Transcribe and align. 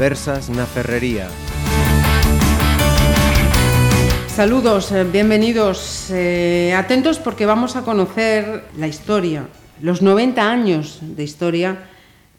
Conversas 0.00 0.48
na 0.48 0.64
Ferrería. 0.64 1.28
Saludos, 4.32 4.88
eh, 4.96 5.04
bienvenidos. 5.04 6.08
Eh, 6.08 6.72
atentos 6.72 7.20
porque 7.20 7.44
vamos 7.44 7.76
a 7.76 7.84
conocer 7.84 8.64
la 8.80 8.88
historia, 8.88 9.44
los 9.82 10.00
90 10.00 10.40
años 10.40 11.00
de 11.02 11.22
historia 11.22 11.84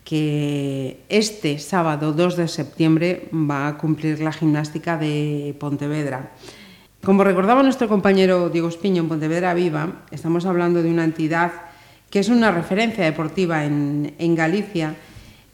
que 0.04 1.06
este 1.06 1.60
sábado 1.60 2.18
2 2.18 2.38
de 2.38 2.48
septiembre 2.48 3.30
va 3.30 3.68
a 3.68 3.78
cumplir 3.78 4.26
la 4.26 4.34
gimnástica 4.34 4.98
de 4.98 5.54
Pontevedra. 5.60 6.34
Como 7.06 7.24
recordaba 7.24 7.62
nuestro 7.62 7.88
compañero 7.88 8.50
Diego 8.50 8.70
Espiño 8.70 9.04
en 9.04 9.10
Pontevedra 9.10 9.54
Viva, 9.54 10.02
estamos 10.10 10.48
hablando 10.48 10.82
de 10.82 10.90
una 10.90 11.04
entidad 11.04 11.52
que 12.10 12.26
es 12.26 12.30
una 12.30 12.50
referencia 12.50 13.06
deportiva 13.06 13.64
en 13.64 14.34
Galicia 14.34 14.96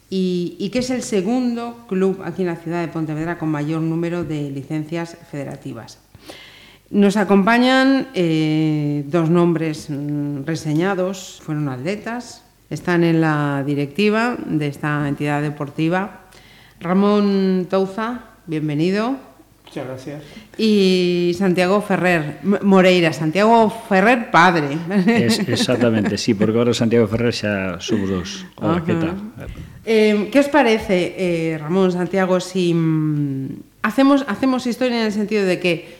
y, 0.09 0.55
y, 0.59 0.69
que 0.69 0.79
es 0.79 0.89
el 0.89 1.03
segundo 1.03 1.85
club 1.87 2.21
aquí 2.23 2.43
en 2.43 2.47
la 2.47 2.55
ciudad 2.55 2.81
de 2.81 2.87
Pontevedra 2.87 3.37
con 3.37 3.49
mayor 3.49 3.81
número 3.81 4.23
de 4.23 4.49
licencias 4.49 5.17
federativas. 5.29 5.99
Nos 6.89 7.17
acompañan 7.17 8.07
eh, 8.13 9.03
dos 9.07 9.29
nombres 9.29 9.89
mm, 9.89 10.45
reseñados, 10.45 11.39
fueron 11.43 11.67
atletas, 11.67 12.43
están 12.69 13.03
en 13.03 13.19
la 13.19 13.61
directiva 13.65 14.37
de 14.45 14.67
esta 14.67 15.07
entidad 15.07 15.41
deportiva. 15.41 16.21
Ramón 16.79 17.67
Touza, 17.69 18.21
bienvenido. 18.45 19.17
Muchas 19.65 19.85
gracias. 19.85 20.23
Y 20.57 21.35
Santiago 21.37 21.81
Ferrer, 21.81 22.39
Moreira, 22.63 23.11
Santiago 23.11 23.69
Ferrer 23.89 24.31
padre. 24.31 24.77
Es, 25.07 25.39
exactamente, 25.39 26.17
sí, 26.17 26.35
porque 26.35 26.57
ahora 26.57 26.73
Santiago 26.73 27.05
Ferrer 27.07 27.33
xa 27.33 27.81
somos 27.81 28.09
dos. 28.09 28.45
Hola, 28.55 28.81
que 28.85 28.93
tal? 28.93 29.15
Eh, 29.89 30.27
¿Qué 30.33 30.39
os 30.43 30.49
parece, 30.51 31.15
eh, 31.15 31.55
Ramón, 31.57 31.93
Santiago, 31.93 32.41
si 32.43 32.73
mm, 32.73 33.47
hacemos, 33.83 34.25
hacemos 34.27 34.67
historia 34.67 34.99
en 34.99 35.05
el 35.05 35.13
sentido 35.13 35.45
de 35.45 35.61
que 35.61 35.95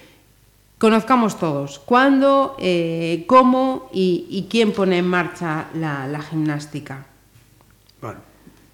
conozcamos 0.78 1.40
todos 1.40 1.80
cuándo, 1.80 2.58
eh, 2.60 3.24
cómo 3.28 3.90
y, 3.94 4.28
y, 4.30 4.48
quién 4.52 4.74
pone 4.74 4.98
en 4.98 5.08
marcha 5.08 5.70
la, 5.80 6.06
la 6.06 6.20
gimnástica? 6.20 7.06
Bueno, 8.02 8.20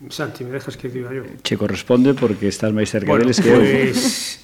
Santi, 0.10 0.46
me 0.46 0.50
dejas 0.50 0.78
que 0.78 0.90
diga 0.90 1.14
yo. 1.14 1.22
Che 1.46 1.58
corresponde 1.62 2.18
porque 2.18 2.50
estás 2.50 2.74
máis 2.74 2.90
cerca 2.90 3.14
bueno, 3.14 3.30
deles 3.30 3.38
que 3.38 3.54
pues. 3.54 4.42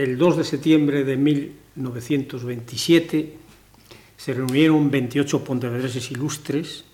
El 0.00 0.16
2 0.16 0.40
de 0.40 0.48
septiembre 0.48 1.04
de 1.04 1.20
1927 1.20 4.16
se 4.16 4.30
reunieron 4.32 4.88
28 4.88 5.44
pontevedreses 5.44 6.08
ilustres 6.08 6.87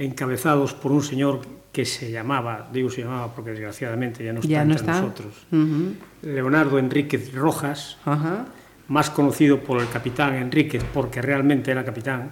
encabezados 0.00 0.72
por 0.74 0.92
un 0.92 1.02
señor 1.02 1.40
que 1.72 1.84
se 1.84 2.10
llamaba, 2.10 2.68
digo 2.72 2.90
se 2.90 3.02
llamaba 3.02 3.32
porque 3.34 3.50
desgraciadamente 3.50 4.24
ya 4.24 4.32
no 4.32 4.40
está 4.40 4.50
ya 4.50 4.64
no 4.64 4.72
entre 4.72 4.86
está. 4.86 5.00
nosotros, 5.00 5.34
Uh 5.52 5.56
-huh. 5.56 5.94
Leonardo 6.22 6.78
Enríquez 6.78 7.32
Rojas, 7.34 7.96
uh 8.06 8.10
-huh. 8.10 8.44
más 8.88 9.10
conocido 9.10 9.60
por 9.60 9.80
el 9.80 9.88
capitán 9.88 10.34
Enríquez 10.34 10.82
porque 10.92 11.22
realmente 11.22 11.70
era 11.70 11.84
capitán. 11.84 12.30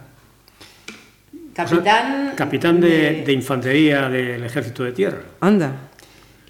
Capitán, 1.55 1.79
o 1.79 2.27
sea, 2.27 2.35
capitán 2.37 2.81
de, 2.81 2.89
de... 2.89 3.25
de, 3.27 3.33
infantería 3.33 4.09
del 4.09 4.43
ejército 4.45 4.85
de 4.85 4.93
tierra. 4.93 5.23
Anda. 5.41 5.73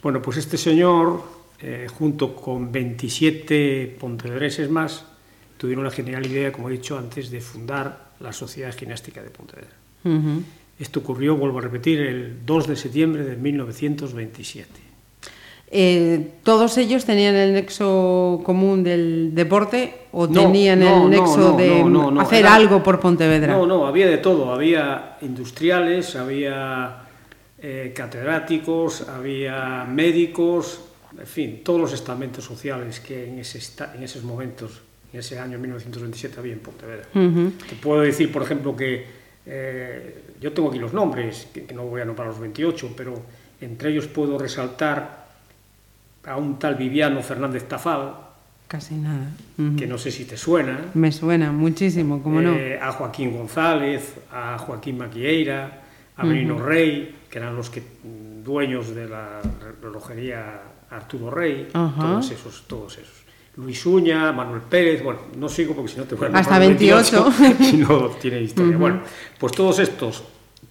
Bueno, 0.03 0.21
pues 0.21 0.37
este 0.37 0.57
señor, 0.59 1.23
eh, 1.61 1.87
junto 1.91 2.37
con 2.37 2.71
27 2.71 3.97
pontevedreses 3.99 4.69
más, 4.71 5.05
tuvieron 5.57 5.85
la 5.85 5.91
genial 5.91 6.25
idea, 6.27 6.53
como 6.53 6.69
he 6.69 6.73
dicho 6.73 6.97
antes, 6.99 7.31
de 7.31 7.41
fundar 7.41 8.13
la 8.21 8.33
Sociedad 8.33 8.75
Gimnástica 8.77 9.23
de 9.23 9.31
Pontevedra. 9.31 9.73
Uh 10.05 10.09
-huh. 10.11 10.43
Esto 10.79 11.01
ocurrió, 11.01 11.37
vuelvo 11.37 11.59
a 11.59 11.62
repetir, 11.62 12.00
el 12.00 12.47
2 12.47 12.69
de 12.69 12.77
septiembre 12.77 13.25
de 13.25 13.37
1927. 13.37 14.89
Eh, 15.71 16.31
¿Todos 16.44 16.78
ellos 16.78 17.05
tenían 17.05 17.34
el 17.34 17.53
nexo 17.53 18.41
común 18.43 18.83
del 18.83 19.34
deporte 19.34 20.06
o 20.12 20.27
no, 20.27 20.43
tenían 20.43 20.81
no, 20.81 21.05
el 21.05 21.11
nexo 21.11 21.53
no, 21.53 21.56
de 21.56 22.21
hacer 22.22 22.39
Era, 22.41 22.55
algo 22.55 22.83
por 22.83 23.00
Pontevedra? 23.00 23.53
No, 23.53 23.66
no, 23.66 23.87
había 23.87 24.06
de 24.06 24.19
todo. 24.19 24.53
Había 24.53 25.19
industriales, 25.21 26.16
había 26.16 27.03
eh, 27.59 27.93
catedráticos, 27.95 29.09
había 29.09 29.84
médicos, 29.84 30.81
en 31.19 31.27
fin, 31.27 31.60
todos 31.62 31.81
los 31.81 31.93
estamentos 31.93 32.45
sociales 32.45 33.00
que 33.00 33.28
en, 33.28 33.39
ese, 33.41 33.60
en 33.95 34.03
esos 34.03 34.22
momentos, 34.22 34.81
en 35.12 35.21
ese 35.21 35.39
año 35.39 35.59
1927, 35.59 36.39
había 36.39 36.55
en 36.55 36.60
Pontevedra. 36.60 37.09
Uh 37.15 37.19
-huh. 37.19 37.53
Te 37.69 37.77
puedo 37.77 38.00
decir, 38.00 38.33
por 38.33 38.43
ejemplo, 38.43 38.75
que 38.75 39.18
eh, 39.50 40.34
yo 40.41 40.53
tengo 40.53 40.69
aquí 40.69 40.78
los 40.78 40.92
nombres, 40.92 41.48
que, 41.53 41.64
que 41.64 41.75
no 41.75 41.84
voy 41.84 42.03
a 42.03 42.04
nombrar 42.04 42.28
los 42.28 42.38
28, 42.38 42.92
pero 42.97 43.14
entre 43.60 43.91
ellos 43.91 44.06
puedo 44.06 44.38
resaltar 44.38 45.26
a 46.25 46.36
un 46.36 46.59
tal 46.59 46.75
Viviano 46.75 47.22
Fernández 47.22 47.66
Tafal. 47.66 48.14
Casi 48.69 48.94
nada. 48.94 49.31
Uh 49.56 49.62
-huh. 49.62 49.76
Que 49.78 49.86
no 49.86 49.97
sé 49.97 50.10
si 50.10 50.26
te 50.26 50.36
suena. 50.36 50.78
Me 50.92 51.10
suena 51.10 51.50
muchísimo, 51.50 52.22
¿cómo 52.22 52.42
no? 52.42 52.53
Eh, 52.53 52.78
a 52.81 52.92
Joaquín 52.92 53.34
González, 53.36 54.14
a 54.31 54.59
Joaquín 54.59 54.98
Maquieira, 54.98 55.80
a 56.16 56.26
Benino 56.26 56.56
uh 56.56 56.60
-huh. 56.60 56.65
Rey, 56.65 57.16
que 57.30 57.38
eran 57.38 57.56
los 57.56 57.70
que, 57.70 57.82
dueños 58.44 58.94
de 58.94 59.09
la 59.09 59.41
relojería 59.80 60.60
Arturo 60.91 61.30
Rey, 61.30 61.69
uh 61.72 61.78
-huh. 61.78 61.97
todos 61.97 62.30
esos, 62.30 62.65
todos 62.69 62.98
esos. 62.98 63.25
Luis 63.59 63.85
Uña, 63.87 64.31
Manuel 64.31 64.63
Pérez, 64.63 65.03
bueno, 65.03 65.21
no 65.37 65.49
sigo 65.49 65.75
porque 65.75 65.91
si 65.91 65.99
no 65.99 66.05
te 66.05 66.15
voy 66.15 66.29
a 66.29 66.39
Hasta 66.39 66.61
28. 66.61 67.33
28 67.41 67.65
si 67.71 67.77
no 67.77 68.09
tiene 68.21 68.41
historia. 68.41 68.77
Bueno, 68.77 69.03
pues 69.39 69.53
todos 69.53 69.81
estos 69.81 70.23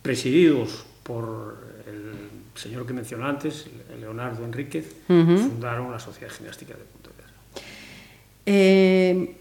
presididos 0.01 0.85
por 1.03 1.57
el 1.85 2.13
señor 2.55 2.85
que 2.87 2.93
mencioné 2.93 3.25
antes, 3.25 3.67
Leonardo 3.99 4.45
Enríquez, 4.45 4.95
uh 5.09 5.13
-huh. 5.13 5.37
fundaron 5.37 5.91
la 5.91 5.99
Sociedad 5.99 6.31
Gimnástica 6.33 6.75
de 6.75 6.83
Pontevedra. 6.85 7.33
Eh, 8.45 9.35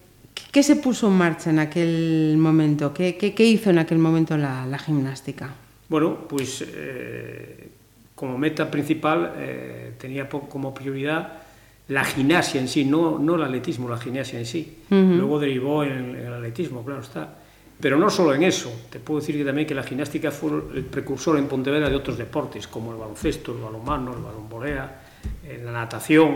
¿Qué 0.50 0.62
se 0.64 0.76
puso 0.76 1.06
en 1.06 1.14
marcha 1.14 1.50
en 1.50 1.60
aquel 1.60 2.36
momento? 2.38 2.92
¿Qué, 2.92 3.16
qué, 3.16 3.32
qué 3.32 3.44
hizo 3.44 3.70
en 3.70 3.78
aquel 3.78 3.98
momento 3.98 4.36
la, 4.36 4.66
la 4.66 4.78
gimnástica? 4.78 5.54
Bueno, 5.88 6.26
pues 6.28 6.64
eh, 6.66 7.68
como 8.16 8.36
meta 8.38 8.68
principal 8.68 9.34
eh, 9.36 9.92
tenía 9.98 10.28
como 10.28 10.74
prioridad 10.74 11.45
la 11.88 12.04
gimnasia 12.04 12.60
en 12.60 12.68
sí, 12.68 12.84
no, 12.84 13.18
no 13.18 13.36
el 13.36 13.42
atletismo, 13.42 13.88
la 13.88 13.98
gimnasia 13.98 14.38
en 14.38 14.46
sí. 14.46 14.78
Uh 14.90 14.94
-huh. 14.94 15.16
Luego 15.18 15.38
derivó 15.38 15.84
en, 15.84 16.16
en 16.16 16.26
el 16.26 16.32
atletismo, 16.32 16.84
claro 16.84 17.02
está. 17.02 17.34
Pero 17.80 17.98
no 17.98 18.08
solo 18.08 18.34
en 18.34 18.42
eso, 18.42 18.72
te 18.90 18.98
puedo 18.98 19.20
decir 19.20 19.36
que 19.36 19.44
también 19.44 19.66
que 19.66 19.74
la 19.74 19.82
gimnástica 19.82 20.30
fue 20.30 20.50
el 20.74 20.84
precursor 20.84 21.38
en 21.38 21.46
Pontevedra 21.46 21.90
de 21.90 21.96
otros 21.96 22.16
deportes, 22.16 22.66
como 22.66 22.92
el 22.92 22.98
baloncesto, 22.98 23.52
el 23.52 23.58
balonmano, 23.58 24.14
el 24.14 24.22
balonvolea, 24.22 25.02
eh, 25.44 25.60
la 25.62 25.72
natación, 25.72 26.30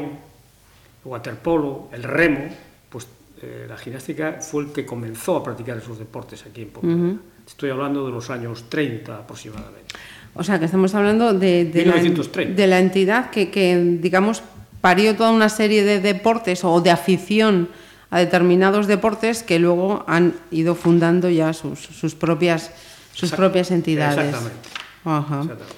el 1.03 1.11
waterpolo, 1.11 1.89
el 1.93 2.03
remo, 2.03 2.47
pues 2.91 3.07
eh, 3.43 3.65
la 3.67 3.79
gimnástica 3.79 4.39
fue 4.41 4.65
el 4.65 4.73
que 4.73 4.85
comenzó 4.85 5.37
a 5.37 5.43
practicar 5.43 5.79
esos 5.79 5.99
deportes 5.99 6.45
aquí 6.45 6.63
en 6.63 6.69
Pontevedra. 6.69 7.09
Uh 7.09 7.15
-huh. 7.15 7.19
Estoy 7.47 7.71
hablando 7.71 8.05
de 8.05 8.13
los 8.13 8.29
años 8.29 8.65
30 8.69 9.17
aproximadamente. 9.17 9.95
O 10.35 10.45
sea, 10.45 10.59
que 10.59 10.67
estamos 10.67 10.95
hablando 10.95 11.33
de, 11.33 11.65
de, 11.65 11.85
la, 11.87 11.97
de 11.97 12.67
la, 12.69 12.79
entidad 12.79 13.31
que, 13.31 13.51
que, 13.51 13.77
digamos, 14.01 14.45
parió 14.81 15.17
toda 15.17 15.31
una 15.31 15.49
serie 15.49 15.85
de 15.85 16.01
deportes 16.01 16.65
o 16.65 16.81
de 16.81 16.91
afición 16.91 17.69
a 18.11 18.19
determinados 18.19 18.87
deportes 18.87 19.43
que 19.43 19.59
luego 19.59 20.05
han 20.07 20.35
ido 20.51 20.75
fundando 20.75 21.31
ya 21.31 21.53
sus, 21.53 21.79
sus 21.79 22.15
propias 22.15 22.73
sus 23.13 23.25
Exact 23.25 23.41
propias 23.41 23.71
entidades. 23.71 24.19
Exactamente. 24.19 24.69
Ajá. 25.05 25.41
Exactamente. 25.43 25.75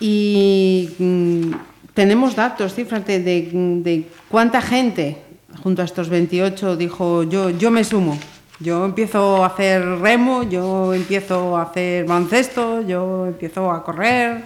Y 0.00 0.90
mm, 0.98 1.50
tenemos 1.94 2.36
datos, 2.36 2.74
cifras 2.74 3.04
de, 3.06 3.20
de, 3.20 3.50
de, 3.82 4.08
cuánta 4.28 4.60
gente 4.60 5.22
junto 5.62 5.82
a 5.82 5.84
estos 5.84 6.08
28 6.08 6.76
dijo 6.76 7.22
yo, 7.24 7.50
yo 7.50 7.70
me 7.70 7.84
sumo. 7.84 8.18
Yo 8.58 8.86
empiezo 8.86 9.44
a 9.44 9.48
hacer 9.48 9.82
remo, 10.00 10.42
yo 10.42 10.94
empiezo 10.94 11.56
a 11.58 11.62
hacer 11.62 12.06
baloncesto, 12.06 12.80
yo 12.86 13.26
empiezo 13.26 13.70
a 13.70 13.84
correr. 13.84 14.42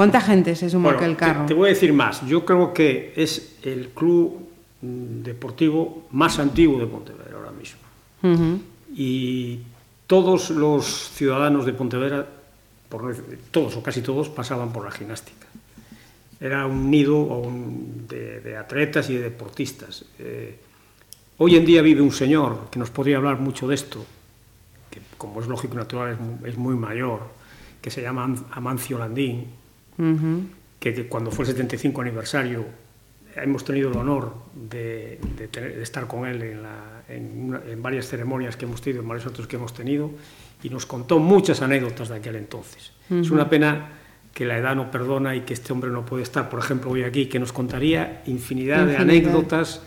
¿Cuánta 0.00 0.22
gente 0.22 0.56
se 0.56 0.70
sumó 0.70 0.84
bueno, 0.84 0.98
aquel 0.98 1.14
carro? 1.14 1.42
Te, 1.42 1.48
te 1.48 1.52
voy 1.52 1.68
a 1.68 1.72
decir 1.74 1.92
más. 1.92 2.26
Yo 2.26 2.42
creo 2.46 2.72
que 2.72 3.12
es 3.16 3.58
el 3.62 3.90
club 3.90 4.48
deportivo 4.80 6.06
más 6.12 6.38
antiguo 6.38 6.78
de 6.78 6.86
Pontevedra 6.86 7.36
ahora 7.36 7.50
mismo. 7.50 7.80
Uh 8.22 8.28
-huh. 8.28 8.60
Y 8.96 9.58
todos 10.06 10.48
los 10.48 11.10
ciudadanos 11.10 11.66
de 11.66 11.74
Pontevedra, 11.74 12.26
por, 12.88 13.14
todos 13.50 13.76
o 13.76 13.82
casi 13.82 14.00
todos, 14.00 14.30
pasaban 14.30 14.72
por 14.72 14.86
la 14.86 14.90
gimnástica. 14.90 15.46
Era 16.40 16.64
un 16.64 16.90
nido 16.90 17.42
de, 18.08 18.56
atletas 18.56 19.10
y 19.10 19.16
de 19.16 19.24
deportistas. 19.24 20.06
Eh, 20.18 20.58
hoy 21.36 21.56
en 21.56 21.66
día 21.66 21.82
vive 21.82 22.00
un 22.00 22.12
señor 22.12 22.70
que 22.70 22.78
nos 22.78 22.88
podría 22.88 23.18
hablar 23.18 23.38
mucho 23.38 23.68
de 23.68 23.74
esto, 23.74 24.02
que 24.90 25.02
como 25.18 25.42
es 25.42 25.46
lógico 25.46 25.74
y 25.74 25.76
natural 25.76 26.12
es 26.14 26.18
muy, 26.18 26.48
es 26.48 26.56
muy 26.56 26.74
mayor, 26.74 27.20
que 27.82 27.90
se 27.90 28.00
llama 28.00 28.34
Amancio 28.52 28.96
Landín, 28.96 29.59
uh 30.00 30.04
-huh. 30.04 30.42
que, 30.78 30.94
que 30.94 31.06
cuando 31.06 31.30
fue 31.30 31.44
el 31.44 31.50
75 31.50 32.00
aniversario 32.00 32.64
hemos 33.36 33.64
tenido 33.64 33.90
el 33.90 33.96
honor 33.96 34.34
de, 34.54 35.20
de, 35.36 35.48
tener, 35.48 35.76
de 35.76 35.82
estar 35.82 36.06
con 36.06 36.26
él 36.26 36.42
en, 36.42 36.62
la, 36.62 37.02
en, 37.08 37.44
una, 37.48 37.62
en, 37.66 37.80
varias 37.82 38.08
ceremonias 38.08 38.56
que 38.56 38.64
hemos 38.64 38.80
tenido, 38.80 39.02
en 39.02 39.08
varios 39.08 39.26
otros 39.26 39.46
que 39.46 39.56
hemos 39.56 39.72
tenido, 39.72 40.10
y 40.62 40.68
nos 40.68 40.84
contó 40.86 41.18
muchas 41.18 41.62
anécdotas 41.62 42.08
de 42.08 42.16
aquel 42.16 42.36
entonces. 42.36 42.92
Uh 43.08 43.14
-huh. 43.14 43.20
Es 43.22 43.30
una 43.30 43.48
pena 43.48 43.90
que 44.34 44.44
la 44.44 44.58
edad 44.58 44.76
no 44.76 44.90
perdona 44.90 45.34
y 45.36 45.42
que 45.42 45.54
este 45.54 45.72
hombre 45.72 45.90
no 45.90 46.04
puede 46.04 46.22
estar, 46.22 46.48
por 46.48 46.60
ejemplo, 46.60 46.90
hoy 46.90 47.02
aquí, 47.02 47.26
que 47.26 47.38
nos 47.38 47.52
contaría 47.52 48.22
infinidad, 48.26 48.80
infinidad. 48.80 48.86
de 48.86 48.96
anécdotas 48.96 49.82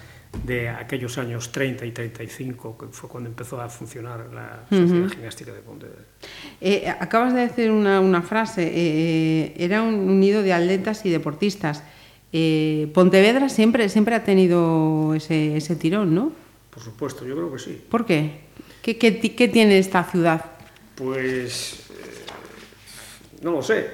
de 0.45 0.69
aquellos 0.69 1.17
años 1.17 1.51
30 1.51 1.85
y 1.85 1.91
35, 1.91 2.77
que 2.77 2.85
fue 2.87 3.09
cuando 3.09 3.29
empezó 3.29 3.61
a 3.61 3.69
funcionar 3.69 4.29
la 4.33 4.65
Sociedad 4.69 5.01
uh 5.01 5.05
-huh. 5.05 5.09
Gimnástica 5.11 5.53
de 5.53 5.59
Pontevedra. 5.59 6.03
Eh, 6.59 6.93
acabas 6.99 7.33
de 7.33 7.41
decir 7.41 7.71
una, 7.71 7.99
una 7.99 8.21
frase, 8.21 8.69
eh, 8.73 9.53
era 9.57 9.81
un, 9.81 9.93
un, 9.95 10.19
nido 10.19 10.41
de 10.41 10.53
atletas 10.53 11.05
y 11.05 11.09
deportistas. 11.09 11.83
Eh, 12.31 12.89
Pontevedra 12.93 13.47
siempre, 13.47 13.87
siempre 13.89 14.15
ha 14.15 14.23
tenido 14.23 15.13
ese, 15.13 15.55
ese 15.55 15.75
tirón, 15.75 16.15
¿no? 16.15 16.31
Por 16.71 16.81
supuesto, 16.81 17.25
yo 17.25 17.35
creo 17.35 17.53
que 17.53 17.59
sí. 17.59 17.81
¿Por 17.89 18.05
qué? 18.05 18.41
¿Qué, 18.81 18.97
qué, 18.97 19.19
qué 19.19 19.47
tiene 19.47 19.77
esta 19.77 20.03
ciudad? 20.03 20.43
Pues 20.95 21.83
no 23.41 23.51
lo 23.51 23.61
sé. 23.61 23.87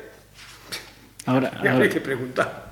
Ahora, 1.25 1.51
ya 1.63 1.74
ahora, 1.74 1.83
hay 1.83 1.89
que 1.89 2.01
preguntar. 2.01 2.69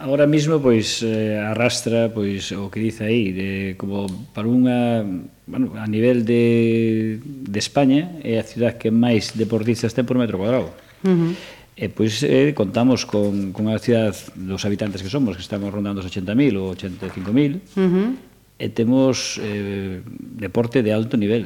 Ahora 0.00 0.26
mismo 0.26 0.56
pois 0.64 1.04
eh, 1.04 1.36
arrastra 1.36 2.08
pois 2.08 2.56
o 2.56 2.72
que 2.72 2.80
dice 2.80 3.04
aí 3.04 3.36
de 3.36 3.50
como 3.76 4.08
para 4.32 4.48
unha, 4.48 5.04
bueno, 5.44 5.76
a 5.76 5.84
nivel 5.84 6.24
de 6.24 7.20
de 7.20 7.58
España 7.60 8.16
é 8.24 8.40
a 8.40 8.44
cidade 8.48 8.80
que 8.80 8.88
máis 8.88 9.36
deportistas 9.36 9.92
ten 9.92 10.08
por 10.08 10.16
metro 10.16 10.40
cuadrado. 10.40 10.72
Uh 11.04 11.12
-huh. 11.12 11.32
E 11.76 11.92
pois 11.92 12.24
eh, 12.24 12.56
contamos 12.56 13.04
con, 13.04 13.52
con 13.52 13.68
a 13.68 13.76
cidade 13.76 14.16
dos 14.40 14.64
habitantes 14.64 15.04
que 15.04 15.12
somos, 15.12 15.36
que 15.36 15.44
estamos 15.44 15.68
rondando 15.68 16.00
os 16.00 16.08
80.000 16.08 16.56
ou 16.56 16.72
85.000, 16.72 17.60
uh 17.60 17.84
-huh. 17.84 18.08
e 18.56 18.66
temos 18.72 19.36
eh, 19.36 20.00
deporte 20.16 20.80
de 20.80 20.96
alto 20.96 21.20
nivel, 21.20 21.44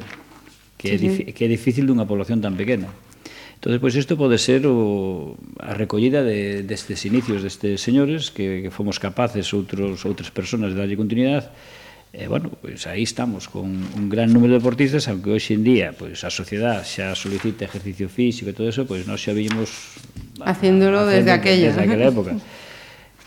que, 0.79 0.95
sí, 0.95 1.07
é, 1.07 1.11
sí. 1.11 1.21
que 1.35 1.43
é 1.43 1.49
difícil 1.51 1.83
dunha 1.83 2.07
población 2.07 2.39
tan 2.39 2.55
pequena. 2.55 2.87
Entón, 3.55 3.79
pois 3.79 3.95
isto 3.95 4.19
pode 4.19 4.37
ser 4.37 4.67
o, 4.67 5.39
a 5.57 5.73
recollida 5.73 6.21
de, 6.21 6.61
destes 6.61 7.07
inicios 7.07 7.41
destes 7.41 7.81
señores 7.81 8.29
que, 8.29 8.61
que 8.61 8.71
fomos 8.71 8.99
capaces 8.99 9.51
outros, 9.55 10.03
outras 10.05 10.29
personas 10.29 10.75
de 10.75 10.79
darlle 10.79 10.99
continuidade 10.99 11.49
E, 12.15 12.31
bueno, 12.31 12.47
pois 12.47 12.87
aí 12.87 13.03
estamos 13.03 13.51
con 13.51 13.67
un 13.67 14.07
gran 14.07 14.31
número 14.31 14.55
de 14.55 14.63
deportistas, 14.63 15.03
aunque 15.11 15.35
hoxe 15.35 15.51
en 15.51 15.67
día 15.67 15.91
pois, 15.91 16.23
a 16.23 16.31
sociedade 16.31 16.87
xa 16.87 17.11
solicita 17.11 17.67
ejercicio 17.67 18.07
físico 18.07 18.47
e 18.47 18.55
todo 18.55 18.71
eso, 18.71 18.87
pois 18.87 19.03
nós 19.03 19.19
xa 19.19 19.35
vimos... 19.35 19.99
Haciéndolo 20.39 21.03
desde, 21.03 21.27
desde 21.27 21.31
aquella. 21.35 21.67
Desde 21.75 21.83
aquela 21.83 22.07
época. 22.07 22.39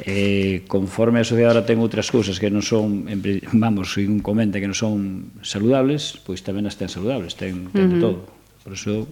eh, 0.08 0.64
conforme 0.64 1.20
a 1.20 1.28
sociedade 1.28 1.52
ahora 1.52 1.68
ten 1.68 1.84
outras 1.84 2.08
cousas 2.08 2.40
que 2.40 2.48
non 2.48 2.64
son, 2.64 3.04
vamos, 3.52 3.92
un 4.00 4.24
comenta 4.24 4.56
que 4.56 4.64
non 4.64 4.78
son 4.78 5.36
saludables, 5.44 6.16
pois 6.24 6.40
tamén 6.40 6.64
as 6.64 6.80
ten 6.80 6.88
saludables, 6.88 7.36
ten, 7.36 7.68
ten 7.76 7.92
uh 7.92 7.92
-huh. 7.92 7.92
de 7.92 7.96
todo. 8.00 8.18
Por 8.64 8.72
eso 8.72 9.04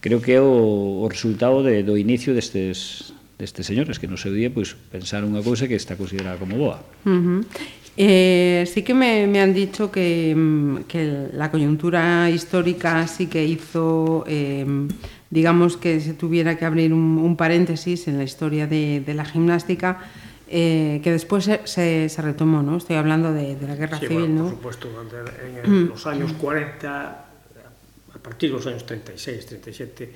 creo 0.00 0.20
que 0.20 0.38
é 0.38 0.40
o, 0.40 1.02
o 1.02 1.06
resultado 1.08 1.62
de, 1.62 1.82
do 1.82 1.98
inicio 1.98 2.34
destes, 2.34 3.12
destes 3.38 3.66
señores 3.66 3.98
que 3.98 4.06
no 4.06 4.16
seu 4.16 4.32
día 4.32 4.50
pois, 4.52 4.78
pensaron 4.90 5.34
unha 5.34 5.42
cousa 5.42 5.66
que 5.66 5.74
está 5.74 5.98
considerada 5.98 6.38
como 6.38 6.56
boa. 6.56 6.78
Uh 7.04 7.10
-huh. 7.10 7.40
Eh, 7.96 8.68
sí 8.68 8.82
que 8.82 8.92
me, 8.92 9.26
me 9.26 9.40
han 9.40 9.54
dicho 9.54 9.90
que, 9.90 10.36
que 10.86 11.28
la 11.32 11.50
coyuntura 11.50 12.28
histórica 12.28 13.06
sí 13.08 13.26
que 13.26 13.42
hizo, 13.44 14.24
eh, 14.28 14.66
digamos, 15.30 15.78
que 15.78 16.00
se 16.00 16.12
tuviera 16.12 16.58
que 16.58 16.66
abrir 16.66 16.92
un, 16.92 17.16
un 17.16 17.36
paréntesis 17.36 18.06
en 18.06 18.18
la 18.18 18.24
historia 18.24 18.66
de, 18.66 19.00
de 19.00 19.14
la 19.14 19.24
gimnástica, 19.24 19.98
eh, 20.48 21.00
que 21.02 21.10
después 21.10 21.44
se, 21.44 21.60
se, 21.64 22.08
se, 22.08 22.22
retomó, 22.22 22.62
¿no? 22.62 22.76
Estoy 22.76 22.96
hablando 22.96 23.32
de, 23.32 23.56
de 23.56 23.66
la 23.66 23.74
guerra 23.74 23.98
sí, 23.98 24.06
civil, 24.06 24.28
bueno, 24.28 24.34
¿no? 24.34 24.44
Por 24.60 24.74
supuesto, 24.74 24.88
en 25.64 25.72
el, 25.72 25.86
los 25.86 26.06
años 26.06 26.32
40 26.34 27.10
a 27.10 27.25
partir 28.26 28.50
dos 28.50 28.66
anos 28.66 28.84
36, 28.84 29.46
37, 29.46 30.10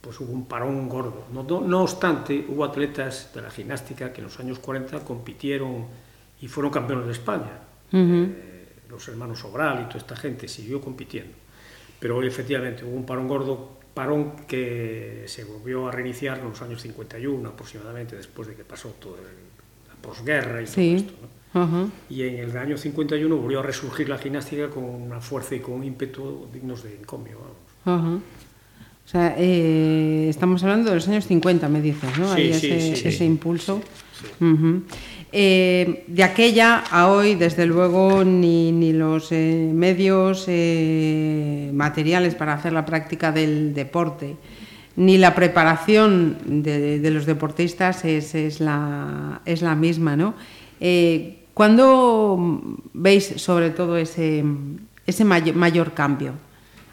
pues 0.00 0.20
hubo 0.20 0.32
un 0.32 0.46
parón 0.46 0.88
gordo. 0.88 1.26
No, 1.32 1.42
no, 1.42 1.60
no 1.60 1.82
obstante, 1.82 2.46
hubo 2.48 2.64
atletas 2.64 3.32
de 3.34 3.42
la 3.42 3.50
gimnástica 3.50 4.12
que 4.12 4.20
en 4.20 4.26
los 4.26 4.38
años 4.38 4.60
40 4.60 5.00
compitieron 5.00 5.84
y 6.40 6.46
fueron 6.46 6.70
campeones 6.70 7.06
de 7.06 7.12
España. 7.12 7.58
Uh 7.90 7.96
-huh. 7.96 8.34
eh, 8.36 8.68
los 8.88 9.08
hermanos 9.08 9.40
Sobral 9.40 9.82
y 9.82 9.84
toda 9.86 9.98
esta 9.98 10.14
gente 10.14 10.46
siguió 10.46 10.80
compitiendo. 10.80 11.34
Pero 11.98 12.18
hoy 12.18 12.28
efectivamente 12.28 12.84
hubo 12.84 12.94
un 12.94 13.04
parón 13.04 13.26
gordo, 13.26 13.80
parón 13.92 14.46
que 14.46 15.24
se 15.26 15.42
volvió 15.42 15.88
a 15.88 15.90
reiniciar 15.90 16.38
en 16.38 16.50
los 16.50 16.62
años 16.62 16.80
51 16.80 17.48
aproximadamente, 17.48 18.14
después 18.14 18.46
de 18.46 18.54
que 18.54 18.64
pasó 18.64 18.90
toda 18.90 19.18
la 19.18 19.94
posguerra 20.00 20.62
y 20.62 20.68
sí. 20.68 20.74
todo 20.74 20.96
esto. 20.96 21.12
¿no? 21.20 21.39
Uh 21.52 21.58
-huh. 21.58 21.90
Y 22.08 22.22
en 22.22 22.36
el 22.38 22.56
año 22.56 22.76
51 22.76 23.36
volvió 23.36 23.60
a 23.60 23.62
resurgir 23.62 24.08
la 24.08 24.18
gimnástica 24.18 24.68
con 24.70 24.84
una 24.84 25.20
fuerza 25.20 25.54
y 25.54 25.60
con 25.60 25.74
un 25.74 25.84
ímpetu 25.84 26.46
dignos 26.52 26.82
de 26.84 26.94
encomio. 26.94 27.38
Vamos. 27.84 28.02
Uh 28.02 28.06
-huh. 28.06 28.20
O 29.06 29.08
sea, 29.10 29.34
eh, 29.36 30.28
estamos 30.28 30.62
hablando 30.62 30.90
de 30.90 30.96
los 30.96 31.08
años 31.08 31.26
50, 31.26 31.68
me 31.68 31.80
dices, 31.82 32.16
¿no? 32.16 32.32
Sí, 32.36 32.52
sí, 32.54 32.70
ese, 32.70 32.96
sí, 32.96 33.08
ese 33.08 33.24
impulso. 33.24 33.80
Uh 34.38 34.44
-huh. 34.44 34.82
eh, 35.32 36.04
de 36.06 36.22
aquella 36.22 36.84
a 36.90 37.08
hoy, 37.08 37.34
desde 37.34 37.66
luego, 37.66 38.22
ni, 38.22 38.70
ni 38.70 38.92
los 38.92 39.32
eh, 39.32 39.68
medios 39.74 40.46
materiales 41.72 42.36
para 42.36 42.52
hacer 42.52 42.72
la 42.72 42.86
práctica 42.86 43.32
del 43.32 43.74
deporte, 43.74 44.36
ni 44.94 45.18
la 45.18 45.34
preparación 45.34 46.62
de, 46.62 47.00
de 47.00 47.10
los 47.10 47.26
deportistas 47.26 48.04
es, 48.04 48.36
es, 48.36 48.60
la, 48.60 49.40
es 49.44 49.62
la 49.62 49.74
misma, 49.74 50.16
¿no? 50.16 50.34
Eh, 50.80 51.39
¿Cuándo 51.60 52.38
veis 52.94 53.34
sobre 53.36 53.68
todo 53.68 53.98
ese, 53.98 54.42
ese 55.04 55.24
mayor, 55.26 55.54
mayor 55.56 55.92
cambio? 55.92 56.32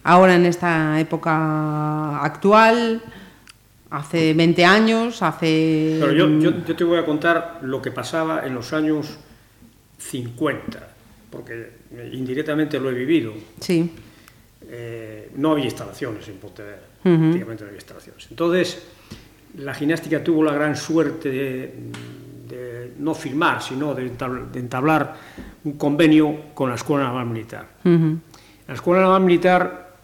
Ahora 0.03 0.35
en 0.35 0.45
esta 0.45 0.99
época 0.99 2.19
actual, 2.21 3.01
hace 3.89 4.33
20 4.33 4.65
años, 4.65 5.23
hace... 5.23 5.99
Pero 6.01 6.11
yo, 6.11 6.27
yo, 6.41 6.65
yo, 6.65 6.75
te 6.75 6.83
voy 6.83 6.99
a 6.99 7.05
contar 7.05 7.59
lo 7.61 7.81
que 7.81 7.91
pasaba 7.91 8.45
en 8.45 8.55
los 8.55 8.73
años 8.73 9.17
50, 9.99 10.85
porque 11.29 11.69
indirectamente 12.11 12.77
lo 12.77 12.89
he 12.89 12.93
vivido. 12.93 13.31
Sí. 13.61 13.89
Eh, 14.67 15.31
no 15.37 15.51
había 15.51 15.63
instalaciones 15.63 16.27
en 16.27 16.35
Pontevedra, 16.39 16.81
uh 17.05 17.07
-huh. 17.07 17.19
prácticamente 17.19 17.63
no 17.63 17.69
había 17.69 17.79
instalaciones. 17.79 18.27
Entonces, 18.29 18.83
la 19.59 19.73
gimnástica 19.73 20.21
tuvo 20.21 20.43
la 20.43 20.51
gran 20.51 20.75
suerte 20.75 21.29
de 21.29 21.73
de 22.47 22.93
no 22.99 23.13
firmar, 23.13 23.61
sino 23.61 23.93
de 23.93 24.07
entablar 24.59 25.15
un 25.63 25.73
convenio 25.73 26.53
con 26.53 26.69
la 26.69 26.75
Escuela 26.75 27.05
Naval 27.05 27.25
Militar. 27.25 27.67
Uh 27.83 27.89
-huh. 27.89 28.11
En 28.11 28.21
la 28.67 28.73
Escuela 28.73 29.01
Naval 29.01 29.23
Militar 29.23 29.95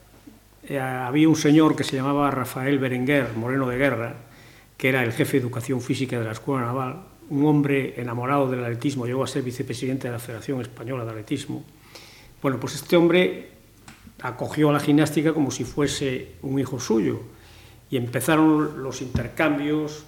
eh, 0.68 0.80
había 0.80 1.28
un 1.28 1.36
señor 1.36 1.76
que 1.76 1.84
se 1.84 1.96
llamaba 1.96 2.32
Rafael 2.32 2.80
Berenguer, 2.80 3.36
Moreno 3.36 3.68
de 3.68 3.78
Guerra, 3.78 4.16
que 4.78 4.90
era 4.90 5.04
el 5.04 5.12
jefe 5.12 5.38
de 5.38 5.44
Educación 5.44 5.82
Física 5.82 6.18
de 6.18 6.26
la 6.26 6.32
Escuela 6.32 6.66
Naval, 6.66 7.04
un 7.30 7.46
hombre 7.46 8.00
enamorado 8.00 8.50
del 8.50 8.64
atletismo, 8.64 9.06
llegó 9.06 9.24
a 9.24 9.28
ser 9.28 9.44
vicepresidente 9.44 10.08
de 10.08 10.14
la 10.14 10.20
Federación 10.20 10.62
Española 10.62 11.04
de 11.04 11.12
Atletismo. 11.12 11.64
Bueno, 12.42 12.60
pues 12.60 12.76
este 12.76 12.96
hombre 12.96 13.50
acogió 14.22 14.70
a 14.70 14.74
la 14.74 14.80
gimnástica 14.80 15.34
como 15.34 15.52
si 15.52 15.64
fuese 15.64 16.36
un 16.42 16.60
hijo 16.60 16.80
suyo 16.80 17.22
y 17.94 17.98
empezaron 17.98 18.82
los 18.82 19.04
intercambios, 19.04 20.04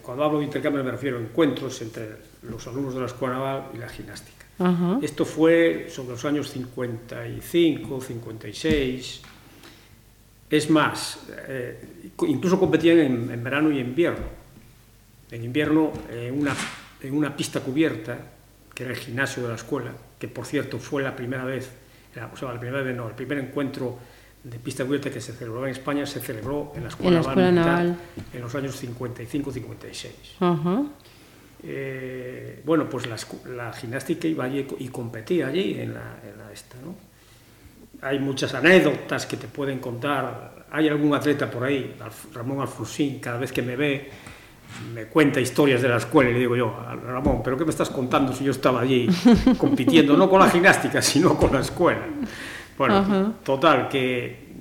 cuando 0.00 0.24
hablo 0.24 0.38
de 0.38 0.46
intercambio 0.46 0.82
me 0.82 0.92
refiero 0.92 1.18
a 1.18 1.20
encuentros 1.20 1.82
entre 1.82 2.08
los 2.44 2.66
alumnos 2.66 2.94
de 2.94 3.00
la 3.00 3.06
Escuela 3.06 3.34
Naval 3.34 3.64
y 3.74 3.76
la 3.76 3.88
gimnástica. 3.90 4.46
Uh 4.58 4.64
-huh. 4.64 5.04
Esto 5.04 5.26
fue 5.26 5.88
sobre 5.90 6.12
los 6.12 6.24
años 6.24 6.50
55, 6.50 8.00
56. 8.00 9.20
Es 10.48 10.70
más, 10.70 11.26
eh, 11.48 12.08
incluso 12.28 12.58
competían 12.58 12.98
en, 13.00 13.30
en, 13.30 13.44
verano 13.44 13.70
y 13.70 13.80
invierno. 13.80 14.24
En 15.30 15.44
invierno, 15.44 15.92
en 16.10 16.40
una, 16.40 16.56
en 17.02 17.12
una 17.12 17.36
pista 17.36 17.60
cubierta, 17.60 18.16
que 18.74 18.84
era 18.84 18.92
el 18.92 18.98
gimnasio 18.98 19.42
de 19.42 19.50
la 19.50 19.56
escuela, 19.56 19.92
que 20.18 20.28
por 20.28 20.46
cierto 20.46 20.78
fue 20.78 21.02
la 21.02 21.14
primera 21.14 21.44
vez, 21.44 21.68
o 22.32 22.36
sea, 22.38 22.54
la 22.54 22.58
primera 22.58 22.82
vez 22.82 22.96
no, 22.96 23.06
el 23.06 23.14
primer 23.14 23.36
encuentro 23.36 23.98
de 24.44 24.58
pista 24.58 24.84
cubierta 24.84 25.10
que 25.10 25.20
se 25.20 25.32
celebró 25.32 25.64
en 25.66 25.70
España 25.70 26.04
se 26.04 26.20
celebró 26.20 26.72
en 26.74 26.82
la 26.82 26.88
Escuela, 26.88 27.08
en, 27.08 27.14
la 27.14 27.20
escuela 27.20 27.52
Naval, 27.52 27.96
en 28.32 28.40
los 28.40 28.54
años 28.54 28.82
55-56. 28.82 30.08
Uh 30.40 30.44
-huh. 30.44 30.88
eh, 31.62 32.62
bueno, 32.64 32.88
pues 32.88 33.06
la, 33.06 33.16
la, 33.54 33.72
gimnástica 33.72 34.26
iba 34.26 34.44
allí 34.44 34.66
y 34.78 34.88
competía 34.88 35.46
allí 35.46 35.80
en 35.80 35.94
la, 35.94 36.18
en 36.28 36.38
la 36.38 36.52
esta, 36.52 36.76
¿no? 36.82 36.94
Hay 38.02 38.18
muchas 38.18 38.52
anécdotas 38.54 39.26
que 39.26 39.36
te 39.36 39.46
pueden 39.46 39.78
contar. 39.78 40.66
Hay 40.72 40.88
algún 40.88 41.14
atleta 41.14 41.48
por 41.48 41.62
ahí, 41.62 41.94
Ramón 42.34 42.60
Alfonsín, 42.60 43.20
cada 43.20 43.38
vez 43.38 43.52
que 43.52 43.62
me 43.62 43.76
ve, 43.76 44.10
me 44.92 45.04
cuenta 45.04 45.40
historias 45.40 45.80
de 45.82 45.88
la 45.88 45.98
escuela 45.98 46.30
y 46.30 46.32
le 46.32 46.40
digo 46.40 46.56
yo, 46.56 46.74
Ramón, 47.06 47.42
¿pero 47.44 47.56
qué 47.56 47.64
me 47.64 47.70
estás 47.70 47.90
contando 47.90 48.32
si 48.32 48.42
yo 48.42 48.50
estaba 48.50 48.80
allí 48.80 49.08
compitiendo, 49.56 50.16
no 50.16 50.28
con 50.28 50.40
la 50.40 50.50
gimnástica, 50.50 51.00
sino 51.12 51.36
con 51.36 51.52
la 51.52 51.60
escuela? 51.60 52.06
Bueno, 52.78 53.34
total, 53.44 53.88
que 53.88 54.52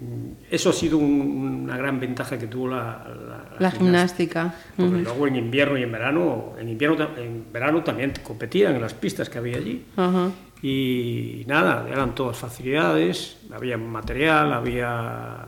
eso 0.50 0.70
ha 0.70 0.74
sido 0.74 0.98
un, 0.98 1.64
una 1.64 1.78
gran 1.78 2.00
ventaja 2.00 2.38
que 2.38 2.48
tuvo 2.48 2.68
la, 2.70 3.08
la, 3.28 3.56
la 3.60 3.72
gimnástica. 3.72 4.54
Porque 4.76 4.96
uh 4.96 4.98
-huh. 4.98 5.04
luego 5.04 5.28
en 5.28 5.36
invierno 5.38 5.78
y 5.78 5.84
en 5.84 5.92
verano, 5.92 6.54
en 6.60 6.70
invierno 6.70 6.98
en 7.18 7.46
verano 7.52 7.84
también 7.84 8.14
competían 8.24 8.76
en 8.76 8.82
las 8.82 8.94
pistas 8.94 9.30
que 9.30 9.38
había 9.38 9.58
allí. 9.58 9.86
Uh 9.96 10.02
-huh. 10.02 10.32
Y 10.64 11.44
nada, 11.48 11.88
eran 11.90 12.14
todas 12.14 12.38
facilidades, 12.38 13.38
había 13.52 13.78
material, 13.78 14.54
había, 14.54 15.46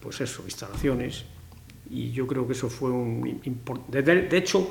pues 0.00 0.20
eso, 0.20 0.42
instalaciones. 0.44 1.24
y 1.88 2.10
yo 2.10 2.26
creo 2.26 2.46
que 2.46 2.52
eso 2.52 2.68
fue 2.68 2.90
un 2.90 3.40
de, 3.88 4.02
de 4.02 4.36
hecho 4.36 4.68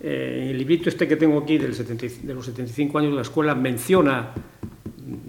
eh, 0.00 0.48
el 0.50 0.58
librito 0.58 0.88
este 0.88 1.06
que 1.06 1.14
tengo 1.16 1.38
aquí 1.38 1.58
del 1.58 1.74
70, 1.74 2.26
de 2.26 2.34
los 2.34 2.44
75 2.46 2.98
años 2.98 3.10
de 3.12 3.16
la 3.16 3.22
escuela 3.22 3.54
menciona 3.54 4.32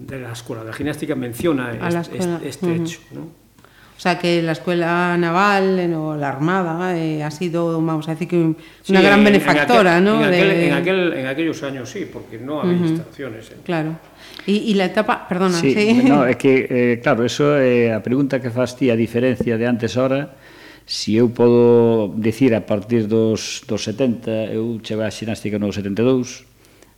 de 0.08 0.20
la 0.20 0.32
Escuela 0.32 0.64
de 0.64 0.72
Gimnástica 0.72 1.14
menciona 1.14 1.72
este, 1.72 2.18
este 2.48 2.66
uh 2.66 2.70
-huh. 2.70 2.82
hecho. 2.82 3.00
¿no? 3.12 3.20
O 3.98 4.00
sea 4.00 4.16
que 4.16 4.40
la 4.42 4.52
Escuela 4.52 5.16
Naval 5.18 5.78
eh, 5.80 5.94
o 5.94 6.16
la 6.16 6.28
Armada 6.28 6.96
eh, 6.96 7.22
ha 7.22 7.32
sido, 7.32 7.82
vamos 7.82 8.08
a 8.08 8.12
decir, 8.12 8.28
que 8.28 8.36
una 8.36 8.56
sí, 8.82 8.92
gran 8.94 9.24
benefactora, 9.24 9.98
en 9.98 10.06
aquel, 10.06 10.20
¿no? 10.20 10.24
En, 10.24 10.34
aquel, 10.34 10.48
de... 10.48 10.72
aquel, 10.72 11.12
en, 11.14 11.26
aquellos 11.26 11.62
años 11.64 11.90
sí, 11.90 12.08
porque 12.10 12.38
no 12.38 12.60
había 12.60 12.74
uh 12.74 12.80
-huh. 12.80 12.88
instalaciones. 12.90 13.50
¿eh? 13.50 13.56
Claro. 13.64 13.98
E, 14.46 14.70
e 14.70 14.74
la 14.78 14.86
etapa, 14.86 15.26
perdona, 15.28 15.58
sí. 15.58 15.74
sí. 15.74 16.00
No, 16.06 16.24
é 16.32 16.38
que, 16.38 16.64
eh, 16.70 17.00
claro, 17.02 17.26
eso 17.26 17.58
é 17.58 17.90
eh, 17.90 17.98
a 17.98 18.00
pregunta 18.00 18.40
que 18.40 18.48
faz 18.54 18.78
ti 18.78 18.88
a 18.88 18.96
diferencia 18.96 19.58
de 19.58 19.66
antes 19.66 19.98
ahora, 19.98 20.30
si 20.86 21.18
eu 21.18 21.28
podo 21.28 22.14
decir 22.16 22.54
a 22.54 22.62
partir 22.64 23.04
dos, 23.10 23.66
dos 23.68 23.82
70, 23.82 24.56
eu 24.56 24.80
cheguei 24.80 25.04
a 25.04 25.12
xinástica 25.12 25.58
no 25.58 25.68
72, 25.68 26.47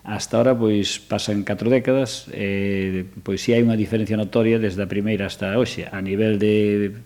Hasta 0.03 0.41
ahora, 0.41 0.57
pois, 0.57 0.97
pasan 0.97 1.45
catro 1.45 1.69
décadas, 1.69 2.25
e, 2.33 3.05
pois, 3.21 3.45
si 3.45 3.53
hai 3.53 3.61
unha 3.61 3.77
diferencia 3.77 4.17
notoria 4.17 4.57
desde 4.57 4.81
a 4.81 4.89
primeira 4.89 5.29
hasta 5.29 5.53
hoxe, 5.61 5.85
a 5.85 6.01
nivel 6.01 6.41
de 6.41 6.97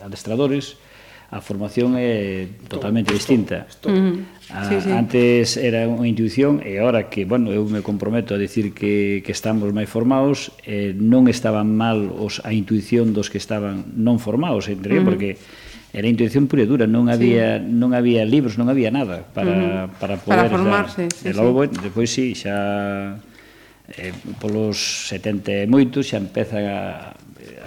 adestradores, 0.00 0.80
a 1.28 1.44
formación 1.44 1.92
é 2.00 2.48
totalmente 2.72 3.12
stop, 3.12 3.20
distinta. 3.20 3.56
stop. 3.68 3.92
Uh 3.92 4.00
-huh. 4.00 4.16
A, 4.48 4.64
sí, 4.64 4.80
sí. 4.80 4.88
Antes 4.88 5.60
era 5.60 5.84
unha 5.84 6.08
intuición 6.08 6.64
e 6.64 6.80
agora 6.80 7.12
que, 7.12 7.28
bueno, 7.28 7.52
eu 7.52 7.68
me 7.68 7.84
comprometo 7.84 8.32
a 8.32 8.40
decir 8.40 8.72
que, 8.72 9.20
que 9.20 9.32
estamos 9.36 9.68
máis 9.76 9.92
formados, 9.92 10.48
eh, 10.64 10.96
non 10.96 11.28
estaban 11.28 11.68
mal 11.68 12.08
os, 12.16 12.40
a 12.48 12.56
intuición 12.56 13.12
dos 13.12 13.28
que 13.28 13.36
estaban 13.36 13.92
non 13.92 14.16
formados, 14.16 14.72
entre 14.72 14.96
uh 14.96 15.04
-huh. 15.04 15.04
porque 15.04 15.36
era 15.92 16.06
intuición 16.08 16.46
pura 16.46 16.62
e 16.62 16.68
dura, 16.68 16.84
non 16.84 17.08
había 17.08 17.56
sí. 17.56 17.64
non 17.64 17.96
había 17.96 18.28
libros, 18.28 18.60
non 18.60 18.68
había 18.68 18.92
nada 18.92 19.24
para 19.32 19.52
uh 19.52 19.88
-huh. 19.88 20.00
para 20.00 20.14
poder 20.20 20.46
para 20.46 20.52
formarse, 20.52 21.08
sí, 21.08 21.28
e 21.28 21.32
logo 21.32 21.64
sí. 21.64 21.80
depois 21.80 22.08
si 22.12 22.36
sí, 22.36 22.44
xa 22.44 23.16
eh, 23.96 24.12
polos 24.36 25.08
70 25.08 25.64
e 25.64 25.66
moito 25.66 26.04
xa 26.04 26.20
empeza 26.20 26.60
a, 26.60 26.78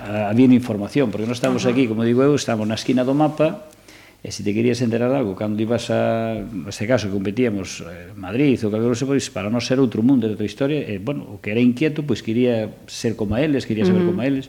a, 0.05 0.29
a 0.29 0.33
vir 0.37 0.53
información, 0.53 1.09
porque 1.09 1.25
non 1.25 1.33
estamos 1.33 1.65
uh 1.65 1.69
-huh. 1.69 1.73
aquí, 1.73 1.89
como 1.89 2.05
digo 2.05 2.21
eu, 2.21 2.37
estamos 2.37 2.69
na 2.69 2.77
esquina 2.77 3.01
do 3.01 3.17
mapa 3.17 3.71
e 4.21 4.29
se 4.29 4.45
te 4.45 4.53
querías 4.53 4.77
enterar 4.85 5.09
algo 5.17 5.33
cando 5.33 5.57
ibas 5.57 5.89
a, 5.89 6.37
neste 6.45 6.85
caso 6.85 7.09
competíamos 7.09 7.81
eh, 7.81 8.13
Madrid 8.13 8.53
ou 8.61 8.69
calquera 8.69 8.93
cousa, 8.93 9.09
pois 9.09 9.25
para 9.33 9.49
non 9.49 9.65
ser 9.65 9.81
outro 9.81 10.05
mundo 10.05 10.29
da 10.29 10.37
tua 10.37 10.45
historia, 10.45 10.85
e, 10.85 11.01
bueno, 11.01 11.25
o 11.25 11.41
que 11.41 11.49
era 11.49 11.61
inquieto, 11.61 12.05
pois 12.05 12.21
quería 12.21 12.69
ser 12.85 13.17
como 13.17 13.33
eles, 13.33 13.65
quería 13.65 13.81
saber 13.81 14.05
uh 14.05 14.13
-huh. 14.13 14.13
como 14.13 14.21
eles 14.21 14.45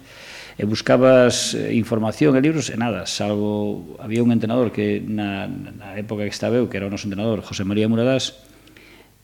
e 0.58 0.64
buscabas 0.68 1.54
eh, 1.54 1.72
información 1.74 2.36
e 2.36 2.40
libros 2.44 2.68
e 2.68 2.76
nada, 2.76 3.08
salvo 3.08 3.96
había 3.98 4.20
un 4.20 4.30
entrenador 4.32 4.72
que 4.72 5.00
na, 5.00 5.48
na 5.48 5.96
época 5.96 6.28
que 6.28 6.34
estaba 6.34 6.60
eu, 6.60 6.68
que 6.68 6.76
era 6.76 6.88
o 6.88 6.92
noso 6.92 7.08
entrenador, 7.08 7.40
José 7.40 7.64
María 7.64 7.88
Muradás, 7.88 8.36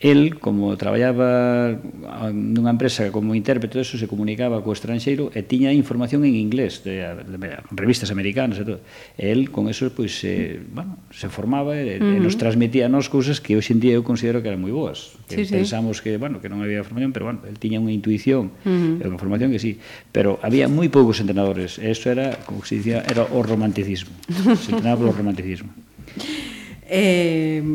el, 0.00 0.38
como 0.38 0.76
traballaba 0.76 1.74
ah, 2.06 2.30
nunha 2.30 2.70
empresa 2.70 3.10
como 3.10 3.34
intérprete, 3.34 3.82
eso 3.82 3.98
se 3.98 4.06
comunicaba 4.06 4.62
co 4.62 4.70
estranxeiro 4.70 5.34
e 5.34 5.42
tiña 5.42 5.74
información 5.74 6.22
en 6.22 6.38
inglés, 6.38 6.86
de, 6.86 7.02
de, 7.02 7.34
de 7.34 7.58
revistas 7.74 8.14
americanas 8.14 8.62
e 8.62 8.64
todo. 8.64 8.78
El, 9.18 9.50
con 9.50 9.66
eso, 9.66 9.90
pois, 9.90 10.22
eh, 10.22 10.62
bueno, 10.70 11.02
se 11.10 11.26
formaba 11.26 11.74
e, 11.74 11.98
uh 11.98 12.14
-huh. 12.14 12.14
e 12.14 12.22
nos 12.22 12.38
transmitía 12.38 12.86
nos 12.86 13.10
cousas 13.10 13.42
que 13.42 13.58
hoxe 13.58 13.74
en 13.74 13.82
día 13.82 13.98
eu 13.98 14.06
considero 14.06 14.38
que 14.38 14.46
eran 14.54 14.62
moi 14.62 14.70
boas. 14.70 15.18
Que 15.26 15.42
sí, 15.42 15.50
pensamos 15.50 15.98
sí. 15.98 16.06
que, 16.06 16.10
bueno, 16.14 16.38
que 16.38 16.46
non 16.46 16.62
había 16.62 16.86
formación, 16.86 17.10
pero, 17.10 17.34
bueno, 17.34 17.42
el 17.50 17.58
tiña 17.58 17.82
unha 17.82 17.90
intuición 17.90 18.54
uh 18.62 18.70
-huh. 18.70 19.02
e 19.02 19.04
unha 19.10 19.18
formación 19.18 19.50
que 19.50 19.58
sí. 19.58 19.82
Pero 20.14 20.38
había 20.46 20.70
moi 20.70 20.86
poucos 20.94 21.18
entrenadores. 21.18 21.82
E 21.82 21.90
eso 21.90 22.06
era, 22.06 22.38
como 22.46 22.62
se 22.62 22.78
dicía, 22.78 23.02
era 23.02 23.26
o 23.34 23.42
romanticismo. 23.42 24.14
Se 24.62 24.70
entrenaba 24.70 25.02
polo 25.02 25.10
romanticismo. 25.10 25.74
eh, 26.86 27.66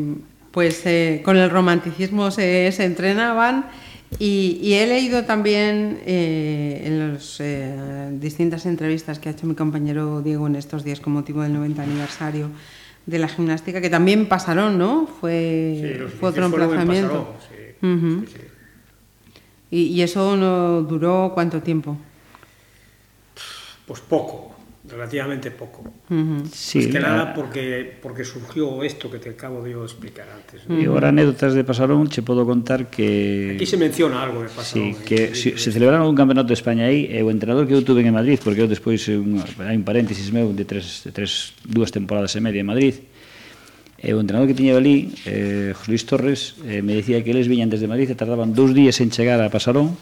pues 0.54 0.86
eh, 0.86 1.20
con 1.24 1.36
el 1.36 1.50
romanticismo 1.50 2.30
se, 2.30 2.70
se 2.70 2.84
entrenaban 2.84 3.66
y, 4.20 4.60
y, 4.62 4.74
he 4.74 4.86
leído 4.86 5.24
también 5.24 6.00
eh, 6.06 6.82
en 6.84 7.12
las 7.12 7.40
eh, 7.40 8.10
distintas 8.12 8.64
entrevistas 8.64 9.18
que 9.18 9.28
ha 9.28 9.32
hecho 9.32 9.48
mi 9.48 9.56
compañero 9.56 10.22
Diego 10.22 10.46
en 10.46 10.54
estos 10.54 10.84
días 10.84 11.00
con 11.00 11.12
motivo 11.12 11.42
del 11.42 11.52
90 11.54 11.82
aniversario 11.82 12.50
de 13.04 13.18
la 13.18 13.26
gimnástica, 13.26 13.80
que 13.80 13.90
también 13.90 14.28
pasaron, 14.28 14.78
¿no? 14.78 15.08
Fue, 15.20 16.06
sí, 16.08 16.16
fue 16.20 16.28
otro 16.28 16.46
emplazamiento. 16.46 17.34
Sí, 17.48 17.86
uh 17.86 17.90
-huh. 17.90 18.26
sí, 18.28 18.38
¿Y, 19.72 19.82
¿Y 19.86 20.02
eso 20.02 20.36
no 20.36 20.82
duró 20.82 21.32
cuánto 21.34 21.60
tiempo? 21.60 21.96
Pues 23.86 24.00
poco, 24.00 24.53
relativamente 24.94 25.50
poco. 25.50 25.82
Uh 26.08 26.14
-huh. 26.14 26.44
sí, 26.46 26.78
pues 26.78 26.92
que 26.94 27.00
nada 27.00 27.34
porque, 27.34 27.98
porque 28.00 28.24
surgió 28.24 28.82
esto 28.82 29.10
que 29.10 29.18
te 29.18 29.30
acabo 29.30 29.62
de 29.62 29.72
explicar 29.72 30.26
antes. 30.30 30.68
¿no? 30.68 30.80
Y 30.80 30.86
ahora 30.86 31.08
anécdotas 31.08 31.54
de 31.54 31.64
Pasarón, 31.64 32.08
che 32.08 32.22
podo 32.22 32.46
contar 32.46 32.86
que... 32.88 33.52
Aquí 33.58 33.66
se 33.66 33.76
menciona 33.76 34.22
algo 34.22 34.42
de 34.42 34.48
Pasarón. 34.48 34.94
Sí, 34.94 34.96
¿eh? 34.96 35.04
que 35.04 35.18
si, 35.34 35.50
se, 35.52 35.58
se 35.58 35.72
celebraron 35.72 36.06
un 36.06 36.14
campeonato 36.14 36.48
de 36.48 36.54
España 36.54 36.86
aí, 36.86 37.10
e 37.10 37.18
eh, 37.18 37.26
o 37.26 37.28
entrenador 37.34 37.66
que 37.66 37.74
eu 37.74 37.82
tuve 37.82 38.06
en 38.06 38.14
Madrid, 38.14 38.38
porque 38.38 38.62
eu 38.62 38.68
despois, 38.70 39.02
un, 39.10 39.42
hai 39.60 39.76
un 39.76 39.84
paréntesis 39.84 40.30
meu 40.30 40.54
de 40.54 40.64
tres, 40.64 41.02
de 41.02 41.10
tres, 41.10 41.52
dúas 41.66 41.90
temporadas 41.90 42.32
e 42.38 42.40
media 42.40 42.62
en 42.62 42.70
Madrid, 42.70 42.94
E 44.04 44.12
o 44.12 44.20
entrenador 44.20 44.44
que 44.44 44.52
tiña 44.52 44.76
ali, 44.76 45.16
eh, 45.24 45.72
José 45.72 45.88
Luis 45.88 46.04
Torres, 46.04 46.40
eh, 46.68 46.84
me 46.84 46.92
decía 46.92 47.24
que 47.24 47.32
eles 47.32 47.48
viñan 47.48 47.72
desde 47.72 47.88
Madrid 47.88 48.12
e 48.12 48.12
tardaban 48.12 48.52
dous 48.52 48.76
días 48.76 49.00
en 49.00 49.08
chegar 49.08 49.40
a 49.40 49.48
Pasarón 49.48 49.96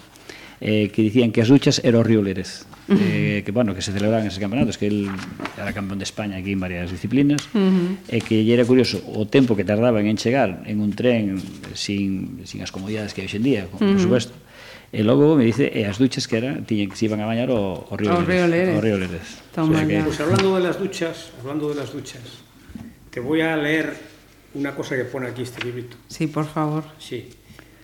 eh, 0.62 0.94
que 0.94 1.02
dicían 1.02 1.34
que 1.34 1.42
as 1.42 1.50
duchas 1.50 1.82
era 1.82 1.98
o 1.98 2.06
río 2.06 2.22
Lérez 2.22 2.62
uh 2.86 2.94
-huh. 2.94 3.02
eh, 3.02 3.42
que 3.42 3.50
bueno, 3.50 3.74
que 3.74 3.82
se 3.82 3.90
celebraban 3.90 4.30
esos 4.30 4.38
campeonatos 4.38 4.78
que 4.78 4.86
él 4.86 5.10
era 5.58 5.74
campeón 5.74 5.98
de 5.98 6.06
España 6.06 6.38
aquí 6.38 6.54
en 6.54 6.62
varias 6.62 6.94
disciplinas 6.94 7.42
uh 7.50 7.58
-huh. 7.58 8.14
e 8.14 8.22
que 8.22 8.46
lle 8.46 8.54
era 8.54 8.62
curioso 8.62 9.02
o 9.02 9.26
tempo 9.26 9.58
que 9.58 9.66
tardaban 9.66 10.06
en 10.06 10.14
chegar 10.14 10.62
en 10.70 10.78
un 10.78 10.94
tren 10.94 11.42
sin, 11.74 12.46
sin 12.46 12.62
as 12.62 12.70
comodidades 12.70 13.10
que 13.10 13.20
hai 13.20 13.26
hoxe 13.26 13.42
en 13.42 13.44
día 13.44 13.62
uh 13.66 13.74
-huh. 13.74 13.92
por 13.92 14.00
supuesto 14.00 14.34
E 14.92 15.00
logo 15.00 15.40
me 15.40 15.48
dice, 15.48 15.72
e 15.72 15.88
as 15.88 15.96
duchas 15.96 16.28
que 16.28 16.36
era, 16.36 16.60
tiñen 16.68 16.92
que 16.92 17.00
se 17.00 17.08
iban 17.08 17.24
a 17.24 17.24
bañar 17.24 17.48
o, 17.48 17.88
o 17.88 17.96
río, 17.96 18.12
Lérez. 18.28 18.76
O 18.76 18.80
río 18.84 19.00
Lérez. 19.00 19.40
O 19.56 19.64
sea 19.64 19.88
que... 19.88 20.04
Pues 20.04 20.20
hablando 20.20 20.52
de 20.60 20.62
las 20.68 20.76
duchas, 20.76 21.32
hablando 21.40 21.72
de 21.72 21.80
las 21.80 21.96
duchas, 21.96 22.44
te 23.08 23.18
voy 23.24 23.40
a 23.40 23.56
leer 23.56 23.96
una 24.52 24.76
cosa 24.76 24.92
que 24.94 25.08
pone 25.08 25.32
aquí 25.32 25.48
este 25.48 25.64
librito. 25.64 25.96
Sí, 26.08 26.26
por 26.26 26.44
favor. 26.44 26.84
Sí. 27.00 27.24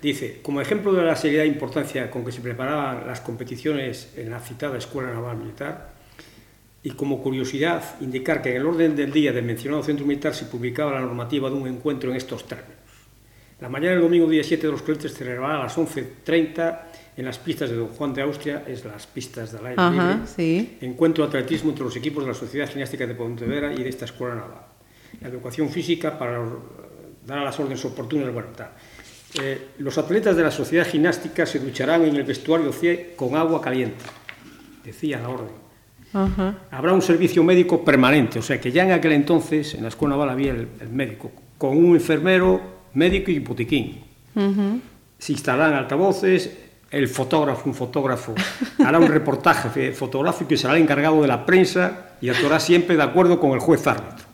Dice, 0.00 0.40
como 0.42 0.60
ejemplo 0.60 0.92
de 0.92 1.02
la 1.02 1.16
seriedad 1.16 1.44
e 1.44 1.48
importancia 1.48 2.10
con 2.10 2.24
que 2.24 2.30
se 2.30 2.40
preparaban 2.40 3.06
las 3.06 3.20
competiciones 3.20 4.12
en 4.16 4.30
la 4.30 4.38
citada 4.38 4.78
Escuela 4.78 5.12
Naval 5.12 5.38
Militar, 5.38 5.98
y 6.82 6.90
como 6.92 7.20
curiosidad, 7.20 7.82
indicar 8.00 8.40
que 8.40 8.50
en 8.50 8.56
el 8.56 8.66
orden 8.66 8.94
del 8.94 9.12
día 9.12 9.32
del 9.32 9.44
mencionado 9.44 9.82
centro 9.82 10.06
militar 10.06 10.34
se 10.34 10.44
publicaba 10.44 10.92
la 10.92 11.00
normativa 11.00 11.50
de 11.50 11.56
un 11.56 11.66
encuentro 11.66 12.10
en 12.10 12.16
estos 12.16 12.46
términos. 12.46 12.76
La 13.60 13.68
mañana 13.68 13.94
del 13.94 14.02
domingo 14.02 14.28
día 14.28 14.44
7 14.44 14.66
de 14.66 14.72
los 14.72 14.82
clientes 14.82 15.10
se 15.10 15.18
celebrará 15.18 15.58
a 15.58 15.64
las 15.64 15.76
11.30 15.76 16.80
en 17.16 17.24
las 17.24 17.38
pistas 17.38 17.68
de 17.68 17.74
Don 17.74 17.88
Juan 17.88 18.14
de 18.14 18.22
Austria, 18.22 18.62
es 18.68 18.84
las 18.84 19.08
pistas 19.08 19.50
del 19.50 19.66
aire 19.66 19.82
Ajá, 19.82 20.12
libre, 20.12 20.26
sí. 20.28 20.78
encuentro 20.80 21.26
de 21.26 21.28
atletismo 21.28 21.70
entre 21.70 21.84
los 21.84 21.96
equipos 21.96 22.22
de 22.22 22.28
la 22.30 22.34
Sociedad 22.34 22.68
Gimnástica 22.68 23.04
de 23.04 23.16
Pontevedra 23.16 23.72
y 23.74 23.82
de 23.82 23.88
esta 23.88 24.04
Escuela 24.04 24.36
Naval. 24.36 24.62
La 25.20 25.28
educación 25.28 25.68
física 25.68 26.16
para 26.16 26.40
dar 27.26 27.38
a 27.38 27.44
las 27.44 27.58
órdenes 27.58 27.84
oportunas, 27.84 28.32
bueno, 28.32 28.50
tal. 28.56 28.70
Eh, 29.34 29.68
los 29.78 29.98
atletas 29.98 30.36
de 30.36 30.42
la 30.42 30.50
sociedad 30.50 30.86
gimnástica 30.86 31.44
se 31.44 31.58
ducharán 31.58 32.04
en 32.04 32.16
el 32.16 32.24
vestuario 32.24 32.72
C 32.72 33.12
con 33.14 33.36
agua 33.36 33.60
caliente, 33.60 34.04
decía 34.84 35.20
la 35.20 35.28
orden. 35.28 35.68
Uh 36.14 36.18
-huh. 36.18 36.54
Habrá 36.70 36.94
un 36.94 37.02
servicio 37.02 37.44
médico 37.44 37.84
permanente, 37.84 38.38
o 38.38 38.42
sea 38.42 38.58
que 38.58 38.72
ya 38.72 38.84
en 38.84 38.92
aquel 38.92 39.12
entonces 39.12 39.74
en 39.74 39.82
la 39.82 39.88
escuela 39.88 40.14
naval 40.14 40.30
había 40.30 40.52
el, 40.52 40.68
el 40.80 40.88
médico, 40.88 41.30
con 41.58 41.76
un 41.76 41.94
enfermero, 41.94 42.60
médico 42.94 43.30
y 43.30 43.38
botiquín. 43.40 44.04
Uh 44.34 44.40
-huh. 44.40 44.80
Se 45.18 45.32
instalarán 45.32 45.74
altavoces, 45.74 46.50
el 46.90 47.06
fotógrafo, 47.08 47.68
un 47.68 47.74
fotógrafo, 47.74 48.34
hará 48.84 48.98
un 48.98 49.08
reportaje 49.08 49.92
fotográfico 49.92 50.54
y 50.54 50.56
será 50.56 50.74
el 50.74 50.82
encargado 50.82 51.20
de 51.20 51.28
la 51.28 51.44
prensa 51.44 52.14
y 52.20 52.30
actuará 52.30 52.58
siempre 52.60 52.96
de 52.96 53.02
acuerdo 53.02 53.38
con 53.38 53.52
el 53.52 53.60
juez 53.60 53.86
árbitro. 53.86 54.26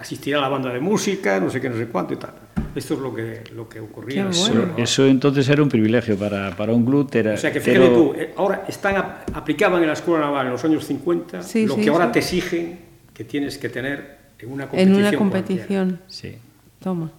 Asistirá 0.00 0.38
a 0.38 0.40
la 0.42 0.48
banda 0.48 0.72
de 0.72 0.80
música, 0.80 1.38
no 1.40 1.50
sé 1.50 1.60
qué, 1.60 1.68
no 1.68 1.76
sé 1.76 1.86
cuánto 1.86 2.14
y 2.14 2.16
tal. 2.16 2.30
Esto 2.74 2.94
es 2.94 3.00
lo 3.00 3.12
que, 3.14 3.42
lo 3.54 3.68
que 3.68 3.80
ocurría. 3.80 4.24
Qué 4.24 4.30
Eso, 4.30 4.52
bueno. 4.54 4.74
eso 4.78 5.06
entonces 5.06 5.48
era 5.48 5.62
un 5.62 5.68
privilegio 5.68 6.16
para, 6.16 6.54
para 6.56 6.72
un 6.72 6.84
club. 6.84 7.10
Era, 7.12 7.34
O 7.34 7.36
sea 7.36 7.52
que 7.52 7.60
fíjate 7.60 7.80
pero- 7.86 7.94
tú, 7.94 8.14
eh, 8.16 8.32
ahora 8.36 8.64
están, 8.68 8.96
ap- 8.96 9.36
aplicaban 9.36 9.80
en 9.82 9.88
la 9.88 9.94
escuela 9.94 10.20
naval 10.24 10.46
en 10.46 10.52
los 10.52 10.64
años 10.64 10.86
50 10.86 11.42
Sí, 11.42 11.66
lo 11.66 11.74
sí, 11.74 11.82
que 11.82 11.90
ahora 11.90 12.06
sí. 12.06 12.12
te 12.12 12.18
exigen 12.20 12.78
que 13.12 13.24
tienes 13.24 13.58
que 13.58 13.68
tener 13.68 14.18
en 14.38 14.50
una 14.52 14.64
En 14.64 14.68
competición. 14.70 14.96
una 14.96 15.10
cualquiera. 15.10 15.18
competición. 15.18 16.00
Sí. 16.08 16.34
Toma. 16.80 17.10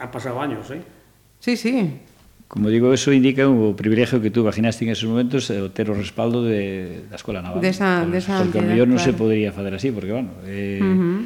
Han 0.00 0.10
pasado 0.10 0.40
años, 0.40 0.70
¿eh? 0.70 0.80
Sí, 1.38 1.56
sí. 1.56 1.90
Como 2.48 2.68
digo, 2.68 2.92
eso 2.92 3.12
indica 3.12 3.48
o 3.48 3.74
privilegio 3.76 4.20
que 4.20 4.28
a 4.28 4.52
gimnástica 4.52 4.90
en 4.90 4.92
esos 4.92 5.08
momentos 5.08 5.48
eh, 5.50 5.60
o 5.60 5.70
ter 5.70 5.88
o 5.90 5.94
respaldo 5.94 6.44
de, 6.44 7.04
da 7.08 7.16
escola 7.16 7.40
naval. 7.40 7.60
De 7.64 7.68
esa- 7.72 8.04
de 8.04 8.18
esa 8.18 8.38
porque 8.44 8.58
o 8.58 8.60
entidad, 8.60 8.72
mellor 8.76 8.88
non 8.92 8.98
se 9.00 9.12
claro. 9.16 9.24
podría 9.24 9.52
facer 9.56 9.72
así, 9.72 9.88
porque, 9.92 10.12
bueno, 10.12 10.30
eh, 10.44 10.80
Uh 10.80 10.84
-huh. 10.84 11.18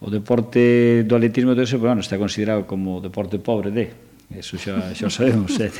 O 0.00 0.12
deporte 0.12 1.04
do 1.08 1.16
atletismo 1.16 1.56
todo 1.56 1.64
eso, 1.64 1.80
bueno, 1.80 2.04
está 2.04 2.20
considerado 2.20 2.68
como 2.68 3.00
deporte 3.00 3.40
pobre 3.40 3.72
de, 3.72 4.06
Eso 4.34 4.58
xa, 4.58 4.90
xa 4.90 5.06
sabemos. 5.06 5.54
eh? 5.62 5.70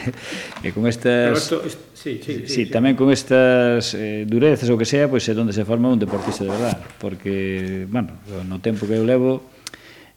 e 0.63 0.71
con 0.71 0.87
estas... 0.87 1.35
Pero 1.35 1.39
esto, 1.39 1.57
es, 1.67 1.75
sí, 1.99 2.23
sí, 2.23 2.47
sí, 2.47 2.47
sí, 2.47 2.47
sí, 2.47 2.63
tamén 2.71 2.95
con 2.95 3.11
estas 3.11 3.91
eh, 3.99 4.23
durezas 4.23 4.71
ou 4.71 4.79
que 4.79 4.87
sea, 4.87 5.11
pois 5.11 5.27
pues, 5.27 5.35
é 5.35 5.35
onde 5.35 5.51
se 5.51 5.67
forma 5.67 5.91
un 5.91 5.99
deportista 5.99 6.47
de 6.47 6.55
verdad. 6.55 6.79
Porque, 7.03 7.91
bueno, 7.91 8.15
no 8.47 8.63
tempo 8.63 8.87
que 8.87 8.95
eu 8.95 9.03
levo, 9.03 9.43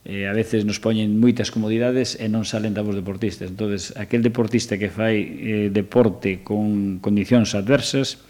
eh, 0.06 0.30
a 0.30 0.32
veces 0.32 0.62
nos 0.62 0.78
poñen 0.78 1.18
moitas 1.18 1.50
comodidades 1.50 2.14
e 2.22 2.30
non 2.30 2.46
salen 2.46 2.70
davos 2.70 2.94
deportistas. 2.94 3.50
entonces 3.50 3.98
aquel 3.98 4.22
deportista 4.22 4.78
que 4.78 4.94
fai 4.94 5.18
eh, 5.18 5.68
deporte 5.74 6.46
con 6.46 7.02
condicións 7.02 7.58
adversas, 7.58 8.22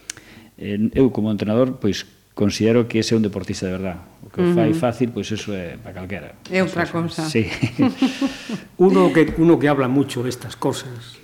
eh, 0.57 0.81
eu 0.97 1.13
como 1.13 1.29
entrenador, 1.29 1.77
pois 1.77 2.09
considero 2.33 2.89
que 2.89 3.05
ese 3.05 3.13
é 3.13 3.21
un 3.21 3.23
deportista 3.23 3.69
de 3.69 3.77
verdade 3.77 4.10
O 4.31 4.33
que 4.33 4.43
uh 4.43 4.47
-huh. 4.47 4.55
fai 4.55 4.71
fácil, 4.75 5.11
pois 5.11 5.27
eso 5.27 5.51
é 5.51 5.75
para 5.83 5.93
calquera. 5.93 6.39
É 6.47 6.63
outra 6.63 6.87
cousa. 6.87 7.27
Sí. 7.27 7.51
uno, 8.79 9.11
que, 9.11 9.35
uno 9.43 9.59
que 9.59 9.67
habla 9.67 9.89
mucho 9.91 10.23
de 10.23 10.31
estas 10.31 10.55
cosas, 10.55 11.19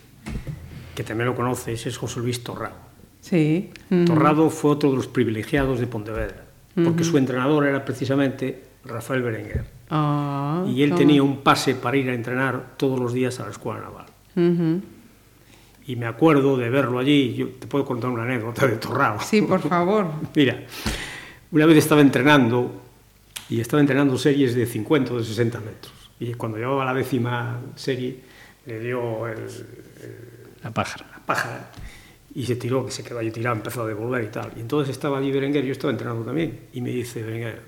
que 0.98 1.06
tamén 1.06 1.30
lo 1.30 1.38
conoces, 1.38 1.86
es 1.86 1.94
José 1.94 2.18
Luis 2.18 2.42
Torrado. 2.42 2.74
Sí. 3.22 3.70
Uh 3.94 4.02
-huh. 4.02 4.06
Torrado 4.10 4.50
fue 4.50 4.74
otro 4.74 4.90
de 4.90 4.98
los 4.98 5.06
privilegiados 5.06 5.78
de 5.78 5.86
Pontevedra, 5.86 6.50
uh 6.50 6.82
-huh. 6.82 6.84
porque 6.90 7.06
su 7.06 7.14
entrenador 7.14 7.70
era 7.70 7.86
precisamente 7.86 8.66
Rafael 8.82 9.22
Berenguer. 9.22 9.70
Ah, 9.86 10.66
y 10.66 10.82
él 10.82 10.90
toma. 10.90 10.98
tenía 10.98 11.22
un 11.22 11.46
pase 11.46 11.78
para 11.78 11.96
ir 11.96 12.10
a 12.10 12.14
entrenar 12.14 12.74
todos 12.76 12.98
los 12.98 13.14
días 13.14 13.38
a 13.38 13.46
la 13.46 13.54
escuela 13.54 13.86
naval. 13.86 14.06
Uh 14.34 14.40
-huh. 14.40 14.80
Y 15.86 15.94
me 15.94 16.06
acuerdo 16.06 16.56
de 16.56 16.68
verlo 16.70 16.98
allí. 16.98 17.34
Yo 17.38 17.54
te 17.54 17.68
puedo 17.68 17.84
contar 17.84 18.10
una 18.10 18.24
anécdota 18.24 18.66
de 18.66 18.82
Torrado. 18.82 19.20
Sí, 19.22 19.42
por 19.42 19.60
favor. 19.62 20.10
Mira, 20.34 20.58
una 21.52 21.66
vez 21.66 21.78
estaba 21.78 22.00
entrenando 22.00 22.82
y 23.48 23.60
estaba 23.60 23.80
entrenando 23.80 24.16
series 24.18 24.54
de 24.54 24.66
50 24.66 25.12
o 25.14 25.18
de 25.18 25.24
60 25.24 25.60
metros. 25.60 25.92
Y 26.18 26.34
cuando 26.34 26.58
llevaba 26.58 26.84
la 26.84 26.94
décima 26.94 27.60
serie, 27.74 28.20
le 28.66 28.80
dio 28.80 29.26
el, 29.26 29.38
A 30.62 30.70
pájara. 30.70 31.06
la 31.12 31.18
paja 31.24 31.70
y 32.34 32.44
se 32.44 32.56
tiró, 32.56 32.84
que 32.84 32.92
se 32.92 33.02
quedó 33.02 33.18
allí 33.18 33.30
tirado, 33.30 33.56
empezó 33.56 33.82
a 33.82 33.86
devolver 33.86 34.24
y 34.24 34.28
tal. 34.28 34.52
Y 34.56 34.60
entonces 34.60 34.90
estaba 34.94 35.18
allí 35.18 35.30
Berenguer, 35.32 35.64
yo 35.64 35.72
estaba 35.72 35.90
entrenando 35.92 36.24
también, 36.24 36.66
y 36.72 36.80
me 36.82 36.90
dice 36.90 37.22
Berenguer, 37.22 37.62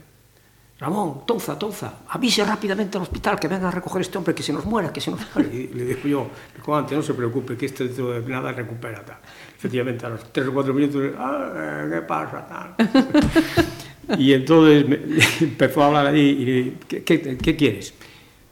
Ramón, 0.80 1.26
Touza, 1.26 1.58
Touza, 1.58 2.00
avise 2.08 2.44
rápidamente 2.44 2.96
al 2.98 3.02
hospital 3.02 3.40
que 3.40 3.48
venga 3.48 3.66
a 3.68 3.70
recoger 3.70 4.02
este 4.02 4.16
hombre, 4.18 4.34
que 4.34 4.42
se 4.44 4.52
nos 4.52 4.64
muera, 4.64 4.92
que 4.92 5.00
se 5.00 5.10
nos 5.10 5.20
muera. 5.34 5.52
Y 5.52 5.68
le 5.68 5.84
digo 5.86 6.00
yo, 6.06 6.30
antes, 6.76 6.96
no 6.96 7.02
se 7.02 7.14
preocupe, 7.14 7.56
que 7.56 7.66
este 7.66 7.84
dentro 7.84 8.10
de 8.20 8.28
nada 8.30 8.52
recupera. 8.52 9.04
Tal. 9.04 9.16
Efectivamente, 9.56 10.06
a 10.06 10.10
los 10.10 10.32
tres 10.32 10.46
o 10.48 10.52
cuatro 10.52 10.72
minutos, 10.74 11.02
"Ah, 11.18 11.84
¿qué 11.90 12.00
pasa? 12.02 12.46
Tal. 12.46 12.74
y 14.16 14.32
entonces 14.32 14.88
me- 14.88 14.98
empezó 15.40 15.82
a 15.82 15.86
hablar 15.88 16.06
allí 16.06 16.20
y 16.20 16.44
le 16.44 16.52
dije, 16.52 16.72
¿qué, 16.88 17.02
qué, 17.04 17.36
qué 17.36 17.56
quieres? 17.56 17.92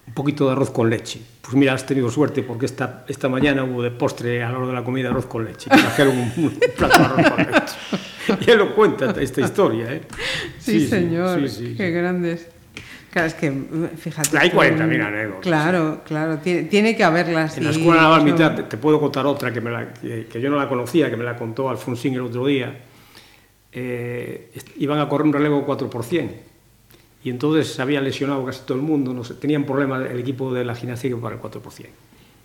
Un 0.07 0.15
poquito 0.15 0.47
de 0.47 0.53
arroz 0.53 0.71
con 0.71 0.89
leche. 0.91 1.21
Pues 1.43 1.55
mira, 1.55 1.73
has 1.75 1.87
tenido 1.87 2.11
suerte 2.11 2.43
porque 2.43 2.67
esta, 2.67 3.05
esta 3.09 3.29
mañana 3.29 3.63
hubo 3.65 3.83
de 3.83 3.91
postre 3.93 4.43
a 4.43 4.51
la 4.51 4.59
hora 4.59 4.67
de 4.69 4.73
la 4.75 4.83
comida 4.85 5.11
arroz 5.11 5.27
con 5.27 5.45
leche. 5.45 5.71
Trajeron 5.71 6.17
un, 6.19 6.33
un 6.45 6.51
plato 6.77 6.99
de 6.99 7.05
arroz 7.05 7.31
con 7.31 7.39
leche. 7.47 7.75
Y 8.45 8.51
él 8.51 8.59
lo 8.59 8.75
cuenta 8.75 9.15
esta 9.21 9.41
historia, 9.41 9.93
¿eh? 9.93 10.01
Sí, 10.59 10.89
señor. 10.89 11.41
sí, 11.43 11.49
sí, 11.49 11.75
Qué 11.77 11.87
sí. 11.87 11.93
grandes. 11.93 12.49
Claro, 13.13 13.29
es 13.29 13.35
que, 13.35 13.53
fíjate. 13.97 14.37
Hay 14.37 14.51
tú, 14.51 14.57
40.000 14.57 15.01
anécdotas, 15.07 15.43
Claro, 15.43 16.03
claro. 16.05 16.39
Tiene, 16.39 16.65
tiene 16.65 16.97
que 16.97 17.05
haberlas. 17.05 17.57
En 17.57 17.65
la 17.65 17.71
escuela 17.71 18.03
naval 18.03 18.17
eso- 18.19 18.25
militar 18.27 18.57
te, 18.57 18.63
te 18.65 18.77
puedo 18.79 18.99
contar 18.99 19.27
otra 19.27 19.53
que, 19.53 19.61
me 19.61 19.71
la- 19.71 19.93
que, 19.95 20.27
que 20.27 20.41
yo 20.41 20.51
no 20.51 20.57
la 20.57 20.69
conocía, 20.69 21.09
que 21.09 21.17
me 21.17 21.23
la 21.23 21.37
contó 21.37 21.71
Alfonsín 21.71 22.15
el 22.15 22.23
otro 22.23 22.45
día. 22.47 22.77
Eh, 23.73 24.51
iban 24.79 24.99
a 24.99 25.09
correr 25.09 25.27
un 25.27 25.33
relevo 25.33 25.65
4 25.65 25.91
por 25.91 26.05
100 26.05 26.41
y 27.25 27.31
entonces 27.31 27.75
se 27.75 27.83
había 27.83 28.01
lesionado 28.01 28.45
casi 28.45 28.61
todo 28.65 28.79
el 28.79 28.85
mundo, 28.85 29.13
no 29.13 29.25
sé, 29.25 29.35
tenían 29.35 29.65
problemas 29.65 30.09
el 30.11 30.19
equipo 30.19 30.55
de 30.55 30.65
la 30.65 30.75
gimnasia 30.75 31.15
para 31.17 31.35
el 31.35 31.41
4 31.41 31.61
por 31.61 31.73
100 31.73 31.91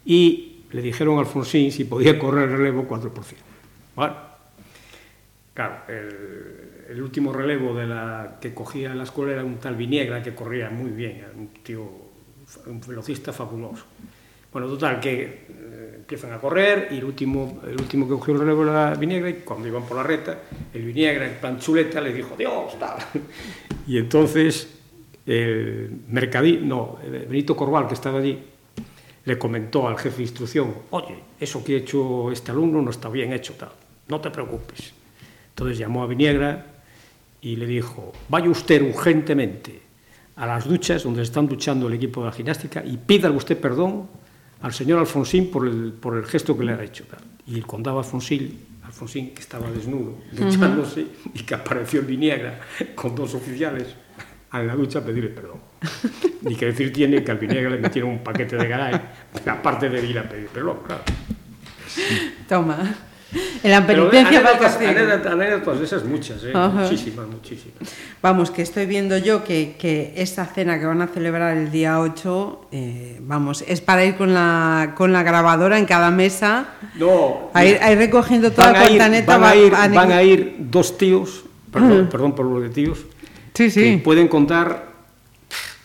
Y 0.06 0.63
le 0.72 0.82
dijeron 0.82 1.18
a 1.18 1.22
Alfonsín 1.22 1.72
si 1.72 1.86
podía 1.86 2.18
correr 2.18 2.50
el 2.50 2.58
relevo 2.58 2.86
4 2.86 3.13
por 3.13 3.24
100 3.24 3.42
Bueno, 3.96 4.16
claro, 5.54 5.75
el, 5.88 6.72
el 6.90 7.01
último 7.01 7.31
relevo 7.31 7.74
de 7.74 7.88
la 7.88 8.38
que 8.42 8.53
cogía 8.53 8.92
en 8.92 8.98
la 8.98 9.05
escuela 9.05 9.34
era 9.34 9.46
un 9.46 9.57
tal 9.57 9.75
Viniegra 9.75 10.22
que 10.22 10.36
corría 10.36 10.70
muy 10.70 10.92
bien, 10.92 11.25
un 11.38 11.48
tío, 11.64 11.90
un 12.66 12.81
velocista 12.81 13.31
fabuloso. 13.31 13.86
Bueno, 14.51 14.68
total, 14.68 15.00
que 15.00 15.24
eh, 15.24 15.94
empiezan 15.96 16.33
a 16.33 16.37
correr 16.37 16.90
y 16.92 16.98
el 16.98 17.05
último, 17.05 17.61
el 17.66 17.79
último 17.79 18.05
que 18.05 18.16
cogió 18.16 18.33
el 18.33 18.42
relevo 18.42 18.64
era 18.64 18.94
Viniegra 18.96 19.29
y 19.29 19.33
cuando 19.35 19.68
iban 19.68 19.83
por 19.83 19.96
la 19.96 20.03
reta, 20.03 20.40
el 20.74 20.83
Viniegra 20.83 21.25
en 21.25 21.35
plan 21.35 21.57
chuleta 21.57 22.01
le 22.01 22.14
dijo, 22.14 22.35
Dios, 22.37 22.77
tal. 22.77 22.98
Y 23.87 23.98
entonces 23.98 24.68
el 25.25 26.01
Mercadí, 26.09 26.59
no, 26.61 27.00
eh, 27.03 27.25
Benito 27.29 27.55
Corval, 27.55 27.87
que 27.87 27.94
estaba 27.94 28.20
allí, 28.20 28.37
le 29.24 29.37
comentó 29.37 29.87
al 29.87 29.98
jefe 29.98 30.18
de 30.18 30.24
instrucción, 30.24 30.74
oye, 30.90 31.16
eso 31.40 31.64
que 31.64 31.75
ha 31.75 31.77
hecho 31.77 32.31
este 32.31 32.51
alumno 32.51 32.81
no 32.81 32.92
está 32.92 33.07
bien 33.09 33.31
hecho, 33.31 33.53
tal, 33.53 33.72
no 34.07 34.20
te 34.20 34.31
preocupes. 34.31 34.94
Entonces 35.50 35.77
llamó 35.77 36.03
a 36.03 36.07
Viniegra 36.07 36.66
y 37.42 37.55
le 37.55 37.66
dijo, 37.66 38.11
vaya 38.29 38.50
usted 38.50 38.81
urgentemente 38.81 39.81
a 40.35 40.46
las 40.46 40.68
duchas 40.68 41.03
donde 41.03 41.22
están 41.22 41.48
duchando 41.48 41.87
el 41.87 41.94
equipo 41.94 42.22
de 42.22 42.27
la 42.27 42.33
gimnástica 42.33 42.83
y 42.85 42.98
pídale 42.98 43.35
usted 43.35 43.57
perdón 43.59 44.07
al 44.61 44.74
señor 44.74 45.00
Alfonsín 45.00 45.50
por 45.51 45.67
el, 45.67 45.93
por 45.93 46.17
el 46.17 46.25
gesto 46.25 46.57
que 46.57 46.63
le 46.63 46.74
ha 46.74 46.83
hecho. 46.83 47.05
tal". 47.05 47.19
Y 47.47 47.55
el 47.55 47.65
condado 47.65 48.00
Alfonsín, 48.00 48.59
Alfonsín, 48.83 49.33
que 49.33 49.41
estaba 49.41 49.69
desnudo, 49.71 50.17
duchándose, 50.31 51.05
y 51.33 51.39
que 51.43 51.55
apareció 51.55 52.01
en 52.01 52.07
Viniegra 52.07 52.61
con 52.95 53.15
dos 53.15 53.33
oficiales 53.33 53.87
en 54.53 54.67
la 54.67 54.75
ducha 54.75 55.00
a 55.00 55.03
pedirle 55.03 55.29
perdón. 55.29 55.59
Y 56.41 56.55
que 56.55 56.67
decir 56.67 56.91
tiene 56.91 57.24
que 57.24 57.31
al 57.31 57.37
Viniegra 57.37 57.69
le 57.69 57.77
metieron 57.77 58.11
un 58.11 58.24
paquete 58.24 58.57
de 58.57 58.67
garay, 58.67 59.01
aparte 59.45 59.89
de 59.89 60.05
ir 60.05 60.19
a 60.19 60.27
pedir 60.27 60.47
perdón, 60.47 60.79
claro. 60.85 61.03
Toma. 62.47 62.95
En 63.63 63.72
la 63.72 63.85
penitencia 63.87 64.39
el 64.41 64.48
anécdotas, 64.48 65.25
anécdotas, 65.31 65.79
de 65.79 65.85
esas 65.85 66.03
muchas, 66.03 66.44
¿eh? 66.44 66.51
Muchísimas, 66.53 67.27
muchísimas. 67.27 67.77
Vamos, 68.22 68.51
que 68.51 68.61
estoy 68.61 68.85
viendo 68.85 69.17
yo 69.17 69.44
que, 69.44 69.75
que 69.79 70.13
esta 70.17 70.46
cena 70.46 70.79
que 70.79 70.85
van 70.85 71.01
a 71.01 71.07
celebrar 71.07 71.55
el 71.55 71.72
día 71.72 72.00
8, 72.01 72.67
eh, 72.72 73.17
vamos, 73.22 73.63
es 73.67 73.79
para 73.79 74.03
ir 74.03 74.15
con 74.17 74.33
la, 74.33 74.94
con 74.98 75.13
la 75.13 75.24
grabadora 75.24 75.77
en 75.79 75.85
cada 75.85 76.11
mesa, 76.11 76.65
No, 76.96 77.50
a 77.53 77.63
ir, 77.65 77.74
mira, 77.75 77.85
a 77.85 77.91
ir 77.94 77.98
recogiendo 78.00 78.51
toda 78.51 78.72
la 78.74 78.79
a 78.79 78.83
ir, 78.83 78.89
cortaneta. 78.89 79.37
van, 79.37 79.51
a 79.51 79.55
ir, 79.55 79.72
van- 79.72 79.94
van 79.94 80.11
a 80.11 80.24
ir 80.24 80.55
dos 80.59 80.98
tíos, 80.98 81.44
perdón, 81.72 82.09
perdón 82.11 82.35
por 82.35 82.46
los 82.46 82.61
de 82.63 82.70
tíos, 82.70 83.00
Sí, 83.53 83.70
que 83.72 84.01
pueden 84.03 84.27
contar 84.27 84.91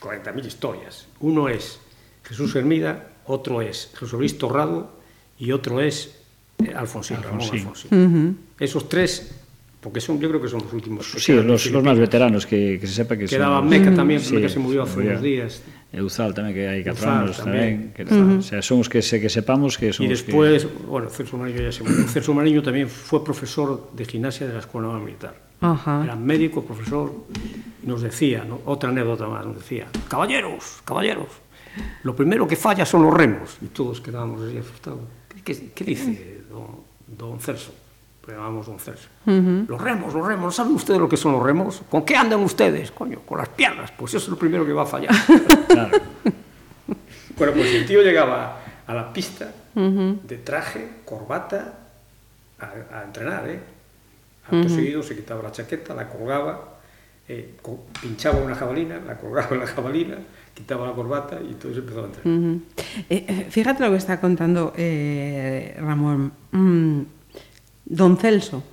40.000 0.00 0.46
historias. 0.46 1.06
Uno 1.20 1.48
es 1.48 1.78
Jesús 2.24 2.54
Hermida, 2.56 3.09
otro 3.24 3.61
es 3.61 3.90
Jesús 3.94 4.12
Luis 4.14 4.38
Torrado 4.38 4.90
y 5.38 5.52
otro 5.52 5.80
es 5.80 6.15
Eh, 6.64 6.73
Alfonsín, 6.75 7.23
Ramón 7.23 7.42
Alfonsín. 7.42 7.90
Uh 7.90 8.09
-huh. 8.09 8.35
Esos 8.61 8.88
tres 8.88 9.37
porque 9.87 10.01
son, 10.01 10.19
yo 10.19 10.29
creo 10.29 10.42
que 10.42 10.49
son 10.49 10.62
los 10.62 10.73
últimos. 10.73 11.07
Sí, 11.16 11.33
los, 11.33 11.71
los 11.71 11.85
más 11.85 11.97
veteranos 11.97 12.45
que, 12.45 12.79
que 12.81 12.87
se 12.88 12.95
sepa 12.95 13.16
que 13.16 13.27
Quedaba 13.27 13.61
son... 13.61 13.69
Meca 13.69 13.95
tamén, 13.95 14.19
sí, 14.19 14.35
Meca 14.35 14.49
se 14.49 14.59
murió 14.59 14.83
hace 14.83 14.99
unos 14.99 15.23
días. 15.23 15.62
Eh, 15.95 16.03
Euzal 16.03 16.35
tamén, 16.35 16.51
que 16.51 16.66
hai 16.66 16.83
4 16.83 17.07
anos 17.07 17.38
tamén. 17.38 17.95
tamén 17.95 17.95
que, 17.95 18.03
uh 18.03 18.11
-huh. 18.11 18.38
O 18.40 18.42
sea, 18.42 18.66
son 18.66 18.83
os 18.83 18.90
que, 18.90 18.99
se, 18.99 19.23
que 19.23 19.31
sepamos 19.31 19.79
que 19.79 19.95
son 19.95 20.03
E 20.03 20.11
despois, 20.11 20.66
que... 20.66 20.90
bueno, 20.90 21.07
Celso 21.07 21.38
Mariño 21.38 21.62
ya 21.62 21.71
se 21.71 21.87
murió. 21.87 22.03
Celso 22.11 22.35
Mariño 22.35 22.66
tamén 22.66 22.90
foi 22.90 23.23
profesor 23.23 23.95
de 23.95 24.03
gimnasia 24.03 24.51
de 24.51 24.59
la 24.59 24.62
Escola 24.66 24.90
Naval 24.90 25.07
Militar. 25.07 25.38
Ajá. 25.62 26.03
Era 26.03 26.19
médico, 26.19 26.66
profesor, 26.66 27.14
nos 27.87 28.03
decía, 28.03 28.42
¿no? 28.42 28.66
outra 28.66 28.90
anécdota 28.90 29.31
máis, 29.31 29.47
nos 29.47 29.62
decía, 29.62 29.87
caballeros, 30.11 30.83
caballeros, 30.83 31.31
lo 32.03 32.19
primero 32.19 32.51
que 32.51 32.59
falla 32.59 32.83
son 32.83 33.07
los 33.07 33.14
remos. 33.14 33.62
E 33.62 33.71
todos 33.71 34.03
quedábamos 34.03 34.42
así 34.42 34.59
asustados. 34.59 35.07
¿Qué, 35.31 35.47
qué, 35.47 35.53
qué 35.71 35.85
dice? 35.87 36.36
don, 36.57 36.81
don 37.07 37.40
Celso, 37.40 37.73
que 38.25 38.33
llamamos 38.33 38.66
don 38.66 38.79
Celso. 38.79 39.09
Uh 39.27 39.31
-huh. 39.31 39.69
Los 39.69 39.81
remos, 39.81 40.14
los 40.14 40.27
remos, 40.27 40.55
¿saben 40.57 40.75
ustedes 40.75 40.99
lo 40.99 41.09
que 41.09 41.16
son 41.16 41.33
los 41.33 41.42
remos? 41.42 41.83
¿Con 41.90 42.05
qué 42.05 42.16
andan 42.16 42.40
ustedes? 42.40 42.90
Coño, 42.90 43.21
con 43.21 43.38
las 43.38 43.49
piernas, 43.51 43.92
pues 43.92 44.14
eso 44.14 44.25
es 44.25 44.29
lo 44.31 44.38
primero 44.38 44.64
que 44.64 44.73
va 44.73 44.83
a 44.83 44.87
fallar. 44.87 45.14
claro. 45.69 45.99
Bueno, 47.37 47.53
pues 47.53 47.75
el 47.75 47.87
tío 47.87 48.03
llegaba 48.03 48.61
a 48.87 48.95
la 48.95 49.12
pista 49.12 49.53
uh 49.75 49.81
-huh. 49.81 50.21
de 50.23 50.38
traje, 50.38 50.88
corbata, 51.05 51.79
a, 52.59 52.99
a 52.99 53.05
entrenar, 53.05 53.47
¿eh? 53.49 53.61
Acto 54.45 54.57
uh 54.57 54.62
-huh. 54.64 54.75
seguido 54.75 55.03
se 55.03 55.14
quitaba 55.16 55.42
la 55.42 55.53
chaqueta, 55.53 55.92
la 55.95 56.09
colgaba, 56.09 56.79
eh, 57.29 57.55
pinchaba 58.01 58.38
una 58.38 58.55
jabalina, 58.55 59.01
la 59.05 59.16
colgaba 59.16 59.49
en 59.55 59.61
la 59.61 59.66
jabalina, 59.66 60.16
quitaba 60.57 60.87
la 60.88 60.95
corbata 60.95 61.38
y 61.45 61.53
entonces 61.53 61.79
empezaba 61.79 62.07
a 62.07 62.09
entrenar. 62.09 62.38
Ujú. 62.38 62.61
Eh, 63.12 63.25
eh, 63.29 63.47
fíjate 63.51 63.85
lo 63.85 63.90
que 63.92 63.99
está 64.01 64.19
contando 64.21 64.73
eh, 64.77 65.77
Ramón. 65.79 66.33
Mm, 66.51 67.01
don 67.85 68.16
Celso. 68.16 68.64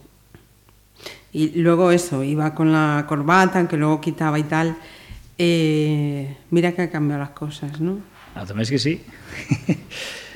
Y 1.34 1.60
luego 1.62 1.92
eso, 1.92 2.24
iba 2.24 2.54
con 2.56 2.72
la 2.72 3.06
corbata, 3.08 3.68
que 3.68 3.76
luego 3.76 4.00
quitaba 4.00 4.40
y 4.40 4.44
tal. 4.44 4.78
Eh, 5.38 6.38
mira 6.52 6.72
que 6.72 6.84
han 6.84 6.88
cambiado 6.90 7.22
las 7.22 7.32
cosas, 7.36 7.82
¿no? 7.82 7.98
Ah, 8.34 8.46
tamén 8.48 8.64
es 8.66 8.70
que 8.72 8.80
sí. 8.82 9.02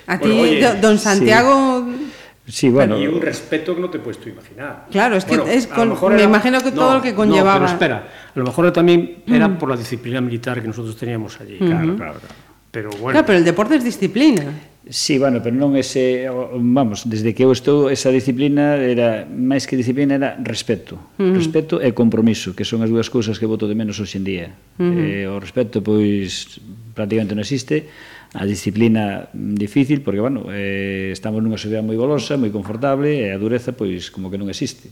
A 0.05 0.17
ti, 0.19 0.29
Bueno, 0.29 0.41
oye, 0.41 0.61
do- 0.61 0.77
don 0.81 0.97
Santiago, 0.99 1.85
sí, 1.85 2.11
Sí, 2.47 2.69
bueno. 2.69 2.97
Y 2.97 3.07
un 3.07 3.21
respeto 3.21 3.75
que 3.75 3.81
no 3.81 3.89
te 3.89 3.99
puedes 3.99 4.19
tú 4.19 4.29
imaginar. 4.29 4.85
Claro, 4.89 5.17
es 5.17 5.25
que 5.25 5.37
bueno, 5.37 5.51
es 5.51 5.67
con, 5.67 6.15
me 6.15 6.23
imagino 6.23 6.61
que 6.61 6.71
todo 6.71 6.89
no, 6.89 6.95
lo 6.95 7.01
que 7.01 7.13
conllevaba. 7.13 7.59
No, 7.59 7.59
pero 7.59 7.71
espera, 7.73 8.07
a 8.33 8.39
lo 8.39 8.45
mejor 8.45 8.71
también 8.71 9.23
era 9.27 9.49
mm. 9.49 9.57
por 9.57 9.69
la 9.69 9.75
disciplina 9.75 10.21
militar 10.21 10.61
que 10.61 10.67
nosotros 10.67 10.95
teníamos 10.95 11.39
allí. 11.41 11.57
Claro, 11.57 11.95
claro, 11.95 11.95
claro. 11.95 12.35
Pero 12.71 12.89
bueno. 12.91 13.11
Claro, 13.11 13.25
pero 13.25 13.37
el 13.39 13.43
deporte 13.43 13.75
es 13.75 13.83
disciplina. 13.83 14.43
Sí, 14.89 15.17
bueno, 15.17 15.43
pero 15.43 15.51
non 15.59 15.75
ese, 15.75 16.31
vamos, 16.31 17.03
desde 17.03 17.35
que 17.35 17.43
eu 17.43 17.51
estou 17.51 17.91
esa 17.91 18.07
disciplina 18.07 18.79
era 18.79 19.27
máis 19.27 19.67
que 19.67 19.75
disciplina 19.75 20.15
era 20.15 20.39
respeto. 20.39 20.95
Uh 21.19 21.27
-huh. 21.27 21.35
Respeto 21.35 21.83
e 21.83 21.91
compromiso, 21.91 22.55
que 22.55 22.63
son 22.63 22.79
as 22.79 22.87
dúas 22.87 23.11
cousas 23.11 23.35
que 23.35 23.43
voto 23.43 23.67
de 23.67 23.75
menos 23.75 23.99
hoxe 23.99 24.15
en 24.15 24.23
día. 24.23 24.47
Uh 24.79 24.87
-huh. 24.87 25.27
eh, 25.27 25.27
o 25.27 25.43
respeto 25.43 25.83
pois 25.83 26.63
prácticamente 26.95 27.35
non 27.35 27.43
existe 27.43 27.91
a 28.33 28.43
disciplina 28.43 29.29
mm, 29.31 29.55
difícil 29.55 30.01
porque, 30.01 30.19
bueno, 30.19 30.51
eh, 30.51 31.11
estamos 31.13 31.39
nunha 31.39 31.55
sociedade 31.55 31.85
moi 31.85 31.95
golosa, 31.95 32.35
moi 32.35 32.51
confortable 32.51 33.23
e 33.23 33.31
a 33.31 33.37
dureza, 33.39 33.71
pois, 33.71 34.11
como 34.11 34.27
que 34.27 34.39
non 34.39 34.51
existe. 34.51 34.91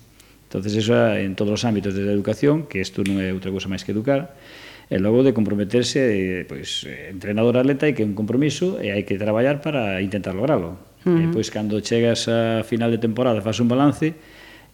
entonces 0.56 0.76
eso 0.76 0.96
en 0.96 1.36
todos 1.36 1.60
os 1.60 1.66
ámbitos 1.66 1.92
da 1.92 2.08
educación, 2.08 2.64
que 2.70 2.80
isto 2.80 3.04
non 3.04 3.20
é 3.20 3.36
outra 3.36 3.52
cousa 3.52 3.68
máis 3.68 3.84
que 3.84 3.92
educar, 3.92 4.40
e 4.88 4.96
logo 5.02 5.26
de 5.26 5.34
comprometerse, 5.34 6.46
pois, 6.48 6.88
entrenador-atleta 6.88 7.90
hai 7.90 7.94
que 7.98 8.06
un 8.06 8.16
compromiso 8.16 8.80
e 8.80 8.94
hai 8.94 9.04
que 9.04 9.20
traballar 9.20 9.60
para 9.60 10.00
intentar 10.00 10.38
lograrlo. 10.38 10.80
Uh 11.04 11.12
-huh. 11.12 11.24
E 11.28 11.34
pois, 11.34 11.52
cando 11.52 11.82
chegas 11.82 12.30
a 12.32 12.64
final 12.64 12.94
de 12.94 13.02
temporada, 13.02 13.42
faz 13.42 13.60
un 13.60 13.68
balance, 13.68 14.16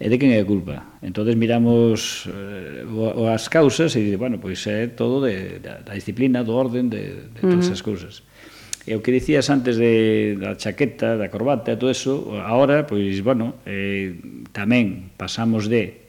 e 0.01 0.05
de 0.09 0.17
quen 0.17 0.33
é 0.33 0.41
a 0.41 0.45
culpa. 0.45 0.99
Entonces 1.01 1.33
miramos 1.33 2.29
eh, 2.29 2.85
as 3.29 3.49
causas 3.49 3.95
e, 3.97 4.17
bueno, 4.17 4.37
pois 4.37 4.61
é 4.69 4.89
todo 4.89 5.21
de, 5.23 5.57
da, 5.61 5.81
da 5.81 5.93
disciplina, 5.93 6.43
do 6.45 6.53
orden, 6.53 6.89
de, 6.89 7.31
de 7.31 7.39
todas 7.41 7.57
uh 7.57 7.57
-huh. 7.57 7.65
esas 7.73 7.81
cousas. 7.81 8.21
E 8.89 8.97
o 8.97 9.05
que 9.05 9.13
dicías 9.13 9.53
antes 9.53 9.77
de, 9.77 10.41
da 10.41 10.57
chaqueta, 10.57 11.13
da 11.13 11.29
corbata, 11.29 11.77
todo 11.77 11.93
eso, 11.93 12.33
agora, 12.41 12.89
pois, 12.89 13.21
bueno, 13.21 13.61
eh, 13.69 14.17
tamén 14.57 15.13
pasamos 15.21 15.69
de 15.69 16.01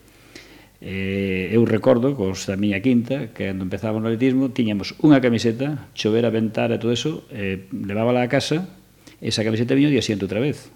eh, 0.83 1.55
eu 1.55 1.63
recordo, 1.69 2.17
cos 2.19 2.49
da 2.49 2.59
miña 2.59 2.83
quinta, 2.83 3.31
que 3.31 3.47
cando 3.47 3.63
empezaba 3.63 4.03
no 4.03 4.09
atletismo, 4.09 4.51
tiñamos 4.51 4.99
unha 5.05 5.23
camiseta, 5.23 5.93
chovera, 5.95 6.33
e 6.33 6.77
todo 6.81 6.91
eso, 6.91 7.23
eh, 7.31 7.71
levábala 7.71 8.25
a 8.25 8.29
casa, 8.33 8.67
esa 9.23 9.47
camiseta 9.47 9.79
viño 9.79 9.93
día 9.93 10.03
xente 10.03 10.27
outra 10.27 10.43
vez. 10.43 10.75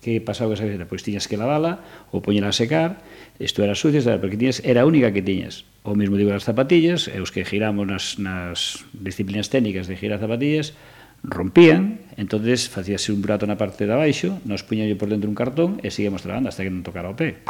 Que 0.00 0.20
pasaba 0.20 0.52
con 0.52 0.56
esa 0.56 0.64
camiseta? 0.64 0.88
Pois 0.88 1.04
tiñas 1.04 1.28
que 1.28 1.36
lavala 1.36 1.82
ou 2.08 2.24
poñela 2.24 2.48
a 2.48 2.56
secar, 2.56 3.04
isto 3.36 3.60
era 3.60 3.76
sucia, 3.76 4.00
porque 4.16 4.40
tiñas, 4.40 4.64
era 4.64 4.80
a 4.80 4.88
única 4.88 5.12
que 5.12 5.20
tiñas. 5.20 5.68
O 5.84 5.92
mesmo 5.92 6.16
digo 6.16 6.32
as 6.32 6.48
zapatillas, 6.48 7.12
e 7.12 7.20
os 7.20 7.28
que 7.28 7.44
giramos 7.44 7.84
nas, 7.84 8.16
nas 8.16 8.86
disciplinas 8.96 9.52
técnicas 9.52 9.84
de 9.90 9.98
girar 10.00 10.24
zapatillas, 10.24 10.72
rompían, 11.24 12.04
entonces 12.16 12.68
facíase 12.68 13.10
un 13.10 13.24
burato 13.24 13.48
na 13.48 13.56
parte 13.56 13.88
de 13.88 13.92
abaixo, 13.96 14.38
nos 14.44 14.62
puñalle 14.62 14.94
por 14.94 15.08
dentro 15.08 15.26
un 15.26 15.34
cartón 15.34 15.80
e 15.80 15.88
seguíamos 15.90 16.22
trabando 16.22 16.52
hasta 16.52 16.62
que 16.62 16.70
non 16.70 16.84
tocara 16.84 17.08
o 17.08 17.16
pé. 17.16 17.40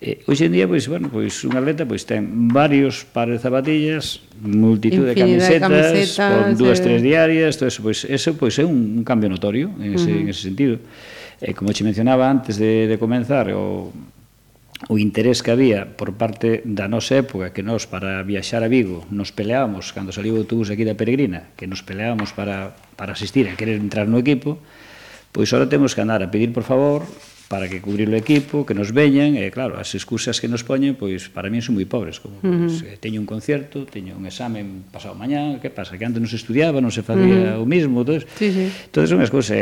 Eh, 0.00 0.24
hoxe 0.24 0.48
en 0.48 0.56
día, 0.56 0.64
pois, 0.64 0.88
bueno, 0.88 1.12
pois 1.12 1.44
un 1.44 1.52
atleta 1.56 1.84
pois 1.84 2.08
ten 2.08 2.48
varios 2.48 3.04
pares 3.04 3.40
de 3.40 3.44
zapatillas, 3.44 4.24
multitud 4.40 5.04
de 5.04 5.12
camisetas, 5.12 5.68
de 5.68 5.76
camisetas, 5.76 6.16
con 6.16 6.56
dúas, 6.56 6.80
eh... 6.80 6.84
tres 6.88 7.00
diarias, 7.04 7.60
todo 7.60 7.68
eso, 7.68 7.84
pois, 7.84 8.08
eso 8.08 8.32
pois, 8.36 8.56
é 8.56 8.64
un, 8.64 9.00
un 9.00 9.04
cambio 9.04 9.28
notorio 9.28 9.68
en 9.76 9.96
ese, 9.96 10.08
uh 10.08 10.16
-huh. 10.16 10.20
en 10.24 10.28
ese 10.32 10.42
sentido. 10.48 10.80
Eh, 11.40 11.52
como 11.52 11.72
che 11.72 11.84
mencionaba 11.84 12.28
antes 12.28 12.56
de, 12.56 12.88
de 12.88 12.96
comenzar, 12.96 13.52
o 13.52 13.92
o 14.88 14.96
interés 14.96 15.42
que 15.42 15.52
había 15.52 15.84
por 15.98 16.16
parte 16.16 16.64
da 16.64 16.88
nosa 16.88 17.20
época 17.20 17.52
que 17.52 17.60
nós 17.60 17.84
para 17.84 18.24
viaxar 18.24 18.64
a 18.64 18.72
Vigo 18.72 19.04
nos 19.12 19.28
peleábamos 19.28 19.92
cando 19.92 20.14
saliu 20.14 20.38
o 20.38 20.40
autobús 20.40 20.72
aquí 20.72 20.88
da 20.88 20.96
Peregrina 20.96 21.52
que 21.58 21.68
nos 21.68 21.84
peleábamos 21.84 22.32
para, 22.32 22.72
para 22.96 23.12
asistir 23.12 23.44
a 23.50 23.58
querer 23.60 23.76
entrar 23.76 24.08
no 24.08 24.16
equipo 24.16 24.56
pois 25.36 25.52
ahora 25.52 25.68
temos 25.68 25.92
que 25.92 26.00
andar 26.00 26.24
a 26.24 26.32
pedir 26.32 26.54
por 26.56 26.64
favor 26.64 27.04
para 27.50 27.68
que 27.68 27.82
cubrir 27.82 28.06
o 28.06 28.14
equipo, 28.14 28.62
que 28.62 28.78
nos 28.78 28.94
veñan, 28.94 29.34
e 29.34 29.50
claro, 29.50 29.74
as 29.74 29.90
excusas 29.98 30.38
que 30.38 30.46
nos 30.46 30.62
poñen, 30.62 30.94
pois 30.94 31.26
para 31.34 31.50
mí 31.50 31.58
son 31.58 31.74
moi 31.74 31.82
pobres, 31.82 32.22
como 32.22 32.38
uh 32.38 32.46
-huh. 32.46 32.94
teño 33.02 33.18
un 33.18 33.26
concierto, 33.26 33.90
teño 33.90 34.14
un 34.14 34.22
examen 34.22 34.86
pasado 34.86 35.18
mañá, 35.18 35.58
que 35.58 35.66
pasa, 35.66 35.98
que 35.98 36.06
antes 36.06 36.22
non 36.22 36.30
se 36.30 36.38
estudiaba, 36.38 36.78
non 36.78 36.94
se 36.94 37.02
facía 37.02 37.58
uh 37.58 37.58
-huh. 37.58 37.62
o 37.62 37.66
mismo, 37.66 38.06
entonces, 38.06 38.22
sí, 38.38 38.54
sí. 38.54 38.70
entonces 38.70 39.10
son 39.10 39.18
as 39.18 39.34
cousas, 39.34 39.58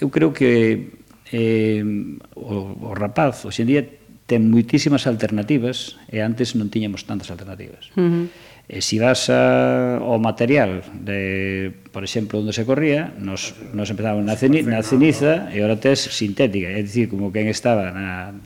eu 0.00 0.08
creo 0.08 0.32
que 0.32 0.88
eh, 1.28 1.84
o, 2.32 2.88
o 2.88 2.96
rapaz, 2.96 3.44
hoxe 3.44 3.60
en 3.60 3.68
día, 3.76 3.82
ten 4.28 4.44
muitísimas 4.52 5.08
alternativas 5.08 5.96
e 6.12 6.20
antes 6.20 6.52
non 6.52 6.68
tiñamos 6.68 7.08
tantas 7.08 7.32
alternativas. 7.32 7.88
Uh 7.96 8.28
-huh. 8.28 8.48
E 8.68 8.84
se 8.84 8.92
si 8.92 8.96
vas 9.00 9.32
a, 9.32 9.96
ao 9.96 10.20
material 10.20 10.84
de, 10.92 11.72
por 11.88 12.04
exemplo, 12.04 12.36
onde 12.36 12.52
se 12.52 12.68
corría, 12.68 13.16
nos, 13.16 13.56
nos 13.72 13.88
empezamos 13.88 14.20
na, 14.20 14.36
ceni, 14.36 14.60
na 14.60 14.84
ceniza 14.84 15.48
e 15.48 15.64
ora 15.64 15.80
tes 15.80 16.04
sintética, 16.12 16.68
é 16.68 16.84
dicir, 16.84 17.08
como 17.08 17.32
quen 17.32 17.48
estaba 17.48 17.88
na, 17.88 18.36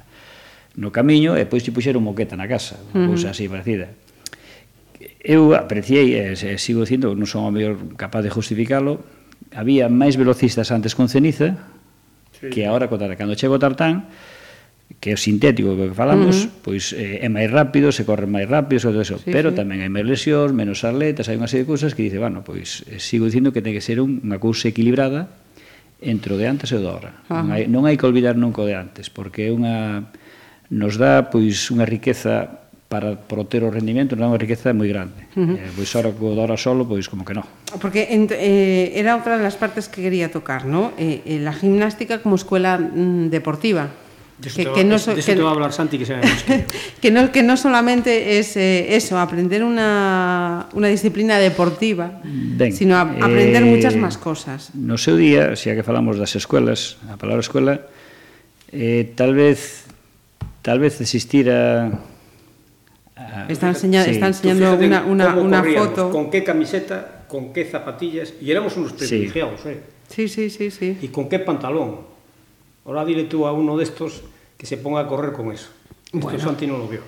no 0.79 0.95
camiño 0.95 1.35
e 1.35 1.43
pois 1.51 1.67
te 1.67 1.75
puxeron 1.75 2.07
moqueta 2.07 2.39
na 2.39 2.47
casa, 2.47 2.79
unha 2.95 3.11
cousa 3.11 3.35
así 3.35 3.51
parecida. 3.51 3.91
Eu 5.19 5.59
apreciei, 5.59 6.15
e, 6.15 6.39
e 6.39 6.55
sigo 6.63 6.87
dicindo, 6.87 7.19
non 7.19 7.27
son 7.27 7.43
o 7.43 7.51
mellor 7.51 7.99
capaz 7.99 8.23
de 8.23 8.31
justificalo, 8.31 9.03
había 9.51 9.91
máis 9.91 10.15
velocistas 10.15 10.71
antes 10.71 10.95
con 10.95 11.11
ceniza 11.11 11.59
sí. 12.39 12.47
que 12.55 12.63
agora 12.71 12.87
co 12.87 12.95
tartán. 12.95 13.19
Cando 13.19 13.35
chego 13.35 13.59
tartán, 13.59 14.07
que 15.03 15.11
é 15.11 15.15
o 15.15 15.19
sintético 15.19 15.75
que 15.75 15.91
falamos, 15.91 16.47
uh 16.47 16.47
-huh. 16.47 16.63
pois 16.63 16.95
eh, 16.95 17.27
é 17.27 17.29
máis 17.29 17.51
rápido, 17.51 17.91
se 17.91 18.07
corre 18.07 18.31
máis 18.31 18.47
rápido, 18.47 18.87
todo 18.87 19.03
eso, 19.03 19.19
sí, 19.19 19.35
pero 19.35 19.51
sí. 19.51 19.59
tamén 19.59 19.83
hai 19.83 19.91
máis 19.91 20.07
lesións, 20.07 20.55
menos 20.55 20.87
atletas, 20.87 21.27
hai 21.27 21.35
unha 21.35 21.51
serie 21.51 21.67
de 21.67 21.71
cousas 21.75 21.99
que 21.99 22.07
dice, 22.07 22.23
bueno, 22.23 22.47
pois 22.47 22.87
eh, 22.87 23.03
sigo 23.03 23.27
dicindo 23.27 23.51
que 23.51 23.67
ten 23.67 23.75
que 23.75 23.83
ser 23.83 23.99
un, 23.99 24.23
unha 24.23 24.39
cousa 24.39 24.71
equilibrada 24.71 25.27
entre 25.99 26.31
o 26.31 26.39
de 26.39 26.47
antes 26.47 26.71
e 26.71 26.79
o 26.79 26.81
de 26.81 26.87
ahora. 26.87 27.19
Uh 27.27 27.35
-huh. 27.35 27.43
Non 27.43 27.51
hai 27.51 27.63
non 27.67 27.83
hai 27.91 27.99
que 27.99 28.07
olvidar 28.07 28.39
nunca 28.39 28.63
o 28.63 28.67
de 28.71 28.79
antes, 28.79 29.11
porque 29.11 29.51
é 29.51 29.51
unha 29.51 30.07
nos 30.71 30.95
dá 30.95 31.35
pois 31.35 31.67
unha 31.75 31.83
riqueza 31.83 32.63
para 32.87 33.19
proter 33.19 33.67
o 33.67 33.75
rendimento, 33.75 34.15
non 34.15 34.31
é 34.31 34.39
unha 34.39 34.43
riqueza 34.47 34.71
moi 34.71 34.87
grande. 34.87 35.27
Uh 35.35 35.51
-huh. 35.51 35.67
eh, 35.67 35.71
pois 35.75 35.91
ahora 35.99 36.15
co 36.15 36.31
de 36.31 36.47
ahora 36.47 36.55
solo, 36.55 36.87
pois 36.87 37.11
como 37.11 37.27
que 37.27 37.35
non. 37.35 37.43
Porque 37.83 38.07
eh, 38.07 38.95
era 38.95 39.19
outra 39.19 39.35
das 39.35 39.59
partes 39.59 39.91
que 39.91 39.99
quería 39.99 40.31
tocar, 40.31 40.63
¿no? 40.63 40.95
Eh, 40.95 41.27
eh, 41.27 41.43
la 41.43 41.51
gimnástica 41.51 42.23
como 42.23 42.39
escuela 42.39 42.79
mm, 42.79 43.35
deportiva 43.35 43.91
Que, 44.41 44.65
que 44.65 44.85
no, 44.85 44.99
de 44.99 45.15
que, 45.15 45.23
te 45.23 45.43
va 45.43 45.51
a 45.51 45.53
hablar 45.53 45.73
Santi 45.73 45.99
que 45.99 46.07
sabemos 46.07 46.43
que... 46.43 46.65
que 47.01 47.11
no 47.13 47.31
que 47.31 47.43
no 47.43 47.57
solamente 47.57 48.39
es 48.39 48.57
eh, 48.57 48.97
eso 48.97 49.19
aprender 49.19 49.63
una, 49.63 50.67
una 50.73 50.89
disciplina 50.89 51.39
deportiva 51.39 52.21
ben, 52.25 52.73
sino 52.73 52.97
a, 52.97 53.03
eh, 53.03 53.19
aprender 53.21 53.63
eh, 53.63 53.67
muchas 53.67 53.95
más 53.95 54.19
cosas 54.19 54.75
no 54.75 54.99
seu 54.99 55.15
día 55.15 55.55
se 55.55 55.63
si 55.63 55.71
a 55.71 55.79
que 55.79 55.87
falamos 55.87 56.19
das 56.19 56.35
escuelas 56.35 56.99
a 57.07 57.15
palabra 57.21 57.39
escuela 57.39 57.87
eh, 58.73 59.13
tal 59.15 59.37
vez 59.37 59.87
tal 60.63 60.81
vez 60.81 60.99
existira 60.99 61.93
a, 63.15 63.47
está, 63.47 63.69
enseña, 63.69 64.03
sí. 64.05 64.19
está 64.19 64.27
enseñando 64.27 64.75
una, 64.75 65.05
una, 65.05 65.37
una 65.37 65.63
foto 65.63 66.11
con 66.11 66.31
qué 66.35 66.43
camiseta 66.43 67.29
con 67.29 67.53
qué 67.53 67.65
zapatillas 67.65 68.35
y 68.41 68.51
éramos 68.51 68.75
unos 68.77 68.93
privilegiados 68.95 69.61
sí. 69.63 69.69
eh. 69.69 69.81
sí, 70.09 70.27
sí, 70.27 70.51
sí, 70.51 70.71
sí. 70.73 70.99
y 71.01 71.09
con 71.09 71.29
qué 71.29 71.39
pantalón 71.39 72.11
Ora 72.85 73.05
dile 73.05 73.25
tú 73.25 73.47
a 73.47 73.53
uno 73.53 73.77
destos 73.77 74.23
que 74.59 74.67
se 74.67 74.77
ponga 74.77 75.01
a 75.01 75.07
correr 75.07 75.33
con 75.33 75.53
eso. 75.53 75.71
Bueno. 76.13 76.37
Esto 76.37 76.49
Santi 76.51 76.67
non 76.67 76.79
lo 76.79 76.89
vio. 76.89 77.03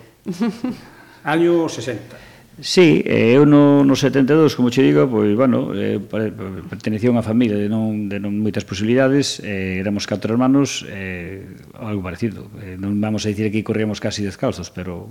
Año 1.25 1.69
60. 1.69 2.34
Sí, 2.61 3.03
eu 3.05 3.47
no, 3.47 3.83
no 3.83 3.97
72, 3.97 4.55
como 4.55 4.71
che 4.71 4.83
digo, 4.83 5.11
pois, 5.11 5.35
bueno, 5.35 5.75
eh, 5.75 5.99
pertenecía 5.99 7.11
a 7.11 7.15
unha 7.19 7.27
familia 7.27 7.59
de 7.59 7.67
non, 7.67 8.07
de 8.07 8.23
non 8.23 8.31
moitas 8.31 8.63
posibilidades, 8.63 9.43
eh, 9.43 9.83
éramos 9.83 10.07
catro 10.07 10.39
hermanos, 10.39 10.87
eh, 10.87 11.51
algo 11.75 11.99
parecido. 12.07 12.47
Eh, 12.63 12.79
non 12.79 12.95
vamos 13.03 13.27
a 13.27 13.35
dicir 13.35 13.51
que 13.51 13.67
corríamos 13.67 13.99
casi 13.99 14.23
descalzos, 14.23 14.71
pero 14.71 15.11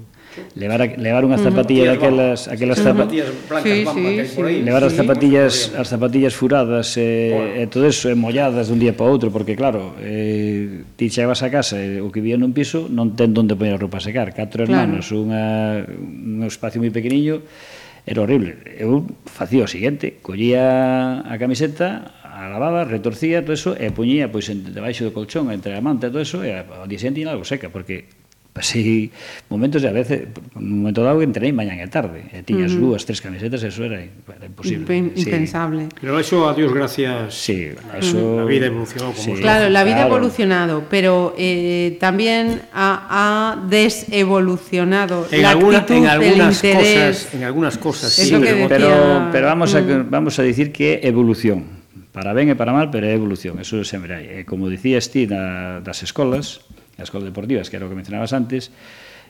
levar, 0.55 0.81
a, 0.81 0.87
levar 0.95 1.27
unhas 1.27 1.43
zapatillas 1.43 1.91
uh 1.91 1.91
-huh. 1.91 1.99
aquelas, 1.99 2.39
aquelas 2.47 2.79
zapatillas 2.79 3.27
blancas, 3.51 3.75
sí, 3.75 3.83
sí, 3.91 4.05
sí, 4.23 4.35
por 4.39 4.45
aí, 4.47 4.63
levar 4.63 4.83
as 4.87 4.95
zapatillas, 4.95 5.53
as 5.75 5.87
zapatillas 5.91 6.31
furadas 6.39 6.95
eh, 6.95 7.35
bueno. 7.35 7.59
e 7.59 7.63
todo 7.67 7.83
eso, 7.91 8.07
e 8.07 8.15
molladas 8.15 8.71
dun 8.71 8.79
día 8.79 8.95
para 8.95 9.11
outro, 9.11 9.35
porque 9.35 9.59
claro, 9.59 9.99
eh, 9.99 10.87
ti 10.95 11.11
chegabas 11.11 11.43
a 11.43 11.51
casa, 11.51 11.75
eh, 11.75 11.99
o 11.99 12.07
que 12.07 12.23
vivía 12.23 12.39
nun 12.39 12.55
piso, 12.55 12.87
non 12.87 13.19
ten 13.19 13.35
onde 13.35 13.59
poñer 13.59 13.75
a 13.75 13.79
roupa 13.83 13.99
a 13.99 14.03
secar, 14.03 14.31
catro 14.31 14.63
hermanos, 14.63 15.11
claro. 15.11 15.27
unha, 15.27 15.43
un 15.91 16.47
espacio 16.47 16.79
moi 16.79 16.87
pequeniño, 16.87 17.32
sitio, 17.41 17.81
era 18.05 18.21
horrible. 18.21 18.59
Eu 18.77 19.07
facía 19.25 19.63
o 19.63 19.69
seguinte, 19.69 20.19
collía 20.19 21.23
a 21.23 21.35
camiseta, 21.39 22.11
a 22.19 22.49
lavaba, 22.51 22.83
retorcía 22.83 23.41
todo 23.41 23.55
eso 23.55 23.71
e 23.79 23.93
poñía 23.95 24.27
pois 24.27 24.51
debaixo 24.51 25.07
do 25.07 25.15
colchón 25.15 25.47
entre 25.55 25.71
a 25.77 25.81
manta 25.81 26.09
e 26.09 26.11
todo 26.11 26.25
eso 26.25 26.43
e 26.43 26.51
ao 26.51 26.89
día 26.89 26.99
seguinte 26.99 27.23
algo 27.23 27.47
seca 27.47 27.71
porque 27.71 28.11
pasei 28.53 29.09
momentos 29.49 29.81
e 29.81 29.89
a 29.89 29.91
veces 29.91 30.29
un 30.53 30.85
momento 30.85 31.01
dado 31.01 31.17
que 31.17 31.25
entrei 31.25 31.49
mañan 31.49 31.81
e 31.81 31.89
tarde 31.89 32.29
e 32.29 32.45
tiñas 32.45 32.77
uh 32.77 32.77
-huh. 32.77 32.93
dúas, 32.93 33.01
tres 33.01 33.17
camisetas 33.17 33.65
eso 33.65 33.81
era, 33.81 33.97
era 33.97 34.45
imposible 34.45 34.85
Impen 34.85 35.03
sí. 35.17 35.25
impensable 35.25 35.89
pero 35.97 36.21
eso 36.21 36.45
a 36.45 36.53
Dios 36.53 36.69
gracias 36.69 37.33
sí, 37.33 37.73
eso... 37.97 38.37
la 38.37 38.45
vida 38.45 38.69
evolucionou 38.69 39.09
como 39.09 39.25
sí, 39.25 39.41
claro, 39.41 39.73
la 39.73 39.81
vida 39.81 40.05
ha 40.05 40.05
claro. 40.05 40.21
evolucionado 40.21 40.85
pero 40.85 41.33
eh, 41.33 41.97
también 41.97 42.61
ha, 42.71 43.09
ha 43.09 43.65
desevolucionado 43.65 45.25
en 45.33 45.41
la 45.41 45.49
alguna, 45.49 45.81
actitud, 45.81 46.05
en 46.05 46.07
algunas 46.13 46.61
del 46.61 46.71
interés 46.71 47.17
cosas, 47.25 47.33
en 47.33 47.43
algunas 47.43 47.75
cosas 47.81 48.13
sí, 48.13 48.29
sí 48.29 48.37
pero, 48.37 48.45
decía... 48.45 48.69
pero, 48.69 49.29
pero 49.33 49.45
vamos, 49.49 49.73
a, 49.73 49.81
mm. 49.81 49.83
uh 49.83 49.89
-huh. 49.89 50.05
vamos 50.09 50.37
a 50.37 50.43
dicir 50.45 50.69
que 50.71 51.01
é 51.01 51.09
evolución 51.09 51.81
para 52.13 52.37
ben 52.37 52.53
e 52.53 52.55
para 52.55 52.69
mal, 52.69 52.93
pero 52.93 53.09
é 53.09 53.13
evolución, 53.17 53.57
eso 53.57 53.81
sempre 53.81 54.13
hai. 54.13 54.25
E 54.29 54.39
como 54.45 54.69
dicías 54.69 55.09
ti 55.09 55.25
na, 55.25 55.81
das 55.81 56.05
escolas, 56.05 56.61
as 56.97 57.09
escolas 57.09 57.25
deportivas, 57.25 57.69
que 57.69 57.77
era 57.77 57.85
o 57.85 57.89
que 57.89 57.97
mencionabas 57.97 58.33
antes, 58.33 58.69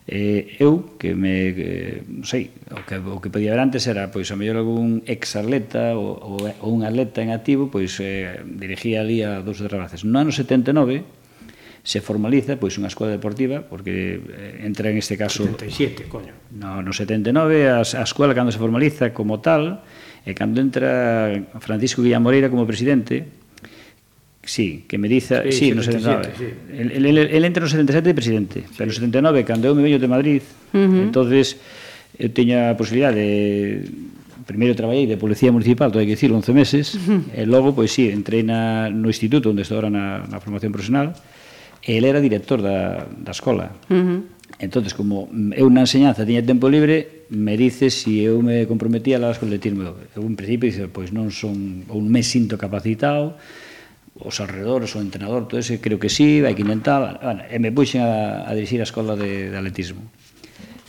eh, 0.08 0.60
eu 0.60 0.99
que 0.99 1.15
me 1.15 1.56
eh, 1.56 2.04
non 2.04 2.28
sei, 2.28 2.52
o 2.76 2.84
que 2.84 2.99
o 2.99 3.23
que 3.23 3.32
podía 3.32 3.56
ver 3.56 3.63
antes 3.63 3.88
era 3.88 4.12
pois 4.12 4.28
a 4.32 4.36
mellor 4.36 4.60
algún 4.60 4.99
ex 5.08 5.39
atleta 5.39 5.95
ou, 5.95 6.19
ou, 6.19 6.38
ou 6.60 6.69
un 6.76 6.84
atleta 6.84 7.23
en 7.23 7.32
activo, 7.32 7.71
pois 7.71 7.95
eh, 8.04 8.43
dirigía 8.43 8.99
ali 8.99 9.23
a 9.23 9.39
dous 9.39 9.63
tres 9.63 9.71
rabaces. 9.71 10.04
No 10.04 10.19
ano 10.19 10.36
79 10.36 11.23
se 11.84 11.99
formaliza 11.99 12.56
pois 12.60 12.76
unha 12.80 12.91
escola 12.91 13.12
deportiva 13.15 13.63
porque 13.63 14.19
eh, 14.19 14.67
entra 14.67 14.91
en 14.91 14.99
este 14.99 15.15
caso 15.15 15.47
77, 15.47 16.12
coño. 16.12 16.36
No, 16.52 16.84
no 16.84 16.91
79 16.91 17.71
a, 17.71 17.84
a 17.84 18.04
escola 18.04 18.36
cando 18.36 18.52
se 18.52 18.60
formaliza 18.60 19.15
como 19.15 19.39
tal 19.39 19.88
e 20.28 20.32
cando 20.36 20.60
entra 20.60 21.32
Francisco 21.63 22.04
Guillán 22.04 22.23
Moreira 22.23 22.52
como 22.52 22.67
presidente 22.67 23.43
Sí, 24.46 24.84
que 24.88 24.98
me 24.98 25.08
dice, 25.08 25.52
sí, 25.52 25.72
sí 25.72 25.72
no 25.72 25.82
79. 25.82 26.32
Sí. 26.38 26.44
El, 26.76 27.06
el, 27.06 27.18
el 27.18 27.46
entra 27.46 27.64
no 27.64 27.70
77 27.70 28.10
de 28.10 28.14
presidente, 28.14 28.60
sí. 28.60 28.76
pero 28.78 28.92
79 28.92 29.46
cando 29.46 29.72
eu 29.72 29.76
me 29.76 29.82
veño 29.82 30.00
de 30.00 30.08
Madrid, 30.08 30.44
uh 30.74 30.78
-huh. 30.78 31.08
entonces 31.08 31.56
eu 32.20 32.28
teña 32.28 32.68
a 32.70 32.76
posibilidade 32.76 33.16
de 33.16 33.32
primeiro 34.44 34.76
traballei 34.76 35.08
de 35.08 35.16
policía 35.16 35.48
municipal, 35.56 35.96
todo 35.96 36.04
hai 36.04 36.08
que 36.12 36.20
dicir, 36.20 36.28
11 36.28 36.52
meses, 36.52 36.86
uh 36.92 37.00
-huh. 37.00 37.40
e 37.40 37.48
logo, 37.48 37.72
pois 37.72 37.96
sí, 37.96 38.12
entrei 38.12 38.44
na, 38.44 38.92
no 38.92 39.08
instituto 39.08 39.48
onde 39.48 39.64
estou 39.64 39.80
ahora 39.80 39.88
na, 39.88 40.28
na 40.28 40.44
formación 40.44 40.76
profesional, 40.76 41.16
e 41.80 41.96
ele 41.96 42.12
era 42.12 42.20
director 42.20 42.60
da, 42.60 43.08
da 43.08 43.32
escola. 43.32 43.72
Uh 43.88 43.96
-huh. 43.96 44.20
Entonces, 44.60 44.94
como 44.94 45.32
eu 45.56 45.72
na 45.72 45.88
enseñanza 45.88 46.28
tiña 46.28 46.44
tempo 46.44 46.68
libre, 46.68 47.26
me 47.32 47.56
dice 47.56 47.90
se 47.90 48.12
si 48.12 48.12
eu 48.22 48.44
me 48.44 48.68
comprometía 48.68 49.18
a 49.18 49.24
las 49.24 49.40
coletismo. 49.40 49.96
Eu 50.16 50.24
en 50.28 50.36
principio 50.36 50.68
dice, 50.68 50.92
pois 50.92 51.16
non 51.16 51.32
son, 51.32 51.88
ou 51.88 52.04
me 52.04 52.22
sinto 52.22 52.60
capacitado, 52.60 53.40
os 54.24 54.40
alrededores, 54.40 54.96
o 54.96 55.04
entrenador, 55.04 55.48
todo 55.48 55.60
ese, 55.60 55.84
creo 55.84 56.00
que 56.00 56.08
sí, 56.08 56.40
vai 56.40 56.56
que 56.56 56.64
intentar, 56.64 57.20
bueno, 57.20 57.44
e 57.46 57.60
me 57.60 57.76
puxen 57.76 58.02
a, 58.02 58.48
a 58.48 58.52
dirigir 58.56 58.80
a 58.80 58.88
escola 58.88 59.20
de, 59.20 59.52
de 59.52 59.58
atletismo. 59.60 60.08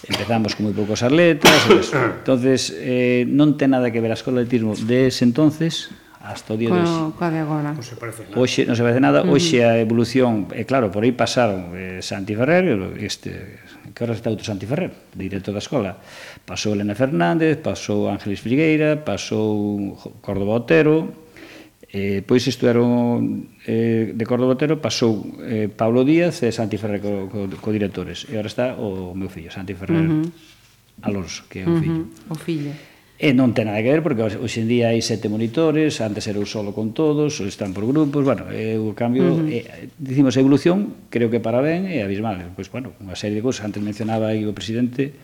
Empezamos 0.06 0.54
con 0.54 0.68
moi 0.68 0.74
poucos 0.76 1.02
atletas, 1.02 1.64
pues, 1.68 1.90
entonces 1.92 2.70
eh, 2.76 3.26
non 3.26 3.58
ten 3.58 3.74
nada 3.74 3.90
que 3.90 3.98
ver 3.98 4.14
a 4.14 4.18
escola 4.18 4.40
de 4.40 4.46
atletismo 4.46 4.78
de 4.78 5.10
ese 5.10 5.26
entonces, 5.26 5.90
hasta 6.24 6.54
o 6.54 6.56
día 6.56 6.70
co, 6.70 7.12
co 7.18 7.26
de 7.28 7.40
agora. 7.42 7.74
Non 7.74 7.84
se 7.84 7.96
parece 8.00 8.24
nada. 8.24 8.40
Oxe, 8.40 8.64
non 8.64 8.76
se 8.78 8.82
parece 8.84 9.00
nada. 9.02 9.20
hoxe 9.28 9.60
a 9.60 9.76
evolución, 9.76 10.48
e 10.54 10.62
eh, 10.62 10.64
claro, 10.64 10.88
por 10.88 11.04
aí 11.04 11.12
pasaron 11.12 11.74
eh, 11.76 12.00
Santi 12.00 12.32
Ferrer, 12.32 12.64
este, 12.96 13.60
que 13.92 13.98
ahora 14.04 14.16
está 14.16 14.32
outro 14.32 14.44
Santi 14.44 14.64
Ferrer, 14.64 14.92
directo 15.12 15.52
da 15.52 15.60
escola. 15.60 16.00
Pasou 16.44 16.72
Elena 16.72 16.96
Fernández, 16.96 17.60
pasou 17.60 18.08
Ángeles 18.08 18.40
Frigueira, 18.40 19.04
pasou 19.04 19.96
Córdoba 20.24 20.64
Otero, 20.64 21.23
Eh, 21.94 22.26
pois 22.26 22.42
estudaron 22.50 23.54
eh, 23.70 24.10
de 24.18 24.24
Córdoba 24.26 24.58
Otero, 24.58 24.82
pasou 24.82 25.38
eh, 25.46 25.70
Pablo 25.70 26.02
Díaz 26.02 26.42
e 26.42 26.50
Santi 26.50 26.74
Ferrer 26.74 26.98
co, 26.98 27.30
co, 27.30 27.46
co 27.46 27.70
directores. 27.70 28.26
E 28.26 28.34
agora 28.34 28.50
está 28.50 28.74
o 28.74 29.14
meu 29.14 29.30
fillo, 29.30 29.54
Santi 29.54 29.78
Ferrer 29.78 30.02
uh 30.02 30.26
-huh. 30.26 31.06
Alonso, 31.06 31.46
que 31.46 31.62
é 31.62 31.62
o 31.62 31.70
uh 31.70 31.78
-huh. 31.78 31.82
fillo. 31.86 32.02
O 32.26 32.34
fillo. 32.34 32.74
E 33.14 33.30
non 33.30 33.54
ten 33.54 33.70
nada 33.70 33.78
que 33.78 33.94
ver, 33.94 34.02
porque 34.02 34.26
hoxe 34.26 34.58
en 34.58 34.66
día 34.66 34.90
hai 34.90 34.98
sete 35.06 35.30
monitores, 35.30 36.02
antes 36.02 36.26
era 36.26 36.42
eu 36.42 36.50
solo 36.50 36.74
con 36.74 36.98
todos, 36.98 37.38
están 37.46 37.70
por 37.70 37.86
grupos, 37.86 38.26
bueno, 38.26 38.50
é 38.50 38.74
o 38.74 38.90
cambio, 38.98 39.30
uh 39.30 39.46
-huh. 39.46 39.54
é, 39.54 39.86
dicimos 39.94 40.34
a 40.34 40.42
evolución, 40.42 41.06
creo 41.14 41.30
que 41.30 41.38
para 41.38 41.62
ben 41.62 41.86
e 41.86 42.02
abismal. 42.02 42.42
Pois, 42.58 42.74
bueno, 42.74 42.90
unha 42.98 43.14
serie 43.14 43.38
de 43.38 43.46
cousas, 43.46 43.62
antes 43.62 43.78
mencionaba 43.78 44.34
aí 44.34 44.42
o 44.42 44.50
presidente, 44.50 45.14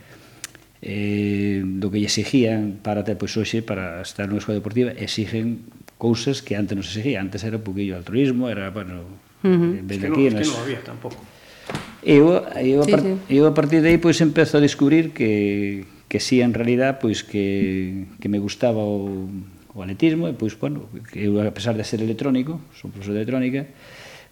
eh, 0.83 1.61
do 1.67 1.91
que 1.93 2.01
lle 2.01 2.09
exigían 2.09 2.81
para 2.81 3.05
ter, 3.05 3.21
pois 3.21 3.37
hoxe, 3.37 3.61
para 3.61 4.01
estar 4.01 4.31
nunha 4.31 4.41
escola 4.41 4.57
deportiva, 4.57 4.95
exigen 4.97 5.67
cousas 6.01 6.41
que 6.41 6.57
antes 6.57 6.73
non 6.73 6.83
se 6.83 6.97
seguía. 6.97 7.21
Antes 7.21 7.45
era 7.45 7.61
un 7.61 7.67
poquillo 7.67 8.01
altruismo, 8.01 8.49
era, 8.49 8.73
bueno, 8.73 9.05
uh 9.05 9.45
eh, 9.45 9.53
-huh. 9.53 9.73
desde 9.85 10.09
es 10.09 10.13
que 10.13 10.17
aquí... 10.17 10.25
No, 10.33 10.41
es 10.41 10.49
que 10.49 10.57
non 10.57 10.65
había 10.65 10.81
tampouco. 10.81 11.21
Eu, 12.01 12.41
eu, 12.57 12.81
sí, 12.81 12.89
a, 12.89 12.97
par, 12.97 13.01
sí. 13.05 13.13
eu 13.29 13.45
a 13.45 13.53
partir 13.53 13.85
de 13.85 13.93
aí 13.93 14.01
pois 14.01 14.17
empezo 14.25 14.57
a 14.57 14.65
descubrir 14.65 15.13
que, 15.13 15.85
que 16.09 16.17
sí, 16.17 16.41
en 16.41 16.57
realidad, 16.57 16.97
pois 16.97 17.21
que, 17.21 18.09
que 18.17 18.33
me 18.33 18.41
gustaba 18.41 18.81
o, 18.81 19.29
o 19.77 19.79
atletismo 19.85 20.25
e 20.25 20.33
pois, 20.33 20.57
bueno, 20.57 20.89
que 21.13 21.29
eu, 21.29 21.37
a 21.45 21.53
pesar 21.53 21.77
de 21.77 21.85
ser 21.85 22.01
electrónico, 22.01 22.57
son 22.73 22.89
profesor 22.89 23.13
de 23.13 23.21
electrónica, 23.21 23.69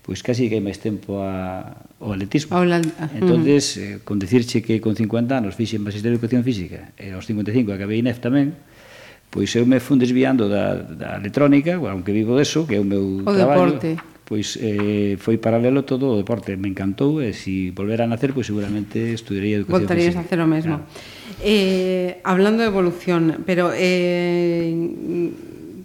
pois 0.00 0.24
casi 0.24 0.48
que 0.48 0.56
hai 0.56 0.64
máis 0.64 0.80
tempo 0.80 1.20
a, 1.20 1.84
ao 2.00 2.16
atletismo. 2.16 2.56
Aula, 2.56 2.80
entonces, 3.12 3.76
uh 3.76 4.00
-huh. 4.00 4.00
eh, 4.00 4.06
con 4.08 4.16
decirche 4.16 4.64
que 4.64 4.80
con 4.80 4.96
50 4.96 5.36
anos 5.36 5.52
fixen 5.52 5.84
magisterio 5.84 6.16
de 6.16 6.24
educación 6.24 6.40
física 6.40 6.96
e 6.96 7.12
aos 7.12 7.28
55 7.28 7.68
acabei 7.76 8.00
INEF 8.00 8.16
tamén, 8.24 8.56
Pois 9.30 9.52
eu 9.56 9.66
me 9.68 9.78
fun 9.80 10.00
desviando 10.00 10.48
da, 10.48 10.74
da 10.80 11.16
electrónica, 11.20 11.76
aunque 11.76 12.12
vivo 12.12 12.36
deso, 12.36 12.64
que 12.66 12.76
é 12.76 12.80
o 12.80 12.84
meu 12.84 13.22
o 13.22 13.32
traballo. 13.32 13.76
Deporte. 13.76 14.00
Pois 14.24 14.60
eh, 14.60 15.16
foi 15.16 15.40
paralelo 15.40 15.88
todo 15.88 16.12
o 16.12 16.16
deporte, 16.20 16.56
me 16.56 16.68
encantou, 16.68 17.20
e 17.24 17.32
se 17.32 17.72
volver 17.72 18.04
a 18.04 18.06
nacer, 18.08 18.36
pois 18.36 18.44
seguramente 18.44 19.00
estudiaría 19.16 19.64
educación 19.64 19.88
Voltarías 19.88 20.12
física. 20.12 20.20
a 20.20 20.24
hacer 20.28 20.40
o 20.40 20.48
mesmo. 20.48 20.76
Claro. 20.84 21.40
Eh, 21.40 22.20
hablando 22.24 22.60
de 22.60 22.68
evolución, 22.68 23.44
pero 23.48 23.72
eh, 23.72 24.72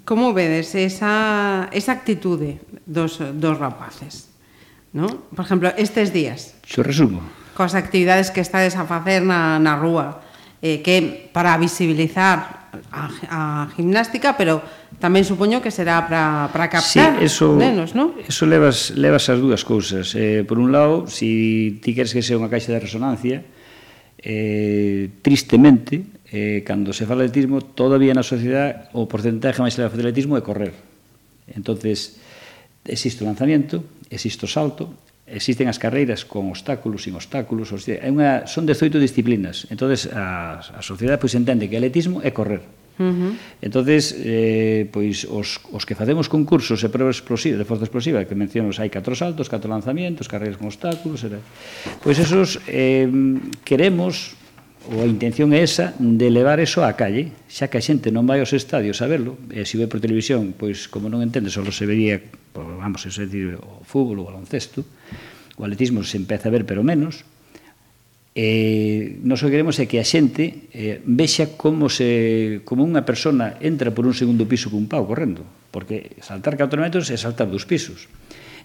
como 0.04 0.34
vedes 0.36 0.76
esa, 0.76 1.70
esa 1.72 1.92
actitude 1.92 2.60
dos, 2.86 3.20
dos 3.40 3.60
rapaces? 3.60 4.34
¿no? 4.94 5.08
Por 5.36 5.46
exemplo, 5.46 5.70
estes 5.78 6.14
días. 6.14 6.56
Xo 6.64 6.84
resumo. 6.84 7.20
Coas 7.58 7.76
actividades 7.76 8.32
que 8.32 8.42
estades 8.42 8.78
a 8.78 8.86
facer 8.86 9.26
na, 9.26 9.60
na 9.60 9.76
rúa 9.76 10.23
eh, 10.64 10.80
que 10.80 11.28
para 11.36 11.60
visibilizar 11.60 12.72
a, 12.90 13.04
a 13.28 13.40
gimnástica, 13.76 14.40
pero 14.40 14.64
tamén 15.04 15.28
supoño 15.28 15.60
que 15.60 15.70
será 15.70 16.08
para, 16.08 16.48
para 16.56 16.72
captar 16.72 17.20
sí, 17.20 17.28
eso, 17.28 17.60
nenos, 17.60 17.92
non? 17.92 18.16
Eso 18.24 18.48
levas, 18.48 18.96
levas 18.96 19.28
as 19.28 19.44
dúas 19.44 19.68
cousas. 19.68 20.16
Eh, 20.16 20.48
por 20.48 20.56
un 20.56 20.72
lado, 20.72 21.06
se 21.12 21.28
si 21.28 21.84
ti 21.84 21.92
queres 21.92 22.16
que 22.16 22.24
sea 22.24 22.40
unha 22.40 22.48
caixa 22.48 22.72
de 22.72 22.80
resonancia, 22.80 23.44
eh, 24.24 25.12
tristemente, 25.20 26.24
eh, 26.32 26.64
cando 26.64 26.96
se 26.96 27.04
fala 27.04 27.28
de 27.28 27.30
atletismo, 27.30 27.60
todavía 27.60 28.16
na 28.16 28.24
sociedade 28.24 28.88
o 28.96 29.06
porcentaje 29.06 29.60
máis 29.60 29.76
elevado 29.76 30.00
de 30.00 30.08
atletismo 30.08 30.40
é 30.40 30.42
correr. 30.42 30.74
entonces 31.52 32.24
existe 32.88 33.24
o 33.24 33.28
lanzamiento, 33.28 33.84
existe 34.10 34.48
o 34.48 34.50
salto, 34.50 34.96
Existen 35.24 35.72
as 35.72 35.80
carreiras 35.80 36.28
con 36.28 36.52
obstáculos, 36.52 37.08
sin 37.08 37.16
obstáculos, 37.16 37.72
é 37.88 38.12
unha, 38.12 38.44
son 38.44 38.68
18 38.68 39.00
disciplinas. 39.00 39.64
entonces 39.72 40.12
a, 40.12 40.60
a 40.60 40.82
sociedade 40.84 41.20
pois, 41.20 41.32
entende 41.32 41.72
que 41.72 41.80
atletismo 41.80 42.20
é 42.20 42.36
correr. 42.36 42.60
Uh 42.94 43.10
-huh. 43.10 43.32
entonces 43.58 44.14
eh, 44.22 44.86
pois 44.94 45.26
os, 45.26 45.58
os 45.74 45.82
que 45.82 45.98
facemos 45.98 46.30
concursos 46.30 46.78
e 46.86 46.90
probas 46.94 47.18
explosivas, 47.18 47.58
de 47.58 47.66
forza 47.66 47.90
explosiva 47.90 48.22
que 48.28 48.38
mencionos 48.38 48.78
hai 48.78 48.92
catro 48.94 49.18
saltos, 49.18 49.50
catro 49.50 49.66
lanzamentos 49.72 50.30
carreiras 50.30 50.62
con 50.62 50.70
obstáculos 50.70 51.26
e, 51.26 51.42
pois 52.06 52.22
esos 52.22 52.62
eh, 52.70 53.10
queremos 53.66 54.38
ou 54.92 55.00
a 55.00 55.08
intención 55.08 55.56
é 55.56 55.64
esa 55.64 55.96
de 55.96 56.28
levar 56.28 56.60
eso 56.60 56.84
á 56.84 56.92
calle, 57.00 57.32
xa 57.48 57.72
que 57.72 57.80
a 57.80 57.84
xente 57.84 58.12
non 58.12 58.28
vai 58.28 58.44
aos 58.44 58.52
estadios 58.52 59.00
a 59.00 59.08
verlo, 59.08 59.40
e 59.48 59.64
se 59.64 59.80
ve 59.80 59.88
por 59.88 60.04
televisión, 60.04 60.52
pois 60.52 60.92
como 60.92 61.08
non 61.08 61.24
entende, 61.24 61.48
só 61.48 61.64
se 61.64 61.88
vería, 61.88 62.20
vamos, 62.52 63.08
é 63.08 63.12
dicir, 63.24 63.56
o 63.56 63.84
fútbol, 63.88 64.24
o 64.24 64.28
baloncesto, 64.28 64.84
o 65.56 65.64
atletismo 65.64 66.04
se 66.04 66.20
empeza 66.20 66.52
a 66.52 66.54
ver 66.54 66.68
pero 66.68 66.84
menos, 66.84 67.24
e 68.34 69.22
nos 69.22 69.46
o 69.46 69.48
que 69.48 69.54
queremos 69.54 69.78
é 69.78 69.86
que 69.86 70.02
a 70.02 70.06
xente 70.06 70.66
eh, 70.74 70.98
vexa 71.06 71.54
como 71.54 71.86
se 71.86 72.66
como 72.66 72.82
unha 72.82 73.06
persona 73.06 73.62
entra 73.62 73.94
por 73.94 74.10
un 74.10 74.18
segundo 74.18 74.50
piso 74.50 74.74
cun 74.74 74.90
pau 74.90 75.06
correndo, 75.06 75.46
porque 75.70 76.18
saltar 76.18 76.58
4 76.58 76.82
metros 76.82 77.14
é 77.14 77.18
saltar 77.18 77.46
dos 77.46 77.70
pisos. 77.70 78.10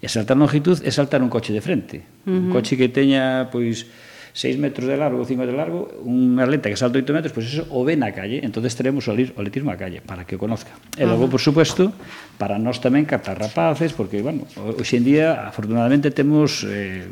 E 0.01 0.09
saltar 0.09 0.41
longitud 0.41 0.81
é 0.81 0.89
saltar 0.89 1.21
un 1.21 1.29
coche 1.29 1.53
de 1.53 1.61
frente, 1.61 2.01
uh 2.01 2.33
-huh. 2.33 2.49
un 2.49 2.49
coche 2.49 2.81
que 2.81 2.89
teña 2.89 3.53
pois 3.53 3.85
6 4.33 4.59
metros 4.59 4.87
de 4.87 4.97
largo, 4.97 5.25
5 5.25 5.47
de 5.47 5.53
largo, 5.53 5.89
un 6.05 6.39
atleta 6.41 6.69
que 6.69 6.77
salta 6.77 6.99
8 6.99 7.13
metros, 7.13 7.33
pois 7.33 7.47
pues 7.47 7.61
eso 7.61 7.65
o 7.71 7.85
ve 7.85 7.97
na 7.97 8.13
calle, 8.13 8.41
entonces 8.43 8.75
teremos 8.77 9.07
o 9.09 9.13
atletismo 9.13 9.71
a 9.71 9.77
calle, 9.77 10.01
para 10.01 10.25
que 10.29 10.37
o 10.37 10.41
conozca. 10.41 10.73
E 10.97 11.05
logo, 11.07 11.29
por 11.31 11.41
supuesto, 11.41 11.93
para 12.37 12.59
nós 12.59 12.79
tamén 12.83 13.07
captar 13.07 13.39
rapaces, 13.39 13.95
porque, 13.97 14.21
bueno, 14.21 14.45
hoxe 14.57 14.99
en 14.99 15.05
día, 15.05 15.49
afortunadamente, 15.49 16.11
temos... 16.11 16.65
Eh, 16.67 17.09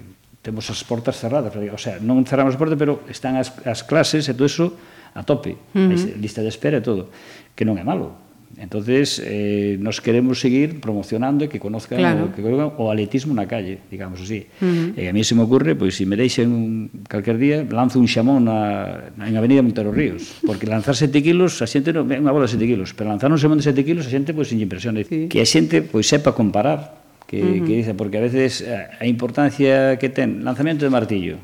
temos 0.47 0.71
as 0.71 0.79
portas 0.87 1.19
cerradas, 1.19 1.51
o 1.51 1.81
sea, 1.83 1.99
non 1.99 2.23
cerramos 2.23 2.55
a 2.55 2.59
portas, 2.63 2.79
pero 2.79 3.03
están 3.11 3.35
as, 3.35 3.51
as 3.67 3.83
clases 3.83 4.31
e 4.31 4.33
todo 4.39 4.47
eso 4.47 4.79
a 5.11 5.27
tope, 5.27 5.59
uh 5.59 5.91
-huh. 5.91 6.15
lista 6.23 6.39
de 6.39 6.47
espera 6.55 6.79
e 6.79 6.85
todo, 6.87 7.11
que 7.59 7.67
non 7.67 7.75
é 7.75 7.83
malo, 7.83 8.26
Entonces, 8.59 9.21
eh, 9.23 9.77
nos 9.81 10.01
queremos 10.01 10.41
seguir 10.41 10.81
promocionando 10.81 11.45
e 11.45 11.49
que 11.53 11.61
conozcan, 11.61 12.01
claro. 12.01 12.33
o, 12.33 12.33
que 12.33 12.41
conozcan 12.41 12.73
o 12.81 12.89
atletismo 12.89 13.37
na 13.37 13.45
calle, 13.45 13.85
digamos 13.93 14.25
así. 14.25 14.49
Uh 14.61 14.65
eh, 14.65 14.73
-huh. 14.73 14.89
E 14.97 15.03
a 15.09 15.13
mí 15.13 15.21
se 15.21 15.37
me 15.37 15.45
ocurre, 15.45 15.77
pois, 15.77 15.93
pues, 15.93 16.01
se 16.01 16.09
me 16.09 16.17
deixen 16.17 16.49
un, 16.49 16.89
calquer 17.05 17.37
día, 17.37 17.69
lanzo 17.69 18.01
un 18.01 18.09
xamón 18.09 18.49
na, 18.49 19.13
en 19.21 19.37
Avenida 19.37 19.61
Montero 19.61 19.93
Ríos, 19.93 20.41
porque 20.41 20.65
lanzar 20.65 20.97
sete 20.97 21.21
kilos, 21.21 21.61
a 21.61 21.69
xente, 21.69 21.93
non, 21.93 22.09
unha 22.09 22.33
bola 22.33 22.49
de 22.49 22.57
sete 22.57 22.65
kilos, 22.65 22.97
pero 22.97 23.13
lanzar 23.13 23.29
un 23.29 23.37
xamón 23.37 23.61
de 23.61 23.69
sete 23.69 23.85
kilos, 23.85 24.09
a 24.09 24.11
xente, 24.11 24.33
pois, 24.33 24.49
pues, 24.49 24.57
impresiona. 24.57 25.05
Sí. 25.05 25.29
Que 25.29 25.45
a 25.45 25.47
xente, 25.47 25.85
pois, 25.85 26.09
pues, 26.09 26.09
sepa 26.09 26.33
comparar, 26.33 26.97
que, 27.29 27.45
uh 27.45 27.45
-huh. 27.45 27.65
que 27.69 27.73
dice, 27.85 27.93
porque 27.93 28.17
a 28.17 28.25
veces 28.25 28.65
a, 28.65 28.97
a 28.97 29.05
importancia 29.05 30.01
que 30.01 30.09
ten, 30.09 30.41
lanzamento 30.41 30.89
de 30.89 30.91
martillo, 30.91 31.37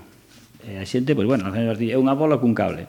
e 0.65 0.81
a 0.81 0.87
xente, 0.89 1.13
pois, 1.13 1.29
bueno, 1.29 1.45
lanzamento 1.45 1.69
de 1.69 1.73
martillo, 1.77 1.93
é 1.93 1.99
unha 2.01 2.17
bola 2.17 2.41
cun 2.41 2.57
cable, 2.57 2.89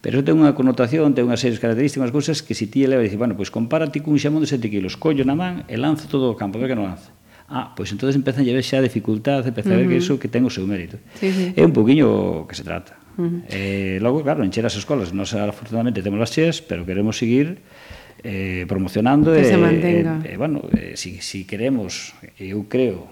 Pero 0.00 0.24
ten 0.24 0.40
unha 0.40 0.56
connotación, 0.56 1.12
ten 1.12 1.28
unhas 1.28 1.44
series 1.44 1.60
características, 1.60 2.08
unhas 2.08 2.14
cousas 2.16 2.40
que 2.40 2.56
se 2.56 2.64
ti 2.72 2.88
eleva 2.88 3.04
e 3.04 3.12
dices, 3.12 3.20
bueno, 3.20 3.36
pois 3.36 3.52
compárate 3.52 4.00
cun 4.00 4.16
xamón 4.16 4.40
de 4.40 4.48
7 4.48 4.72
kilos, 4.72 4.96
collo 4.96 5.28
na 5.28 5.36
man 5.36 5.68
e 5.68 5.76
lanzo 5.76 6.08
todo 6.08 6.32
o 6.32 6.36
campo, 6.40 6.56
ver 6.56 6.72
que 6.72 6.78
non 6.78 6.88
lanza. 6.88 7.12
Ah, 7.50 7.74
pois 7.74 7.90
entonces 7.92 8.16
empezan 8.16 8.46
a 8.46 8.52
ver 8.54 8.64
xa 8.64 8.80
dificultades, 8.80 9.44
empezan 9.44 9.74
uh 9.74 9.76
-huh. 9.76 9.84
a 9.84 9.84
ver 9.84 9.88
que 9.92 9.98
iso 10.00 10.16
que 10.16 10.30
ten 10.32 10.46
o 10.46 10.52
seu 10.54 10.64
mérito. 10.64 10.96
Sí, 11.20 11.28
sí. 11.28 11.44
É 11.52 11.66
un 11.66 11.74
poquinho 11.76 12.46
que 12.48 12.54
se 12.56 12.64
trata. 12.64 12.96
Uh 13.18 13.26
-huh. 13.26 13.40
Eh, 13.50 13.98
logo, 14.00 14.24
claro, 14.24 14.40
encher 14.40 14.64
as 14.64 14.78
escolas, 14.78 15.12
nós 15.12 15.36
afortunadamente 15.36 16.00
temos 16.00 16.22
as 16.22 16.32
cheas, 16.32 16.64
pero 16.64 16.88
queremos 16.88 17.20
seguir 17.20 17.60
eh, 18.24 18.64
promocionando 18.70 19.36
que 19.36 19.42
e, 19.42 19.44
se 19.44 19.58
mantenga. 19.60 20.24
e, 20.24 20.32
e 20.32 20.36
bueno, 20.40 20.64
eh, 20.72 20.96
si, 20.96 21.20
si 21.20 21.44
queremos, 21.44 22.16
eu 22.38 22.64
creo 22.72 23.10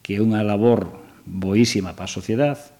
que 0.00 0.16
é 0.16 0.20
unha 0.24 0.40
labor 0.40 1.04
boísima 1.26 1.92
para 1.92 2.08
a 2.08 2.12
sociedade, 2.12 2.72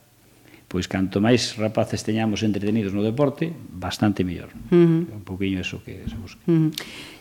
pois 0.71 0.87
canto 0.87 1.19
máis 1.19 1.59
rapaces 1.59 2.07
teñamos 2.07 2.47
entretenidos 2.47 2.95
no 2.95 3.03
deporte, 3.03 3.51
bastante 3.75 4.23
mellor. 4.23 4.55
Uh 4.71 4.79
-huh. 4.79 5.19
Un 5.19 5.25
poquinho 5.27 5.59
eso 5.59 5.83
que 5.83 6.07
se 6.07 6.15
busca. 6.15 6.39
Uh 6.47 6.71
-huh. 6.71 6.71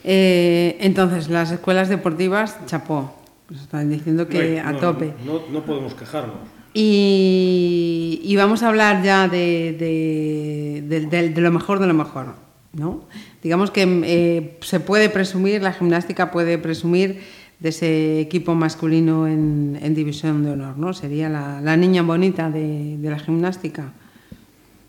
eh, 0.05 0.77
entonces, 0.85 1.33
las 1.33 1.49
escuelas 1.49 1.89
deportivas, 1.89 2.61
chapó. 2.69 3.17
Pues 3.49 3.65
están 3.65 3.89
diciendo 3.89 4.29
que 4.29 4.61
no, 4.61 4.69
a 4.69 4.77
tope. 4.77 5.17
No, 5.25 5.41
no, 5.41 5.49
no 5.49 5.59
podemos 5.65 5.97
quejarnos. 5.97 6.37
Y, 6.77 8.21
y, 8.21 8.35
vamos 8.37 8.61
a 8.61 8.69
hablar 8.69 9.01
ya 9.01 9.27
de, 9.27 9.73
de, 9.73 10.83
de, 10.85 11.07
de, 11.09 11.29
de 11.33 11.41
lo 11.41 11.49
mejor 11.49 11.79
de 11.79 11.87
lo 11.87 11.95
mejor, 11.95 12.35
¿no? 12.73 13.09
Digamos 13.41 13.71
que 13.71 13.81
eh, 14.05 14.57
se 14.61 14.79
puede 14.79 15.09
presumir, 15.09 15.63
la 15.63 15.73
gimnástica 15.73 16.29
puede 16.29 16.59
presumir 16.59 17.21
dese 17.59 18.21
equipo 18.21 18.55
masculino 18.55 19.27
en, 19.27 19.77
en 19.81 19.93
División 19.93 20.43
de 20.43 20.51
Honor, 20.51 20.77
¿no? 20.77 20.93
Sería 20.93 21.27
la, 21.29 21.59
la 21.61 21.75
niña 21.75 22.01
bonita 22.03 22.49
de, 22.49 22.97
de 22.97 23.09
la 23.09 23.19
gimnástica. 23.19 23.91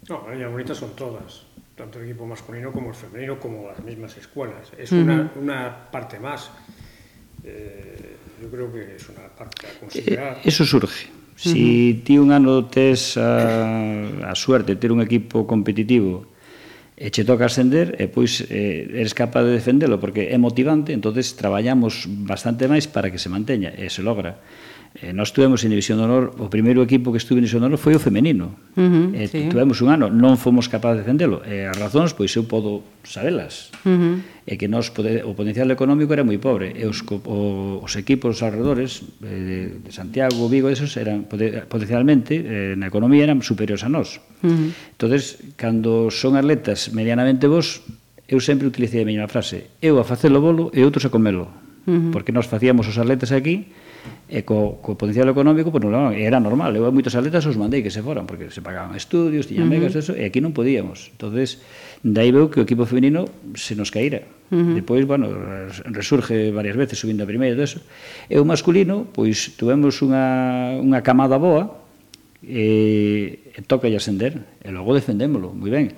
No, 0.09 0.23
las 0.27 0.37
niñas 0.37 0.53
bonitas 0.53 0.79
son 0.79 0.95
todas, 0.95 1.43
tanto 1.77 1.99
el 1.99 2.07
equipo 2.07 2.27
masculino 2.27 2.73
como 2.73 2.91
el 2.91 2.95
femenino, 2.95 3.39
como 3.39 3.69
las 3.69 3.85
mismas 3.85 4.17
escuelas. 4.17 4.73
Es 4.79 4.93
uh 4.93 4.97
-huh. 4.97 5.03
una, 5.03 5.33
una 5.41 5.91
parte 5.91 6.19
más. 6.19 6.51
Eh, 7.45 8.17
yo 8.41 8.49
creo 8.51 8.73
que 8.73 8.97
es 8.97 9.09
una 9.09 9.29
parte 9.29 9.67
a 9.67 9.81
considerar. 9.81 10.37
Eh, 10.37 10.49
eso 10.49 10.65
surge. 10.65 11.09
Si 11.37 11.93
uh 11.93 11.97
-huh. 11.97 12.05
ti 12.05 12.19
un 12.19 12.33
ano 12.33 12.67
tes 12.67 13.17
a, 13.17 14.31
a 14.31 14.35
suerte 14.35 14.77
ter 14.77 14.93
un 14.93 15.01
equipo 15.01 15.47
competitivo 15.47 16.27
e 17.01 17.09
che 17.09 17.25
toca 17.25 17.49
ascender 17.49 17.97
e 17.97 18.13
pois 18.13 18.45
eh, 18.53 18.85
eres 18.93 19.17
capaz 19.17 19.49
de 19.49 19.57
defendelo 19.57 19.97
porque 19.97 20.29
é 20.29 20.37
motivante, 20.37 20.93
entonces 20.93 21.33
traballamos 21.33 22.05
bastante 22.05 22.69
máis 22.69 22.85
para 22.85 23.09
que 23.09 23.17
se 23.17 23.33
manteña 23.33 23.73
e 23.73 23.89
se 23.89 24.05
logra. 24.05 24.45
Eh, 24.99 25.13
nós 25.13 25.33
tuvemos 25.33 25.63
en 25.63 25.71
División 25.71 25.99
de 25.99 26.05
Honor, 26.05 26.35
o 26.43 26.51
primeiro 26.51 26.83
equipo 26.83 27.15
que 27.15 27.23
estuve 27.23 27.39
en 27.39 27.47
División 27.47 27.63
de 27.63 27.71
Honor 27.71 27.79
foi 27.79 27.95
o 27.95 28.03
femenino. 28.03 28.59
Uh 28.75 28.83
-huh, 28.83 29.07
eh, 29.15 29.31
sí. 29.31 29.47
Tuvemos 29.47 29.79
un 29.87 29.95
ano, 29.95 30.11
non 30.11 30.35
fomos 30.35 30.67
capaces 30.67 30.99
de 30.99 31.03
defendelo. 31.07 31.47
Eh, 31.47 31.71
as 31.71 31.79
razóns, 31.79 32.11
pois 32.11 32.35
eu 32.35 32.43
podo 32.51 32.83
sabelas. 33.07 33.71
Uh 33.87 33.95
-huh. 33.95 34.15
E 34.43 34.51
eh, 34.51 34.57
que 34.59 34.67
nós 34.67 34.91
pode, 34.91 35.23
o 35.23 35.31
potencial 35.39 35.71
económico 35.71 36.11
era 36.11 36.27
moi 36.27 36.43
pobre. 36.43 36.75
E 36.75 36.91
os, 36.91 37.07
o, 37.07 37.79
os 37.79 37.93
equipos 37.95 38.43
alrededores 38.43 39.07
eh, 39.23 39.79
de 39.79 39.91
Santiago, 39.95 40.51
Vigo, 40.51 40.67
esos 40.67 40.91
eran 40.99 41.23
potencialmente 41.71 42.35
eh, 42.43 42.75
na 42.75 42.91
economía 42.91 43.23
eran 43.23 43.39
superiores 43.47 43.87
a 43.87 43.89
nós. 43.89 44.19
Uh 44.43 44.51
-huh. 44.51 44.69
Entonces, 44.99 45.39
cando 45.55 46.11
son 46.11 46.35
atletas 46.35 46.91
medianamente 46.91 47.47
vos, 47.47 47.87
eu 48.27 48.43
sempre 48.43 48.67
utilicei 48.67 49.03
a 49.03 49.09
mesma 49.09 49.31
frase. 49.31 49.71
Eu 49.79 50.03
a 50.03 50.05
facelo 50.05 50.43
bolo 50.43 50.75
e 50.75 50.83
outros 50.83 51.07
a 51.07 51.15
comelo. 51.15 51.47
Uh 51.87 51.95
-huh. 51.95 52.11
Porque 52.11 52.35
nós 52.35 52.51
facíamos 52.51 52.91
os 52.91 52.99
atletas 52.99 53.31
aquí 53.31 53.71
e 54.31 54.47
co, 54.47 54.79
co 54.79 54.95
potencial 54.95 55.27
económico, 55.27 55.75
pues, 55.75 55.83
non, 55.83 56.15
era 56.15 56.39
normal. 56.39 56.71
Eu 56.79 56.87
a 56.87 56.95
moitos 56.95 57.13
atletas 57.19 57.43
os 57.51 57.59
mandei 57.59 57.83
que 57.83 57.91
se 57.91 57.99
foran, 57.99 58.31
porque 58.31 58.49
se 58.55 58.63
pagaban 58.63 58.95
estudios, 58.95 59.51
tiñan 59.51 59.67
uh 59.67 59.75
-huh. 59.75 59.91
megas, 59.91 59.99
eso, 59.99 60.15
e 60.15 60.23
aquí 60.23 60.39
non 60.39 60.55
podíamos. 60.55 61.11
entonces 61.11 61.61
dai 62.07 62.31
veu 62.31 62.49
que 62.49 62.61
o 62.61 62.65
equipo 62.65 62.87
feminino 62.87 63.27
se 63.59 63.75
nos 63.75 63.91
caíra. 63.91 64.23
Uh 64.49 64.57
-huh. 64.57 64.75
Depois, 64.79 65.03
bueno, 65.05 65.29
resurge 65.91 66.55
varias 66.55 66.79
veces 66.79 66.97
subindo 66.97 67.23
a 67.23 67.29
primeira 67.29 67.59
e 67.59 67.61
eso. 67.61 67.83
E 68.31 68.39
o 68.39 68.47
masculino, 68.47 69.11
pois 69.11 69.59
tuvemos 69.59 69.99
unha, 70.01 70.79
unha 70.79 71.03
camada 71.03 71.37
boa, 71.37 71.81
e, 72.43 73.53
e 73.53 73.61
toca 73.67 73.91
ascender, 73.91 74.41
e 74.65 74.69
logo 74.73 74.97
defendémolo, 74.97 75.53
moi 75.53 75.69
ben 75.69 75.93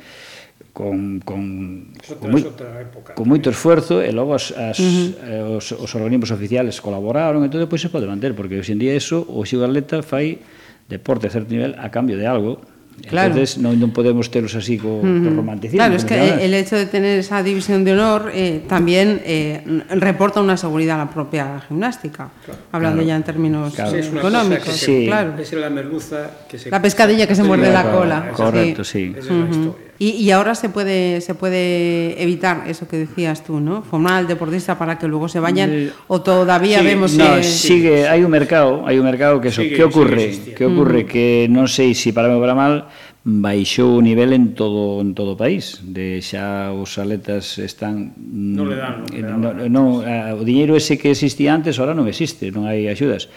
con, 0.73 1.21
con, 1.21 1.93
con, 2.19 2.31
moi, 2.33 2.41
época, 2.41 3.13
con 3.13 3.29
moito 3.29 3.53
esforzo 3.53 4.01
e 4.01 4.09
logo 4.09 4.33
as, 4.33 4.57
as, 4.57 4.81
uh 4.81 4.89
-huh. 4.89 5.09
eh, 5.29 5.57
os, 5.61 5.69
os 5.77 5.91
organismos 5.93 6.33
oficiales 6.33 6.81
colaboraron 6.81 7.45
e 7.45 7.53
todo, 7.53 7.69
depois 7.69 7.85
se 7.85 7.93
pode 7.93 8.09
manter 8.09 8.33
porque 8.33 8.57
hoxe 8.57 8.73
en 8.73 8.81
día 8.81 8.97
eso 8.97 9.21
o 9.21 9.45
xigo 9.45 9.69
atleta 9.69 10.01
fai 10.01 10.41
deporte 10.89 11.29
a 11.29 11.31
certo 11.31 11.53
nivel 11.53 11.77
a 11.77 11.93
cambio 11.93 12.17
de 12.17 12.25
algo 12.25 12.65
Claro. 13.09 13.33
Entonces 13.33 13.59
non, 13.59 13.81
non 13.81 13.91
podemos 13.91 14.29
telos 14.31 14.55
así 14.55 14.77
co, 14.79 15.01
uh 15.01 15.03
-huh. 15.03 15.25
co 15.25 15.29
romanticismo. 15.33 15.81
Claro, 15.81 15.97
es 15.97 16.05
que 16.05 16.45
el 16.45 16.55
hecho 16.55 16.77
de 16.77 16.87
tener 16.87 17.19
esa 17.19 17.43
división 17.43 17.85
de 17.85 17.93
honor 17.97 18.31
eh, 18.35 18.63
también 18.69 19.21
eh, 19.25 19.65
reporta 19.97 20.41
una 20.41 20.57
seguridad 20.57 21.01
a 21.01 21.09
la 21.09 21.11
propia 21.11 21.65
gimnástica, 21.67 22.31
claro. 22.45 22.61
hablando 22.71 23.03
claro. 23.03 23.09
ya 23.09 23.17
en 23.17 23.25
términos 23.25 23.75
claro. 23.75 23.91
sí, 23.91 24.09
económicos. 24.17 24.65
Que 24.65 24.73
se, 24.73 24.87
sí. 24.87 25.07
claro. 25.07 25.35
Es 25.39 25.53
la 25.53 25.71
merluza 25.71 26.31
que 26.49 26.59
se... 26.59 26.71
La 26.71 26.81
pescadilla 26.81 27.27
que 27.27 27.35
se 27.35 27.43
muerde 27.43 27.73
la, 27.73 27.83
la 27.83 27.91
cola. 27.91 28.19
cola. 28.21 28.33
Correcto, 28.33 28.85
sí. 28.85 29.13
sí. 29.13 29.19
Esa 29.19 29.21
es 29.21 29.31
uh 29.31 29.33
-huh. 29.33 29.45
la 29.45 29.51
historia. 29.51 29.92
Y, 30.03 30.17
y, 30.19 30.33
ahora 30.33 30.57
se 30.57 30.69
puede, 30.69 31.21
se 31.21 31.37
puede 31.37 32.21
evitar 32.21 32.65
eso 32.67 32.89
que 32.89 32.97
decías 32.97 33.45
tú, 33.45 33.61
¿no? 33.61 33.83
Formar 33.85 34.15
al 34.15 34.27
deportista 34.27 34.77
para 34.77 34.99
que 34.99 35.07
luego 35.07 35.29
se 35.29 35.39
vayan 35.39 35.93
o 36.09 36.21
todavía 36.21 36.81
sí, 36.81 36.85
vemos... 36.85 37.15
No, 37.15 37.37
que... 37.37 37.45
sigue, 37.45 38.09
hay 38.09 38.25
un 38.25 38.31
mercado, 38.33 38.83
hay 38.85 38.99
un 38.99 39.05
mercado 39.05 39.41
que 39.41 39.49
eso, 39.55 39.63
sigue, 39.63 39.77
¿qué 39.77 39.85
ocurre? 39.85 40.35
¿Qué 40.57 40.67
ocurre? 40.67 41.05
Mm. 41.05 41.07
Que 41.07 41.47
non 41.47 41.71
sei 41.71 41.95
se 41.95 42.11
si 42.11 42.11
para 42.11 42.27
me 42.27 42.35
para 42.43 42.59
mal 42.59 42.91
baixou 43.23 43.95
o 43.95 44.03
nivel 44.03 44.35
en 44.35 44.59
todo 44.59 44.99
en 44.99 45.15
todo 45.15 45.35
o 45.35 45.39
país 45.39 45.79
de 45.87 46.19
xa 46.19 46.75
os 46.75 46.99
atletas 46.99 47.63
están 47.63 48.11
mm, 48.19 48.59
non 48.59 48.67
le 48.67 48.77
dan, 48.83 49.07
non, 49.07 49.07
le 49.07 49.15
eh, 49.15 49.23
dan, 49.23 49.39
no, 49.39 49.51
no, 49.71 50.03
o 50.03 50.43
diñeiro 50.43 50.75
ese 50.75 50.99
que 50.99 51.15
existía 51.15 51.55
antes 51.55 51.79
ahora 51.79 51.95
non 51.95 52.11
existe 52.11 52.51
non 52.51 52.67
hai 52.67 52.91
axudas 52.91 53.31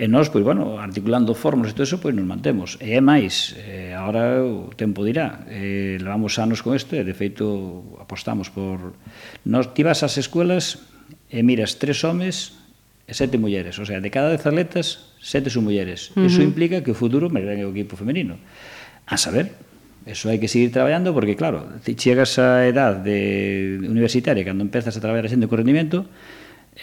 E 0.00 0.08
nós, 0.08 0.32
pois, 0.32 0.40
bueno, 0.40 0.80
articulando 0.80 1.36
fórmulas 1.36 1.72
e 1.72 1.76
todo 1.76 1.84
eso, 1.84 2.00
pois 2.00 2.16
nos 2.16 2.24
mantemos. 2.24 2.80
E 2.80 2.96
é 2.96 3.04
máis, 3.04 3.52
eh, 3.60 3.92
agora 3.92 4.40
o 4.40 4.72
tempo 4.72 5.04
dirá, 5.04 5.44
eh, 5.52 6.00
levamos 6.00 6.40
anos 6.40 6.64
con 6.64 6.72
isto 6.72 6.96
e, 6.96 7.04
de 7.04 7.12
feito, 7.12 7.84
apostamos 8.00 8.48
por... 8.48 8.96
Nos 9.44 9.76
tivas 9.76 10.00
as 10.00 10.16
escuelas 10.16 10.88
e 11.28 11.44
miras 11.44 11.76
tres 11.76 12.00
homes 12.00 12.56
e 13.04 13.12
sete 13.12 13.36
mulleres. 13.36 13.76
O 13.76 13.84
sea, 13.84 14.00
de 14.00 14.08
cada 14.08 14.32
dez 14.32 14.40
atletas, 14.48 15.12
sete 15.20 15.52
son 15.52 15.68
mulleres. 15.68 16.16
Uh 16.16 16.24
-huh. 16.24 16.32
Eso 16.32 16.40
implica 16.40 16.80
que 16.80 16.92
o 16.92 16.96
futuro 16.96 17.28
merece 17.28 17.68
o 17.68 17.70
equipo 17.76 17.92
femenino. 17.92 18.40
A 19.04 19.20
saber, 19.20 19.52
eso 20.08 20.32
hai 20.32 20.40
que 20.40 20.48
seguir 20.48 20.72
traballando 20.72 21.12
porque, 21.12 21.36
claro, 21.36 21.76
chegas 21.84 22.40
a 22.40 22.64
edad 22.64 23.04
de 23.04 23.76
universitaria, 23.84 24.48
cando 24.48 24.64
empezas 24.64 24.96
a 24.96 25.00
traballar 25.04 25.28
a 25.28 25.30
xente 25.30 25.44
con 25.44 25.60
rendimento, 25.60 26.08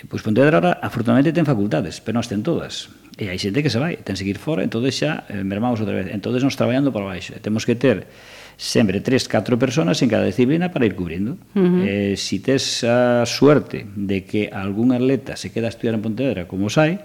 Pois 0.06 0.22
Pontevedra 0.22 0.62
ahora, 0.62 0.72
afortunadamente, 0.78 1.34
ten 1.34 1.50
facultades, 1.50 1.98
pero 1.98 2.22
non 2.22 2.26
ten 2.30 2.46
todas. 2.46 2.94
E 3.18 3.34
hai 3.34 3.42
xente 3.42 3.66
que 3.66 3.74
se 3.74 3.82
vai, 3.82 3.98
ten 3.98 4.14
que 4.14 4.30
ir 4.30 4.38
fora, 4.38 4.62
entón 4.62 4.86
xa 4.94 5.26
eh, 5.26 5.42
mermamos 5.42 5.82
outra 5.82 5.98
vez. 5.98 6.14
Entón 6.14 6.38
nos 6.38 6.54
traballando 6.54 6.94
para 6.94 7.10
baixo. 7.10 7.34
E 7.34 7.42
temos 7.42 7.66
que 7.66 7.74
ter 7.74 8.06
sempre 8.58 9.02
tres, 9.02 9.26
catro 9.26 9.58
personas 9.58 9.98
en 10.06 10.10
cada 10.10 10.30
disciplina 10.30 10.70
para 10.70 10.86
ir 10.86 10.94
cubrindo. 10.94 11.38
Uh 11.58 11.62
-huh. 11.62 11.82
eh, 11.82 12.14
si 12.14 12.38
tes 12.38 12.86
a 12.86 13.26
suerte 13.26 13.90
de 13.98 14.22
que 14.22 14.54
algún 14.54 14.94
atleta 14.94 15.34
se 15.34 15.50
queda 15.50 15.66
a 15.66 15.74
estudiar 15.74 15.98
en 15.98 16.06
Pontevedra, 16.06 16.46
como 16.46 16.70
sai, 16.70 17.02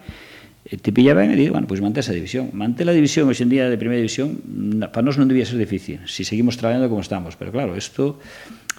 hai, 0.69 0.77
te 0.77 0.93
pilla 0.93 1.17
ben 1.17 1.33
e 1.33 1.37
di, 1.37 1.49
bueno, 1.49 1.65
pois 1.65 1.81
mantén 1.81 2.05
esa 2.05 2.13
división. 2.13 2.53
Mantén 2.53 2.89
a 2.89 2.95
división 2.95 3.29
hoxe 3.29 3.43
en 3.45 3.51
día 3.51 3.73
de 3.73 3.81
primeira 3.81 4.05
división 4.05 4.37
para 4.93 5.01
nós 5.01 5.17
non 5.17 5.33
debía 5.33 5.49
ser 5.49 5.57
difícil, 5.57 6.05
si 6.05 6.29
seguimos 6.29 6.61
traballando 6.61 6.93
como 6.93 7.01
estamos, 7.01 7.41
pero 7.41 7.51
claro, 7.51 7.73
isto 7.73 8.21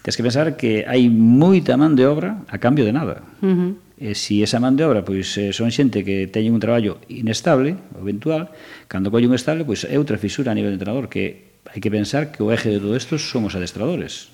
tens 0.06 0.16
que 0.16 0.24
pensar 0.24 0.54
que 0.56 0.86
hai 0.86 1.10
moita 1.10 1.76
man 1.76 1.98
de 1.98 2.06
obra 2.06 2.46
a 2.46 2.58
cambio 2.58 2.86
de 2.86 2.94
nada. 2.94 3.26
Uh 3.42 3.50
-huh. 3.50 3.72
E 3.98 4.18
se 4.18 4.42
esa 4.42 4.58
man 4.58 4.74
de 4.76 4.84
obra 4.84 5.06
pois 5.06 5.38
eh, 5.38 5.54
son 5.54 5.70
xente 5.70 6.02
que 6.02 6.26
teñen 6.26 6.58
un 6.58 6.62
traballo 6.64 6.98
inestable, 7.08 7.78
eventual, 7.96 8.50
cando 8.90 9.14
colle 9.14 9.30
un 9.30 9.38
estable, 9.38 9.64
pois 9.64 9.86
é 9.86 9.96
outra 10.02 10.18
fisura 10.18 10.50
a 10.52 10.58
nivel 10.58 10.74
de 10.74 10.82
entrenador 10.82 11.08
que 11.08 11.54
hai 11.70 11.80
que 11.80 11.94
pensar 11.94 12.34
que 12.34 12.42
o 12.42 12.50
eje 12.50 12.74
de 12.74 12.82
todo 12.82 12.98
isto 12.98 13.22
son 13.22 13.46
os 13.46 13.54
adestradores. 13.54 14.34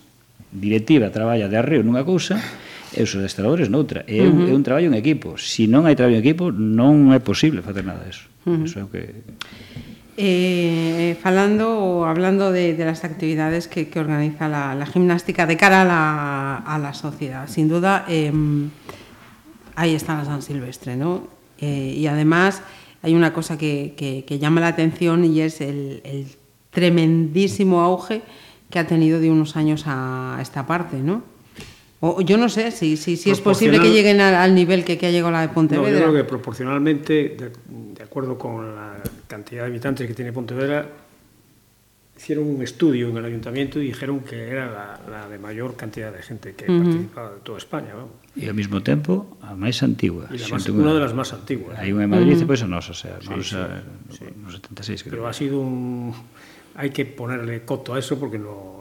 Directiva 0.49 1.11
traballa 1.11 1.51
de 1.51 1.59
arreo 1.59 1.83
nunha 1.83 2.07
cousa 2.07 2.39
e 2.95 3.03
os 3.03 3.11
adestradores 3.13 3.67
noutra. 3.67 4.07
É 4.07 4.23
un, 4.23 4.47
uh 4.47 4.47
-huh. 4.47 4.51
é 4.51 4.53
un 4.55 4.63
traballo 4.63 4.89
en 4.89 4.95
equipo. 4.95 5.35
Se 5.35 5.45
si 5.45 5.63
non 5.67 5.85
hai 5.85 5.93
traballo 5.93 6.17
en 6.17 6.23
equipo, 6.23 6.49
non 6.49 7.11
é 7.11 7.19
posible 7.19 7.59
facer 7.61 7.83
nada 7.83 8.01
disso. 8.07 8.31
Uh 8.47 8.57
-huh. 8.57 8.65
Eso 8.65 8.75
é 8.79 8.83
o 8.87 8.89
que 8.89 9.03
Eh, 10.21 11.15
falando 11.23 11.79
o 11.79 12.03
hablando 12.03 12.51
de, 12.51 12.75
de 12.75 12.83
las 12.83 13.05
actividades 13.05 13.69
que, 13.69 13.87
que 13.87 14.01
organiza 14.01 14.49
la, 14.49 14.75
la, 14.75 14.85
gimnástica 14.85 15.47
de 15.47 15.55
cara 15.55 15.83
a 15.83 15.85
la, 15.85 16.57
a 16.57 16.77
la 16.77 16.93
sociedad, 16.93 17.47
sin 17.47 17.69
duda 17.69 18.03
eh, 18.09 18.29
ahí 19.79 19.95
está 19.95 20.17
la 20.17 20.25
San 20.25 20.41
Silvestre, 20.41 20.97
¿no? 20.97 21.23
Eh, 21.57 21.95
y 21.97 22.07
además 22.07 22.61
hay 23.01 23.15
una 23.15 23.31
cosa 23.31 23.57
que, 23.57 23.93
que, 23.95 24.25
que 24.25 24.37
llama 24.37 24.59
la 24.59 24.67
atención 24.67 25.23
y 25.23 25.39
es 25.39 25.61
el, 25.61 26.01
el, 26.03 26.27
tremendísimo 26.69 27.81
auge 27.81 28.21
que 28.69 28.77
ha 28.77 28.85
tenido 28.85 29.19
de 29.19 29.31
unos 29.31 29.55
años 29.55 29.85
a 29.87 30.37
esta 30.41 30.67
parte, 30.67 30.97
¿no? 30.97 31.23
O 32.01 32.21
yo 32.21 32.37
no 32.37 32.47
sé 32.47 32.71
si, 32.71 32.95
si, 32.97 33.17
si 33.17 33.31
es 33.31 33.41
posible 33.41 33.79
que 33.79 33.91
lleguen 33.91 34.21
al, 34.21 34.35
al 34.35 34.53
nivel 34.53 34.83
que, 34.83 34.97
que, 34.97 35.07
ha 35.07 35.11
llegado 35.11 35.31
la 35.31 35.41
de 35.41 35.49
Pontevedra. 35.49 35.91
No, 35.91 35.97
yo 35.97 36.11
creo 36.11 36.13
que 36.13 36.23
proporcionalmente, 36.29 37.13
de, 37.13 37.51
de, 37.95 38.03
acuerdo 38.03 38.37
con 38.37 38.75
la 38.75 38.97
cantidad 39.27 39.63
de 39.63 39.67
habitantes 39.69 40.07
que 40.07 40.13
tiene 40.13 40.31
Pontevedra, 40.31 40.87
hicieron 42.19 42.47
un 42.47 42.61
estudio 42.61 43.07
en 43.07 43.15
el 43.15 43.23
ayuntamiento 43.23 43.79
y 43.79 43.85
dijeron 43.87 44.19
que 44.19 44.49
era 44.49 44.65
la, 44.69 44.99
la 45.09 45.29
de 45.29 45.39
mayor 45.39 45.77
cantidad 45.77 46.11
de 46.11 46.21
gente 46.21 46.53
que 46.53 46.65
uh 46.65 46.73
-huh. 46.75 46.83
participaba 46.83 47.31
de 47.31 47.39
toda 47.39 47.57
España. 47.57 47.93
¿no? 47.95 48.09
Y 48.35 48.47
ao 48.51 48.53
mesmo 48.53 48.83
tempo, 48.83 49.39
a 49.39 49.55
máis 49.55 49.79
antigua. 49.79 50.27
E 50.27 50.35
más, 50.51 50.67
una 50.67 50.93
de 50.93 50.99
las 50.99 51.15
más 51.15 51.31
antiguas. 51.31 51.79
Hai 51.79 51.95
unha 51.95 52.03
en 52.03 52.11
Madrid 52.11 52.35
uh 52.35 52.43
-huh. 52.43 52.43
e 52.43 52.49
pois 52.51 52.59
pues, 52.59 52.67
a 52.67 52.69
nosa, 52.75 52.91
o 52.91 52.99
sea, 52.99 53.15
sí, 53.23 53.31
nosa, 53.31 53.87
sí, 54.11 54.27
sí. 54.27 54.35
no 54.35 54.51
76. 54.51 55.07
Creo. 55.07 55.11
Pero 55.15 55.23
ha 55.31 55.33
sido 55.33 55.63
un... 55.63 56.11
Hay 56.75 56.91
que 56.91 57.07
ponerle 57.07 57.63
coto 57.63 57.95
a 57.95 57.99
eso 58.03 58.19
porque 58.19 58.35
no, 58.35 58.78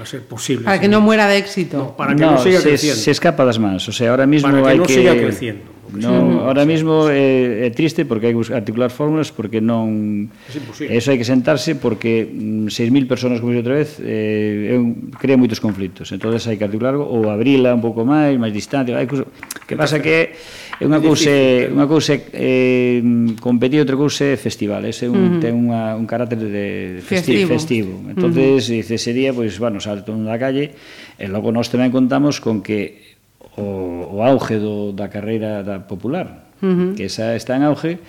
a 0.00 0.06
ser 0.06 0.22
posible. 0.22 0.64
Para 0.64 0.80
que 0.80 0.88
no 0.88 1.00
muera 1.00 1.28
de 1.28 1.38
éxito. 1.38 1.76
No, 1.78 1.96
para 1.96 2.14
que 2.14 2.22
no, 2.22 2.32
no 2.32 2.38
siga 2.38 2.60
se, 2.60 2.68
creciendo. 2.68 3.00
Se 3.00 3.10
escapa 3.10 3.44
das 3.44 3.58
mans, 3.58 3.88
o 3.88 3.92
sea, 3.92 4.10
ahora 4.10 4.26
mismo 4.26 4.50
para 4.50 4.62
que 4.62 4.68
hai 4.68 4.78
no 4.78 4.86
que 4.86 4.94
siga 4.94 5.12
creciendo. 5.12 5.72
No, 5.92 6.48
ahora 6.48 6.64
mismo 6.64 7.10
é, 7.10 7.20
eh, 7.20 7.66
é 7.66 7.70
triste 7.70 8.08
porque 8.08 8.32
hai 8.32 8.32
que 8.32 8.40
articular 8.56 8.88
fórmulas 8.88 9.28
porque 9.28 9.60
non 9.60 10.32
eso 10.80 11.12
hai 11.12 11.20
que 11.20 11.28
sentarse 11.28 11.76
porque 11.76 12.24
mm, 12.24 12.72
6000 12.72 13.04
personas, 13.04 13.44
como 13.44 13.52
outra 13.52 13.76
vez 13.76 14.00
eh, 14.00 14.72
crea 15.20 15.36
moitos 15.36 15.60
conflitos. 15.60 16.08
Entonces 16.16 16.48
hai 16.48 16.56
que 16.56 16.64
articular 16.64 16.96
algo 16.96 17.04
ou 17.04 17.28
abrila 17.28 17.76
un 17.76 17.84
pouco 17.84 18.08
máis, 18.08 18.40
máis 18.40 18.56
distante, 18.56 18.96
hai 18.96 19.04
que, 19.04 19.20
que 19.68 19.76
pasa 19.76 20.00
que 20.00 20.32
É 20.80 20.84
unha 20.88 21.00
cousa, 21.04 21.30
unha 21.68 21.86
cousa 21.86 22.16
eh, 22.32 22.98
competir, 23.38 23.84
outra 23.84 23.98
cousa 23.98 24.32
é 24.32 24.36
festival, 24.40 24.82
ese 24.88 25.06
un, 25.06 25.16
uh 25.16 25.28
-huh. 25.36 25.42
ten 25.42 25.52
unha, 25.52 25.94
un 25.94 26.08
carácter 26.08 26.40
de 26.40 26.98
festi, 27.04 27.44
festivo. 27.44 27.48
festivo. 27.52 27.92
Entonces, 28.08 28.66
uh 28.66 28.72
-huh. 28.72 28.76
dice, 28.80 28.94
ese 28.96 29.12
día, 29.12 29.30
pois, 29.36 29.52
pues, 29.52 29.60
bueno, 29.60 29.78
salto 29.78 30.16
na 30.16 30.38
calle, 30.40 30.72
e 31.20 31.26
logo 31.28 31.52
nós 31.52 31.68
tamén 31.68 31.92
contamos 31.92 32.40
con 32.40 32.64
que 32.64 33.14
o, 33.60 34.16
o 34.16 34.24
auge 34.24 34.56
do, 34.56 34.96
da 34.96 35.12
carreira 35.12 35.60
da 35.60 35.84
popular, 35.84 36.48
uh 36.58 36.66
-huh. 36.66 36.90
que 36.96 37.06
esa 37.06 37.36
está 37.36 37.54
en 37.54 37.68
auge, 37.68 38.00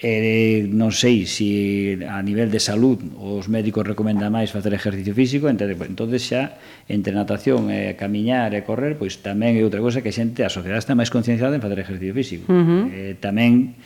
eh, 0.00 0.64
non 0.64 0.96
sei 0.96 1.28
se 1.28 1.40
si 1.40 2.04
a 2.08 2.20
nivel 2.24 2.50
de 2.50 2.60
salud 2.60 2.96
os 3.20 3.48
médicos 3.48 3.84
recomendan 3.84 4.32
máis 4.32 4.48
facer 4.48 4.72
exercicio 4.72 5.12
físico, 5.12 5.48
entón, 5.48 5.72
entonces 5.72 6.24
xa 6.24 6.56
entre 6.88 7.12
natación 7.12 7.68
e 7.68 7.92
eh, 7.92 8.00
camiñar 8.00 8.56
e 8.56 8.64
correr, 8.64 8.96
pois 8.96 9.20
tamén 9.20 9.56
é 9.56 9.62
outra 9.64 9.84
cousa 9.84 10.00
que 10.00 10.08
a 10.08 10.16
xente, 10.16 10.40
a 10.44 10.52
sociedade 10.52 10.80
está 10.80 10.96
máis 10.96 11.12
concienciada 11.12 11.56
en 11.56 11.62
facer 11.64 11.78
exercicio 11.80 12.16
físico. 12.16 12.44
Uh 12.48 12.64
-huh. 12.64 12.82
eh, 12.88 13.14
tamén 13.20 13.76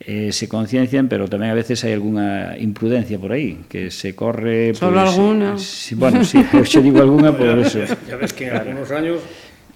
eh, 0.00 0.30
se 0.32 0.46
conciencian, 0.48 1.08
pero 1.08 1.26
tamén 1.26 1.50
a 1.50 1.56
veces 1.56 1.80
hai 1.82 1.96
algunha 1.96 2.54
imprudencia 2.60 3.18
por 3.18 3.32
aí, 3.32 3.66
que 3.66 3.90
se 3.90 4.14
corre... 4.14 4.76
Solo 4.76 5.00
pues, 5.00 5.10
alguna. 5.10 5.48
Eh, 5.56 5.58
si, 5.58 5.92
bueno, 5.96 6.22
si, 6.22 6.38
sí, 6.44 6.56
eu 6.60 6.64
xe 6.64 6.80
digo 6.84 7.00
alguna 7.00 7.32
por 7.32 7.58
eso. 7.58 7.82
Ya 8.06 8.20
ves 8.20 8.32
que 8.32 8.52
en 8.52 8.56
algunos 8.56 8.92
años 8.92 9.24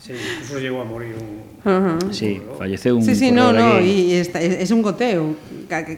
Sí, 0.05 0.13
incluso 0.35 0.59
llegó 0.59 0.81
a 0.81 0.85
morir 0.85 1.15
un... 1.15 1.53
Ajá. 1.71 1.99
Sí, 2.11 2.43
falleceu 2.59 2.97
un 2.97 3.05
Sí, 3.05 3.15
sí, 3.15 3.31
no, 3.31 3.53
no, 3.53 3.81
y 3.81 4.15
está- 4.15 4.41
es, 4.41 4.55
es 4.55 4.71
un 4.73 4.83
goteo. 4.83 5.37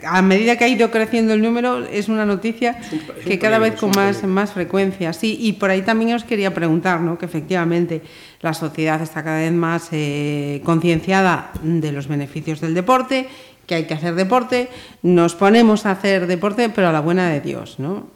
A 0.05 0.21
medida 0.21 0.55
que 0.57 0.63
ha 0.63 0.67
ido 0.67 0.91
creciendo 0.91 1.33
el 1.33 1.41
número, 1.41 1.83
es 1.87 2.07
una 2.07 2.23
noticia 2.23 2.77
un- 2.79 2.85
es 2.85 2.91
un 2.93 2.99
que 3.23 3.39
cada 3.39 3.57
peligro, 3.57 3.71
vez 3.71 3.79
con 3.79 3.89
más, 3.89 4.17
peligro. 4.17 4.27
más 4.29 4.51
frecuencia. 4.53 5.11
Sí, 5.11 5.37
y 5.41 5.53
por 5.53 5.71
ahí 5.71 5.81
también 5.81 6.13
os 6.13 6.23
quería 6.23 6.53
preguntar, 6.53 7.01
¿no? 7.01 7.17
Que 7.17 7.25
efectivamente 7.25 8.03
la 8.41 8.53
sociedad 8.53 9.01
está 9.01 9.23
cada 9.23 9.39
vez 9.39 9.51
más 9.53 9.89
eh, 9.91 10.61
concienciada 10.63 11.51
de 11.63 11.91
los 11.91 12.07
beneficios 12.07 12.61
del 12.61 12.75
deporte, 12.75 13.27
que 13.65 13.73
hay 13.73 13.85
que 13.85 13.95
hacer 13.95 14.13
deporte, 14.13 14.69
nos 15.01 15.33
ponemos 15.33 15.87
a 15.87 15.91
hacer 15.91 16.27
deporte, 16.27 16.69
pero 16.69 16.89
a 16.89 16.91
la 16.91 17.01
buena 17.01 17.31
de 17.31 17.41
Dios, 17.41 17.79
¿no? 17.79 18.13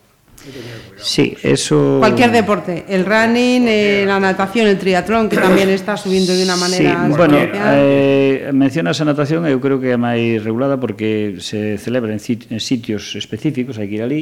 Sí, 0.98 1.36
eso... 1.44 1.98
Cualquier 2.00 2.32
deporte, 2.32 2.86
el 2.88 3.06
running, 3.06 3.66
eh, 3.68 4.04
la 4.06 4.20
natación, 4.20 4.68
el 4.68 4.78
triatlón, 4.78 5.30
que 5.30 5.38
también 5.38 5.70
está 5.70 5.98
subiendo 5.98 6.34
de 6.36 6.44
una 6.44 6.56
manera... 6.56 7.06
Sí, 7.06 7.14
bueno, 7.16 7.38
eh, 7.40 8.50
mencionas 8.54 9.00
a 9.02 9.06
natación, 9.06 9.48
eu 9.48 9.60
creo 9.60 9.80
que 9.80 9.96
é 9.96 10.00
máis 10.00 10.40
regulada 10.44 10.80
porque 10.80 11.40
se 11.40 11.78
celebra 11.78 12.12
en, 12.12 12.20
sit 12.20 12.52
en 12.52 12.60
sitios 12.60 13.16
específicos, 13.16 13.80
hai 13.80 13.88
que 13.88 14.00
ir 14.00 14.04
ali, 14.04 14.22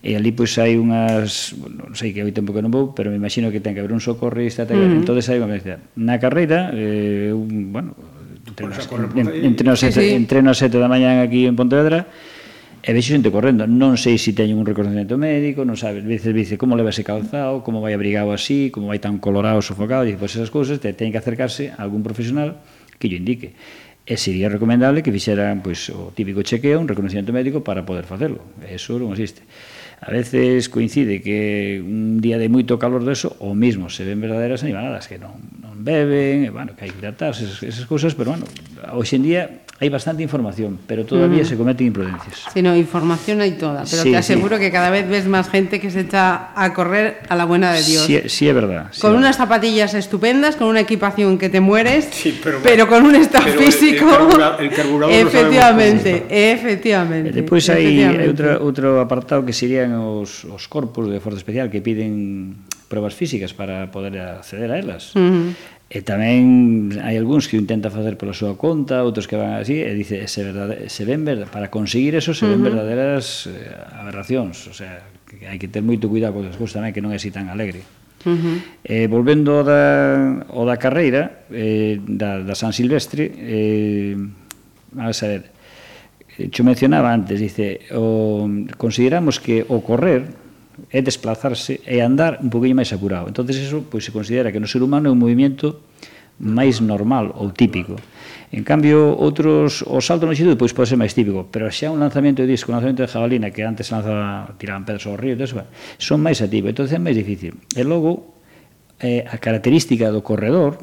e 0.00 0.16
ali 0.16 0.32
pois 0.32 0.56
hai 0.56 0.80
unhas, 0.80 1.52
non 1.58 1.92
sei 1.92 2.16
que 2.16 2.24
hai 2.24 2.32
tempo 2.32 2.56
que 2.56 2.64
non 2.64 2.72
vou, 2.72 2.96
pero 2.96 3.12
me 3.12 3.18
imagino 3.20 3.52
que 3.52 3.60
ten 3.60 3.76
que 3.76 3.84
haber 3.84 3.92
un 3.92 4.00
socorrista, 4.00 4.64
ten, 4.64 4.80
mm. 4.80 5.04
entonces 5.04 5.28
hai 5.28 5.38
unha 5.38 5.60
na 5.98 6.16
carreira, 6.16 6.72
eh, 6.72 7.34
un, 7.34 7.68
bueno, 7.74 7.92
entreno, 8.48 8.74
entreno, 8.74 9.30
entreno, 9.30 9.72
sí, 9.76 9.92
sí. 9.92 10.16
entreno 10.16 10.50
a 10.50 10.56
sete 10.56 10.80
da 10.80 10.88
mañan 10.88 11.20
aquí 11.20 11.44
en 11.44 11.54
Pontevedra, 11.54 12.08
E 12.80 12.96
vexo 12.96 13.12
xente 13.12 13.28
correndo, 13.28 13.68
non 13.68 14.00
sei 14.00 14.16
se 14.16 14.32
teñen 14.32 14.56
un 14.56 14.64
reconocimiento 14.64 15.20
médico, 15.20 15.68
non 15.68 15.76
sabes, 15.76 16.00
veces 16.00 16.32
dice 16.32 16.56
como 16.56 16.80
leva 16.80 16.88
ese 16.88 17.04
calzado, 17.04 17.60
como 17.60 17.84
vai 17.84 17.92
abrigado 17.92 18.32
así, 18.32 18.72
como 18.72 18.88
vai 18.88 18.96
tan 18.96 19.20
colorado, 19.20 19.60
sofocado, 19.60 20.08
dice, 20.08 20.16
pois 20.16 20.32
esas 20.32 20.48
cousas, 20.48 20.80
te 20.80 20.96
teñen 20.96 21.12
que 21.12 21.20
acercarse 21.20 21.76
a 21.76 21.84
algún 21.84 22.00
profesional 22.00 22.56
que 22.96 23.12
lle 23.12 23.20
indique. 23.20 23.52
E 24.08 24.16
sería 24.16 24.48
recomendable 24.48 25.04
que 25.04 25.12
fixeran 25.12 25.60
pois, 25.60 25.92
o 25.92 26.08
típico 26.16 26.40
chequeo, 26.40 26.80
un 26.80 26.88
reconocimiento 26.88 27.36
médico 27.36 27.60
para 27.60 27.84
poder 27.84 28.08
facelo. 28.08 28.40
Eso 28.64 28.96
non 28.96 29.12
existe. 29.12 29.44
A 30.00 30.08
veces 30.08 30.72
coincide 30.72 31.20
que 31.20 31.84
un 31.84 32.24
día 32.24 32.40
de 32.40 32.48
moito 32.48 32.80
calor 32.80 33.04
de 33.04 33.12
eso, 33.12 33.36
o 33.44 33.52
mismo 33.52 33.92
se 33.92 34.08
ven 34.08 34.24
verdaderas 34.24 34.64
animaladas 34.64 35.04
que 35.04 35.20
non, 35.20 35.36
non 35.60 35.84
beben, 35.84 36.48
e, 36.48 36.50
bueno, 36.50 36.72
que 36.72 36.88
hai 36.88 36.90
que 36.90 36.96
hidratarse, 36.96 37.44
esas, 37.44 37.60
esas 37.60 37.84
cousas, 37.84 38.16
pero, 38.16 38.32
bueno, 38.32 38.48
hoxe 38.96 39.20
en 39.20 39.24
día 39.28 39.42
hai 39.80 39.88
bastante 39.88 40.20
información, 40.20 40.76
pero 40.84 41.08
todavía 41.08 41.40
se 41.40 41.56
cometen 41.56 41.88
imprudencias. 41.88 42.44
Sí, 42.52 42.60
no, 42.60 42.76
información 42.76 43.40
hay 43.40 43.56
toda, 43.56 43.88
pero 43.88 44.04
Sí, 44.04 44.12
te 44.12 44.20
sí. 44.20 44.36
aseguro 44.36 44.60
que 44.60 44.68
cada 44.68 44.92
vez 44.92 45.08
ves 45.08 45.24
más 45.24 45.48
gente 45.48 45.80
que 45.80 45.88
se 45.90 46.04
echa 46.04 46.52
a 46.52 46.74
correr 46.76 47.24
a 47.32 47.34
la 47.34 47.48
buena 47.48 47.72
de 47.72 47.80
Dios. 47.82 48.04
Sí, 48.04 48.20
sí 48.28 48.44
é 48.44 48.52
verdad. 48.52 48.92
Sí, 48.92 49.00
con 49.00 49.16
unas 49.16 49.40
zapatillas 49.40 49.94
estupendas, 49.96 50.56
con 50.60 50.68
una 50.68 50.80
equipación 50.84 51.38
que 51.40 51.48
te 51.48 51.60
mueres, 51.64 52.12
Sí, 52.12 52.38
pero- 52.44 52.86
con 52.92 53.06
un 53.08 53.14
estado 53.16 53.44
pero 53.48 53.56
el- 53.60 53.66
el 53.66 53.72
físico. 53.72 54.04
carbura- 54.06 54.56
el 54.60 54.68
carburador 54.70 55.14
efectivamente, 55.16 56.26
efectivamente. 56.28 57.30
E 57.30 57.32
depois 57.40 57.64
hai, 57.72 58.04
hai 58.04 58.28
outro, 58.28 58.60
outro 58.60 59.00
apartado 59.00 59.48
que 59.48 59.56
serían 59.56 59.96
os, 59.96 60.44
os 60.44 60.68
corpos 60.68 61.08
de 61.08 61.24
Forza 61.24 61.40
Especial 61.40 61.72
que 61.72 61.80
piden 61.80 62.68
probas 62.92 63.14
físicas 63.16 63.56
para 63.56 63.88
poder 63.88 64.20
acceder 64.20 64.68
a 64.68 64.76
elas. 64.76 65.16
Ujú. 65.16 65.56
E 65.90 66.06
tamén 66.06 66.94
hai 67.02 67.18
algúns 67.18 67.50
que 67.50 67.58
o 67.58 67.60
intenta 67.60 67.90
facer 67.90 68.14
pola 68.14 68.30
súa 68.30 68.54
conta, 68.54 69.02
outros 69.02 69.26
que 69.26 69.34
van 69.34 69.58
así, 69.58 69.82
e 69.82 69.90
dice, 69.90 70.22
se, 70.30 70.46
verdade, 70.46 70.86
se 70.86 71.02
ven 71.02 71.26
verdad, 71.26 71.50
para 71.50 71.66
conseguir 71.66 72.14
eso 72.14 72.30
se 72.30 72.46
ven 72.46 72.62
uh 72.62 72.70
-huh. 72.70 72.70
verdaderas 72.70 73.50
eh, 73.50 73.74
aberracións, 73.98 74.70
o 74.70 74.74
sea, 74.74 75.02
que 75.26 75.50
hai 75.50 75.58
que 75.58 75.66
ter 75.66 75.82
moito 75.82 76.06
cuidado 76.06 76.38
con 76.38 76.46
as 76.46 76.54
cousas 76.54 76.78
tamén, 76.78 76.94
que 76.94 77.02
non 77.02 77.10
é 77.10 77.18
así 77.18 77.34
tan 77.34 77.50
alegre. 77.50 77.82
Uh 78.22 78.38
-huh. 78.38 78.56
eh, 78.86 79.06
volvendo 79.10 79.58
ao 79.58 79.66
da, 79.66 79.82
ao 80.46 80.62
da 80.62 80.78
carreira 80.78 81.42
eh, 81.50 81.98
da, 81.98 82.38
da 82.38 82.54
San 82.54 82.70
Silvestre 82.70 83.26
eh, 83.26 84.14
a 84.94 85.10
saber 85.10 85.50
eh, 86.38 86.52
eu 86.52 86.62
mencionaba 86.62 87.10
antes 87.10 87.40
dice 87.40 87.90
o, 87.96 88.44
consideramos 88.76 89.40
que 89.40 89.64
o 89.66 89.80
correr 89.80 90.28
é 90.88 91.04
desplazarse 91.04 91.84
e 91.84 92.00
andar 92.00 92.40
un 92.40 92.48
poquinho 92.48 92.78
máis 92.78 92.94
apurado. 92.96 93.28
Entonces 93.28 93.60
eso 93.60 93.84
pois 93.84 94.06
se 94.06 94.12
considera 94.14 94.48
que 94.48 94.62
no 94.62 94.70
ser 94.70 94.80
humano 94.80 95.08
é 95.08 95.12
un 95.12 95.20
movimento 95.20 95.84
máis 96.40 96.80
normal 96.80 97.36
ou 97.36 97.52
típico. 97.52 98.00
En 98.50 98.64
cambio, 98.64 99.14
outros, 99.14 99.84
o 99.86 100.00
salto 100.02 100.26
no 100.26 100.34
xito, 100.34 100.56
pois 100.58 100.74
pode 100.74 100.90
ser 100.90 100.98
máis 100.98 101.14
típico, 101.14 101.46
pero 101.52 101.70
xa 101.70 101.92
un 101.92 102.00
lanzamento 102.00 102.42
de 102.42 102.48
disco, 102.50 102.72
un 102.72 102.80
lanzamento 102.80 103.04
de 103.04 103.12
jabalina, 103.12 103.52
que 103.52 103.62
antes 103.62 103.92
lanza, 103.92 104.56
tiraban 104.58 104.82
pedras 104.82 105.06
ao 105.06 105.14
río, 105.14 105.38
eso, 105.38 105.62
son 106.00 106.18
máis 106.24 106.42
ativos, 106.42 106.74
entón 106.74 106.88
é 106.90 106.98
máis 106.98 107.14
difícil. 107.14 107.54
E 107.76 107.84
logo, 107.86 108.34
eh, 108.98 109.22
a 109.22 109.38
característica 109.38 110.10
do 110.10 110.24
corredor 110.24 110.82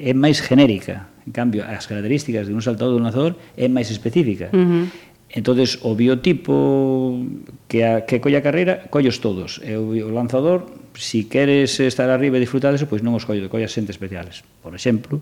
é 0.00 0.10
máis 0.10 0.42
genérica, 0.42 1.06
en 1.22 1.30
cambio, 1.36 1.62
as 1.68 1.84
características 1.86 2.48
de 2.48 2.56
un 2.56 2.64
saltador 2.64 2.96
ou 2.96 2.98
un 2.98 3.06
lanzador 3.06 3.38
é 3.54 3.68
máis 3.70 3.92
específica. 3.92 4.50
Uh 4.50 4.64
-huh 4.64 5.07
Entonces 5.30 5.78
o 5.82 5.92
biotipo 5.94 7.20
que, 7.68 7.84
a, 7.84 8.06
que 8.08 8.20
colla 8.20 8.40
a 8.40 8.46
carreira, 8.46 8.88
collos 8.88 9.20
todos. 9.20 9.60
E 9.60 9.76
o, 9.76 9.92
o 9.92 10.08
lanzador, 10.08 10.64
si 10.96 11.28
queres 11.28 11.76
estar 11.84 12.08
arriba 12.08 12.40
e 12.40 12.44
disfrutar 12.44 12.72
deso, 12.72 12.88
pois 12.88 13.04
non 13.04 13.12
os 13.12 13.28
collo, 13.28 13.44
collas 13.52 13.76
xente 13.76 13.92
especiales. 13.92 14.40
Por 14.64 14.72
exemplo, 14.72 15.20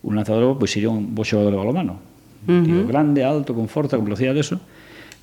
un 0.00 0.16
lanzador 0.16 0.56
pois 0.56 0.72
sería 0.72 0.88
un 0.88 1.12
bo 1.12 1.28
xogador 1.28 1.52
de 1.52 1.60
balomano. 1.60 2.00
Un 2.48 2.48
uh 2.48 2.56
-huh. 2.56 2.64
tío 2.64 2.80
grande, 2.88 3.20
alto, 3.20 3.52
con 3.52 3.68
forza, 3.68 4.00
con 4.00 4.08
velocidade, 4.08 4.40
eso. 4.40 4.56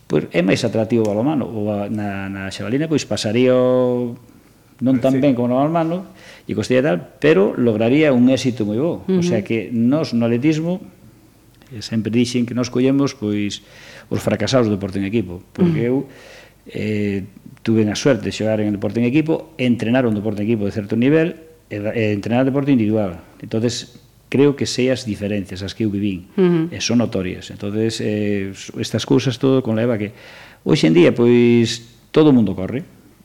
Pois 0.05 0.29
é 0.29 0.45
máis 0.45 0.61
atractivo 0.61 1.01
o 1.01 1.09
balomano. 1.09 1.49
O 1.49 1.73
a, 1.73 1.89
na, 1.89 2.29
na 2.29 2.53
xabalina, 2.53 2.85
pois 2.85 3.09
pasaría 3.09 3.57
o 3.57 4.13
non 4.85 5.01
tan 5.01 5.17
ben 5.17 5.33
como 5.33 5.49
no 5.49 5.57
balomano, 5.57 6.13
e 6.45 6.53
costaría 6.53 6.85
tal, 6.85 7.17
pero 7.17 7.57
lograría 7.57 8.13
un 8.13 8.29
éxito 8.29 8.69
moi 8.69 8.77
bo. 8.77 9.01
Uh 9.09 9.17
-huh. 9.17 9.19
O 9.19 9.23
sea 9.25 9.41
que 9.41 9.73
nos 9.73 10.13
no 10.13 10.29
atletismo 10.29 10.85
sempre 11.81 12.11
dixen 12.11 12.45
que 12.45 12.53
nos 12.53 12.69
collemos 12.69 13.17
pois 13.17 13.65
os 14.09 14.21
fracasados 14.21 14.67
do 14.67 14.75
deporte 14.77 14.99
en 14.99 15.05
equipo, 15.05 15.41
porque 15.53 15.85
mm. 15.85 15.89
eu 15.89 15.95
eh, 16.69 17.25
tuve 17.65 17.85
a 17.89 17.97
suerte 17.97 18.29
de 18.29 18.33
xogar 18.33 18.61
en 18.61 18.69
el 18.69 18.75
deporte 18.77 19.01
en 19.01 19.05
equipo, 19.05 19.53
entrenar 19.57 20.05
un 20.05 20.13
deporte 20.13 20.41
en 20.41 20.49
equipo 20.49 20.65
de 20.65 20.73
certo 20.73 20.93
nivel, 20.95 21.55
e, 21.69 21.77
e 21.81 22.13
entrenar 22.13 22.45
deporte 22.45 22.71
individual. 22.71 23.21
entonces 23.41 24.01
creo 24.29 24.55
que 24.55 24.65
sei 24.65 24.89
as 24.89 25.05
diferencias 25.05 25.61
as 25.61 25.73
que 25.73 25.85
eu 25.85 25.91
vivín, 25.93 26.29
uh 26.37 26.69
-huh. 26.69 26.75
e 26.75 26.77
son 26.81 27.01
notorias. 27.01 27.49
entonces 27.49 28.01
eh, 28.01 28.53
estas 28.77 29.05
cousas 29.05 29.37
todo 29.37 29.61
conleva 29.61 29.97
que 29.97 30.13
hoxe 30.65 30.89
en 30.89 30.93
día 30.93 31.13
pois 31.13 32.09
todo 32.11 32.29
o 32.29 32.35
mundo 32.35 32.53
corre, 32.53 32.83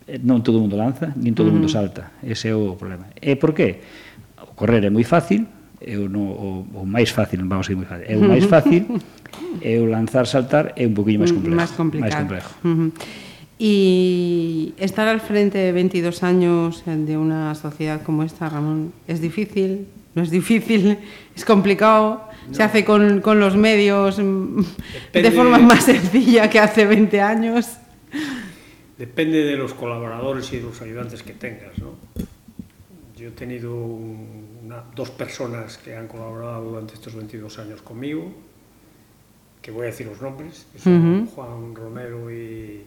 eh, 0.09 0.20
non 0.20 0.41
todo 0.45 0.59
o 0.59 0.62
mundo 0.64 0.76
lanza, 0.76 1.12
nin 1.16 1.33
todo 1.37 1.49
o 1.49 1.53
uh 1.53 1.57
-huh. 1.57 1.61
mundo 1.61 1.68
mm-hmm. 1.68 1.93
salta. 1.93 2.16
Ese 2.24 2.51
é 2.51 2.55
o 2.55 2.76
problema. 2.76 3.12
E 3.20 3.37
por 3.37 3.53
qué? 3.53 3.81
O 4.41 4.53
correr 4.57 4.85
é 4.85 4.91
moi 4.91 5.05
fácil, 5.05 5.47
é 5.81 5.97
o, 5.97 6.09
no, 6.09 6.22
o, 6.37 6.49
o 6.81 6.83
máis 6.85 7.09
fácil, 7.12 7.41
vamos 7.45 7.68
a 7.68 7.72
ir 7.72 7.76
moi 7.76 7.89
fácil, 7.89 8.07
é 8.09 8.14
o 8.16 8.24
máis 8.24 8.45
mm-hmm. 8.45 8.53
fácil, 8.53 8.83
e 9.59 9.79
o 9.83 9.87
lanzar 9.91 10.31
saltar 10.31 10.73
é 10.79 10.87
un 10.87 10.95
poquinho 10.95 11.21
máis 11.21 11.35
mm, 11.35 11.37
complejo. 11.37 11.59
Máis 11.59 11.73
complicado. 11.75 12.07
Máis 12.07 12.21
complejo. 12.23 12.51
Uh 12.63 12.69
-huh. 12.69 12.91
Y 13.61 14.73
estar 14.79 15.07
al 15.07 15.21
frente 15.21 15.59
de 15.59 15.73
22 15.73 16.23
años 16.23 16.83
de 16.87 17.17
una 17.19 17.55
sociedad 17.55 18.01
como 18.01 18.23
esta, 18.23 18.49
Ramón, 18.49 18.95
es 19.07 19.21
difícil, 19.21 19.87
no 20.15 20.23
es 20.23 20.31
difícil, 20.31 20.97
es 21.37 21.45
complicado, 21.45 22.25
no. 22.49 22.55
se 22.55 22.63
hace 22.63 22.85
con, 22.85 23.21
con 23.21 23.39
los 23.39 23.57
medios 23.57 24.19
mm, 24.19 24.65
Depende... 25.13 25.31
de 25.31 25.37
forma 25.37 25.59
más 25.59 25.85
sencilla 25.85 26.49
que 26.49 26.59
hace 26.59 26.87
20 26.87 27.21
años. 27.21 27.77
Depende 28.97 29.45
de 29.45 29.57
los 29.57 29.75
colaboradores 29.75 30.53
y 30.53 30.57
de 30.57 30.63
los 30.63 30.81
ayudantes 30.81 31.23
que 31.23 31.33
tengas, 31.33 31.79
¿no? 31.79 31.97
Yo 33.17 33.29
he 33.29 33.33
tenido 33.33 33.75
una, 33.75 34.85
dos 34.97 35.11
personas 35.11 35.77
que 35.77 35.95
han 35.95 36.09
colaborado 36.09 36.65
durante 36.65 36.95
estos 36.95 37.15
22 37.15 37.59
años 37.59 37.83
conmigo, 37.83 38.33
que 39.63 39.71
voy 39.71 39.83
a 39.83 39.87
decir 39.87 40.07
los 40.07 40.21
nombres, 40.21 40.67
que 40.73 40.79
son 40.79 40.93
uh 40.93 41.25
-huh. 41.25 41.35
Juan 41.35 41.75
Romero 41.75 42.31
y, 42.31 42.83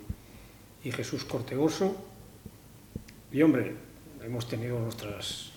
y 0.83 0.91
Jesús 0.91 1.23
Cortegoso. 1.25 1.95
Y 3.31 3.41
hombre, 3.41 3.75
hemos 4.23 4.47
tenido 4.47 4.79
nuestras 4.79 5.51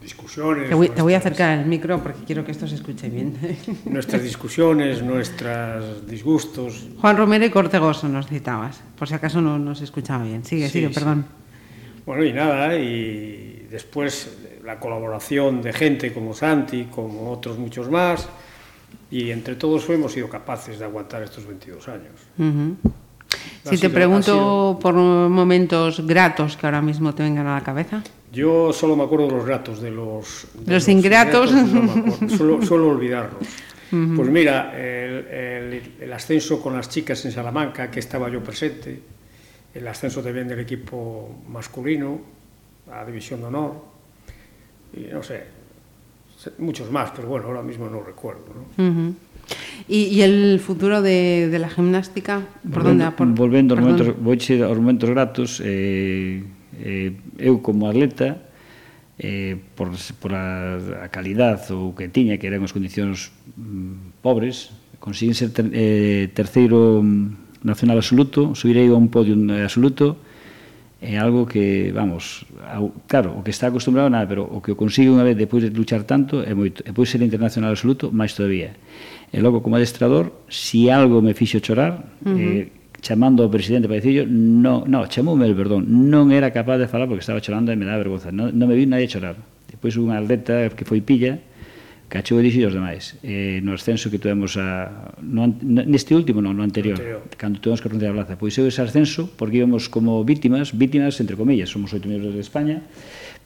discusiones. 0.00 0.68
Te 0.68 0.74
voy, 0.74 0.88
nuestras, 0.88 0.96
te 0.96 1.02
voy, 1.02 1.14
a 1.14 1.18
acercar 1.18 1.58
el 1.58 1.66
micro 1.66 2.02
porque 2.02 2.24
quiero 2.24 2.44
que 2.44 2.52
esto 2.52 2.66
se 2.66 2.74
escuche 2.74 3.08
bien. 3.08 3.36
Nuestras 3.84 4.22
discusiones, 4.22 5.02
nuestros 5.02 6.06
disgustos. 6.06 6.88
Juan 7.00 7.16
Romero 7.16 7.44
y 7.44 7.50
Cortegoso 7.50 8.08
nos 8.08 8.26
citabas, 8.26 8.82
por 8.98 9.08
si 9.08 9.14
acaso 9.14 9.40
no 9.40 9.58
nos 9.58 9.80
escuchaba 9.80 10.24
bien. 10.24 10.44
Sigue, 10.44 10.66
sí, 10.66 10.72
sigue, 10.72 10.88
sí. 10.88 10.94
perdón. 10.94 11.24
Bueno, 12.04 12.24
y 12.24 12.32
nada, 12.32 12.76
y 12.76 13.68
después 13.70 14.36
la 14.64 14.78
colaboración 14.80 15.62
de 15.62 15.72
gente 15.72 16.12
como 16.12 16.34
Santi, 16.34 16.84
como 16.86 17.30
otros 17.30 17.58
muchos 17.58 17.88
más, 17.90 18.28
y 19.12 19.30
entre 19.30 19.56
todos 19.56 19.86
hemos 19.90 20.10
sido 20.12 20.26
capaces 20.30 20.78
de 20.78 20.86
aguantar 20.86 21.22
estos 21.22 21.46
22 21.46 21.86
años. 21.88 22.14
Uh 22.38 22.42
-huh. 22.44 22.76
Si 23.64 23.76
sido, 23.76 23.80
te 23.82 23.90
pregunto 23.90 24.78
por 24.80 24.94
momentos 24.94 26.04
gratos 26.06 26.56
que 26.56 26.66
ahora 26.66 26.80
mismo 26.80 27.14
te 27.14 27.22
vengan 27.22 27.46
a 27.46 27.56
la 27.56 27.62
cabeza. 27.62 28.02
Yo 28.32 28.72
solo 28.72 28.96
me 28.96 29.04
acuerdo 29.04 29.26
de 29.26 29.32
los 29.32 29.44
gratos, 29.44 29.82
de 29.82 29.90
los... 29.90 30.46
De 30.54 30.60
los, 30.60 30.68
los 30.68 30.88
ingratos. 30.88 31.52
no 31.52 32.28
suelo, 32.30 32.62
suelo 32.66 32.88
olvidarlos. 32.88 33.42
Uh 33.92 33.96
-huh. 33.96 34.16
Pues 34.16 34.28
mira, 34.30 34.72
el, 34.80 35.26
el, 35.26 35.82
el, 36.00 36.12
ascenso 36.14 36.62
con 36.62 36.74
las 36.74 36.88
chicas 36.88 37.22
en 37.26 37.32
Salamanca, 37.32 37.90
que 37.90 38.00
estaba 38.00 38.30
yo 38.30 38.42
presente, 38.42 38.98
el 39.74 39.86
ascenso 39.86 40.22
también 40.22 40.48
del 40.48 40.60
equipo 40.60 41.42
masculino 41.48 42.18
a 42.90 43.04
División 43.04 43.40
de 43.40 43.46
Honor, 43.46 43.72
y 44.94 45.00
no 45.12 45.22
sé, 45.22 45.44
muchos 46.58 46.90
más, 46.90 47.10
pero 47.14 47.28
bueno, 47.28 47.46
ahora 47.46 47.62
mismo 47.62 47.88
no 47.88 48.02
recuerdo. 48.02 48.46
¿no? 48.54 48.84
Uh 48.84 48.90
-huh. 48.90 49.14
¿Y, 49.88 50.04
¿Y, 50.04 50.22
el 50.22 50.60
futuro 50.60 51.02
de, 51.02 51.48
de 51.48 51.58
la 51.58 51.68
gimnástica? 51.68 52.42
¿Por 52.62 52.82
volvendo, 52.82 53.04
dónde? 53.04 53.16
Por, 53.16 53.26
volvendo 53.34 53.74
aos 53.74 53.82
momentos, 53.82 54.08
vou 54.16 54.34
aos 54.34 54.78
momentos 54.78 55.08
gratos, 55.10 55.60
eh, 55.64 56.44
eh, 56.78 57.12
eu 57.38 57.60
como 57.60 57.88
atleta, 57.88 58.38
eh, 59.18 59.56
por, 59.74 59.90
por 60.20 60.32
a, 60.34 60.78
a 61.04 61.08
calidad 61.08 61.60
ou 61.70 61.94
que 61.94 62.08
tiña, 62.08 62.38
que 62.38 62.46
eran 62.48 62.64
as 62.64 62.72
condicións 62.72 63.30
mm, 63.58 64.22
pobres, 64.22 64.72
conseguín 65.02 65.34
ser 65.34 65.50
ter, 65.50 65.68
eh, 65.74 66.30
terceiro 66.32 67.02
nacional 67.62 67.98
absoluto, 67.98 68.54
subirei 68.54 68.88
a 68.88 68.96
un 68.96 69.10
podio 69.10 69.34
eh, 69.34 69.66
absoluto, 69.66 70.16
é 71.02 71.18
algo 71.18 71.50
que, 71.50 71.90
vamos, 71.90 72.46
claro, 73.10 73.34
o 73.34 73.42
que 73.42 73.50
está 73.50 73.66
acostumbrado 73.66 74.06
nada, 74.06 74.22
pero 74.30 74.46
o 74.46 74.62
que 74.62 74.70
o 74.70 74.78
consigue 74.78 75.10
unha 75.10 75.26
vez 75.26 75.34
depois 75.34 75.66
de 75.66 75.74
luchar 75.74 76.06
tanto 76.06 76.46
é 76.46 76.54
moito, 76.54 76.86
e 76.86 76.94
pois 76.94 77.10
ser 77.10 77.26
internacional 77.26 77.74
absoluto, 77.74 78.14
máis 78.14 78.38
todavía. 78.38 78.78
E 79.34 79.42
logo 79.42 79.66
como 79.66 79.74
adestrador, 79.74 80.46
si 80.46 80.86
algo 80.94 81.18
me 81.18 81.34
fixo 81.34 81.58
chorar, 81.58 82.06
uh 82.22 82.30
-huh. 82.30 82.38
eh, 82.38 82.64
chamando 83.02 83.42
ao 83.42 83.50
presidente 83.50 83.90
para 83.90 83.98
dicirlo, 83.98 84.30
no, 84.30 84.86
no, 84.86 85.10
chamoume 85.10 85.50
el 85.50 85.58
perdón, 85.58 85.90
non 85.90 86.30
era 86.30 86.54
capaz 86.54 86.78
de 86.78 86.86
falar 86.86 87.10
porque 87.10 87.26
estaba 87.26 87.42
chorando 87.42 87.74
e 87.74 87.76
me 87.76 87.82
daba 87.82 87.98
vergonza, 87.98 88.30
non, 88.30 88.54
non 88.54 88.70
me 88.70 88.78
vi 88.78 88.86
nadie 88.86 89.10
chorar. 89.10 89.34
Depois 89.66 89.98
unha 89.98 90.22
atleta 90.22 90.70
que 90.70 90.86
foi 90.86 91.02
pilla, 91.02 91.42
cachou 92.12 92.36
e 92.40 92.44
dixi 92.44 92.60
os 92.68 92.76
demais. 92.76 93.16
Eh, 93.24 93.64
no 93.64 93.72
ascenso 93.72 94.12
que 94.12 94.20
tuvemos 94.20 94.60
a, 94.60 95.16
no, 95.24 95.48
neste 95.64 96.12
último, 96.12 96.44
non, 96.44 96.52
no 96.52 96.60
anterior, 96.60 97.00
anterior, 97.00 97.24
cando 97.40 97.56
tuvemos 97.56 97.80
que 97.80 97.88
rondar 97.88 98.12
a 98.12 98.16
plaza. 98.20 98.36
Pois 98.36 98.52
eu 98.60 98.68
ese 98.68 98.84
ascenso, 98.84 99.32
porque 99.40 99.64
íbamos 99.64 99.88
como 99.88 100.20
vítimas, 100.20 100.76
vítimas, 100.76 101.16
entre 101.24 101.40
comillas, 101.40 101.72
somos 101.72 101.88
oito 101.96 102.04
miembros 102.12 102.36
de 102.36 102.44
España, 102.44 102.84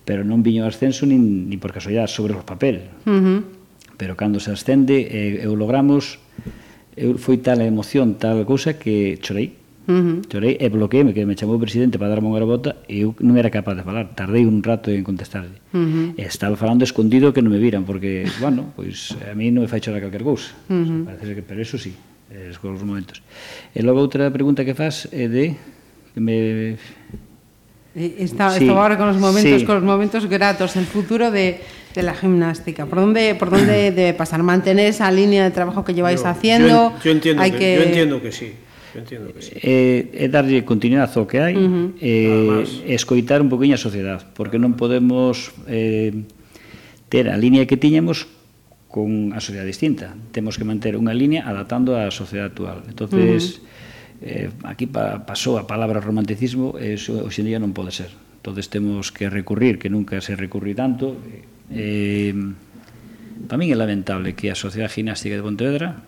pero 0.02 0.26
non 0.26 0.42
viño 0.42 0.66
ascenso 0.66 1.06
nin, 1.06 1.46
nin 1.46 1.62
por 1.62 1.70
casualidade 1.70 2.10
sobre 2.10 2.34
o 2.34 2.42
papel. 2.42 2.90
Uh 3.06 3.14
-huh. 3.14 3.38
Pero 3.94 4.18
cando 4.18 4.42
se 4.42 4.50
ascende, 4.50 5.06
eh, 5.14 5.46
eu 5.46 5.54
logramos, 5.54 6.18
eu, 6.98 7.14
foi 7.22 7.38
tal 7.38 7.62
emoción, 7.62 8.18
tal 8.18 8.42
cousa, 8.42 8.74
que 8.74 9.22
chorei 9.22 9.54
Uh 9.86 9.92
-huh. 9.92 10.16
Chorei 10.26 10.58
e 10.58 10.66
bloqueei 10.68 11.06
que 11.14 11.24
me 11.24 11.38
chamou 11.38 11.56
o 11.56 11.62
presidente 11.62 11.98
para 11.98 12.10
darme 12.10 12.26
unha 12.26 12.42
bota 12.42 12.82
e 12.90 13.06
eu 13.06 13.14
non 13.22 13.38
era 13.38 13.50
capaz 13.54 13.78
de 13.78 13.86
falar. 13.86 14.10
Tardei 14.18 14.42
un 14.42 14.58
rato 14.62 14.90
en 14.90 15.06
contestarle. 15.06 15.62
Uh 15.70 15.78
-huh. 15.78 16.06
E 16.18 16.26
estaba 16.26 16.58
falando 16.58 16.82
escondido 16.82 17.30
que 17.30 17.42
non 17.42 17.54
me 17.54 17.62
viran, 17.62 17.86
porque, 17.86 18.26
bueno, 18.42 18.74
pois 18.74 19.14
a 19.22 19.34
mí 19.38 19.54
non 19.54 19.62
me 19.62 19.70
fai 19.70 19.78
chorar 19.78 20.02
calquer 20.02 20.26
cousa. 20.26 20.50
Uh 20.66 20.74
-huh. 20.74 21.00
Parece 21.06 21.38
que, 21.38 21.42
pero 21.46 21.62
eso 21.62 21.78
sí, 21.78 21.94
es 22.34 22.58
con 22.58 22.74
os 22.74 22.82
momentos. 22.82 23.22
E 23.70 23.80
logo 23.86 24.02
outra 24.02 24.26
pregunta 24.34 24.66
que 24.66 24.74
faz 24.74 25.06
é 25.14 25.30
de 25.30 25.54
que 26.12 26.20
me 26.20 26.74
Está, 27.96 28.50
sí, 28.50 28.64
estaba 28.64 28.82
ahora 28.82 28.98
con 28.98 29.06
los 29.06 29.16
momentos, 29.16 29.60
sí. 29.60 29.64
con 29.64 29.76
los 29.76 29.84
momentos 29.84 30.26
gratos, 30.26 30.76
el 30.76 30.84
futuro 30.84 31.30
de, 31.30 31.60
de 31.94 32.02
la 32.02 32.14
gimnástica. 32.14 32.84
¿Por 32.84 32.98
dónde, 32.98 33.34
por 33.34 33.48
dónde 33.48 33.90
debe 33.96 34.12
pasar? 34.12 34.42
Mantener 34.42 34.86
esa 34.86 35.10
línea 35.10 35.44
de 35.44 35.50
trabajo 35.50 35.82
que 35.82 35.94
lleváis 35.94 36.22
yo, 36.22 36.28
haciendo. 36.28 36.68
Yo, 36.68 37.02
yo 37.02 37.10
entiendo 37.10 37.42
Hay 37.42 37.52
que, 37.52 37.58
que, 37.58 37.76
yo 37.76 37.82
entiendo 37.84 38.20
que 38.20 38.32
sí. 38.32 38.52
Entiendo 38.96 39.32
que 39.32 39.40
eh, 39.40 39.42
sí. 39.42 39.52
E, 39.54 39.60
eh, 40.12 40.24
e 40.24 40.32
darlle 40.32 40.64
continuidade 40.64 41.14
ao 41.20 41.28
que 41.28 41.38
hai, 41.38 41.54
uh 41.54 41.62
-huh. 41.62 41.86
e, 42.00 42.94
escoitar 42.96 43.44
un 43.44 43.52
poquinho 43.52 43.76
a 43.76 43.80
sociedade, 43.80 44.24
porque 44.32 44.56
non 44.56 44.74
podemos 44.74 45.52
eh, 45.68 46.12
ter 47.12 47.28
a 47.28 47.36
línea 47.36 47.68
que 47.68 47.76
tiñamos 47.76 48.26
con 48.88 49.36
a 49.36 49.40
sociedade 49.44 49.68
distinta. 49.68 50.16
Temos 50.32 50.56
que 50.56 50.64
manter 50.64 50.96
unha 50.96 51.12
línea 51.12 51.44
adaptando 51.44 51.94
á 51.94 52.08
sociedade 52.08 52.56
actual. 52.56 52.78
Entonces, 52.88 53.60
uh 53.60 53.68
-huh. 54.24 54.48
eh, 54.48 54.68
aquí 54.68 54.88
pa, 54.88 55.28
pasou 55.28 55.60
a 55.60 55.68
palabra 55.68 56.00
romanticismo, 56.00 56.80
e 56.80 56.96
iso 56.96 57.28
hoxendía 57.28 57.60
non 57.60 57.76
pode 57.76 57.92
ser. 57.92 58.10
Entonces 58.40 58.72
temos 58.72 59.12
que 59.12 59.28
recurrir, 59.28 59.76
que 59.76 59.90
nunca 59.90 60.22
se 60.24 60.38
recurri 60.38 60.72
tanto. 60.72 61.18
Eh, 61.70 62.32
eh 62.32 62.34
para 63.44 63.60
min 63.60 63.68
é 63.68 63.76
lamentable 63.76 64.32
que 64.32 64.48
a 64.48 64.56
Sociedade 64.56 64.96
gimnástica 64.96 65.36
de 65.36 65.44
Pontevedra 65.44 66.00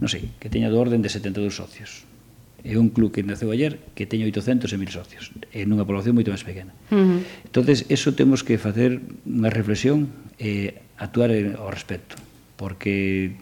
non 0.00 0.10
sei, 0.10 0.30
que 0.40 0.50
teña 0.50 0.72
do 0.72 0.80
orden 0.80 1.02
de 1.02 1.10
72 1.10 1.54
socios. 1.54 2.08
É 2.64 2.80
un 2.80 2.88
club 2.88 3.12
que 3.12 3.20
naceu 3.20 3.52
ayer 3.52 3.76
que 3.92 4.08
teña 4.08 4.24
800 4.24 4.72
e 4.72 4.76
1000 4.80 4.88
socios, 4.88 5.24
en 5.52 5.68
unha 5.68 5.84
población 5.84 6.16
moito 6.16 6.32
máis 6.32 6.42
pequena. 6.48 6.72
Uh 6.88 6.96
-huh. 6.96 7.20
Entonces, 7.44 7.84
eso 7.92 8.16
temos 8.16 8.40
que 8.40 8.56
facer 8.56 9.04
unha 9.28 9.52
reflexión 9.52 10.08
e 10.40 10.80
actuar 10.96 11.28
ao 11.60 11.68
respecto, 11.68 12.16
porque 12.56 13.36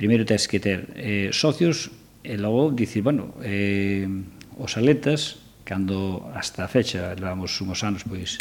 primeiro 0.00 0.24
tens 0.24 0.48
que 0.48 0.56
ter 0.56 0.88
eh, 0.96 1.28
socios 1.36 1.92
e 2.24 2.40
logo 2.40 2.72
dicir, 2.72 3.04
bueno, 3.04 3.36
eh, 3.44 4.08
os 4.56 4.72
atletas 4.80 5.42
cando 5.68 6.26
hasta 6.32 6.64
a 6.64 6.68
fecha 6.68 7.14
levamos 7.14 7.54
uns 7.60 7.84
anos 7.84 8.02
pois 8.08 8.40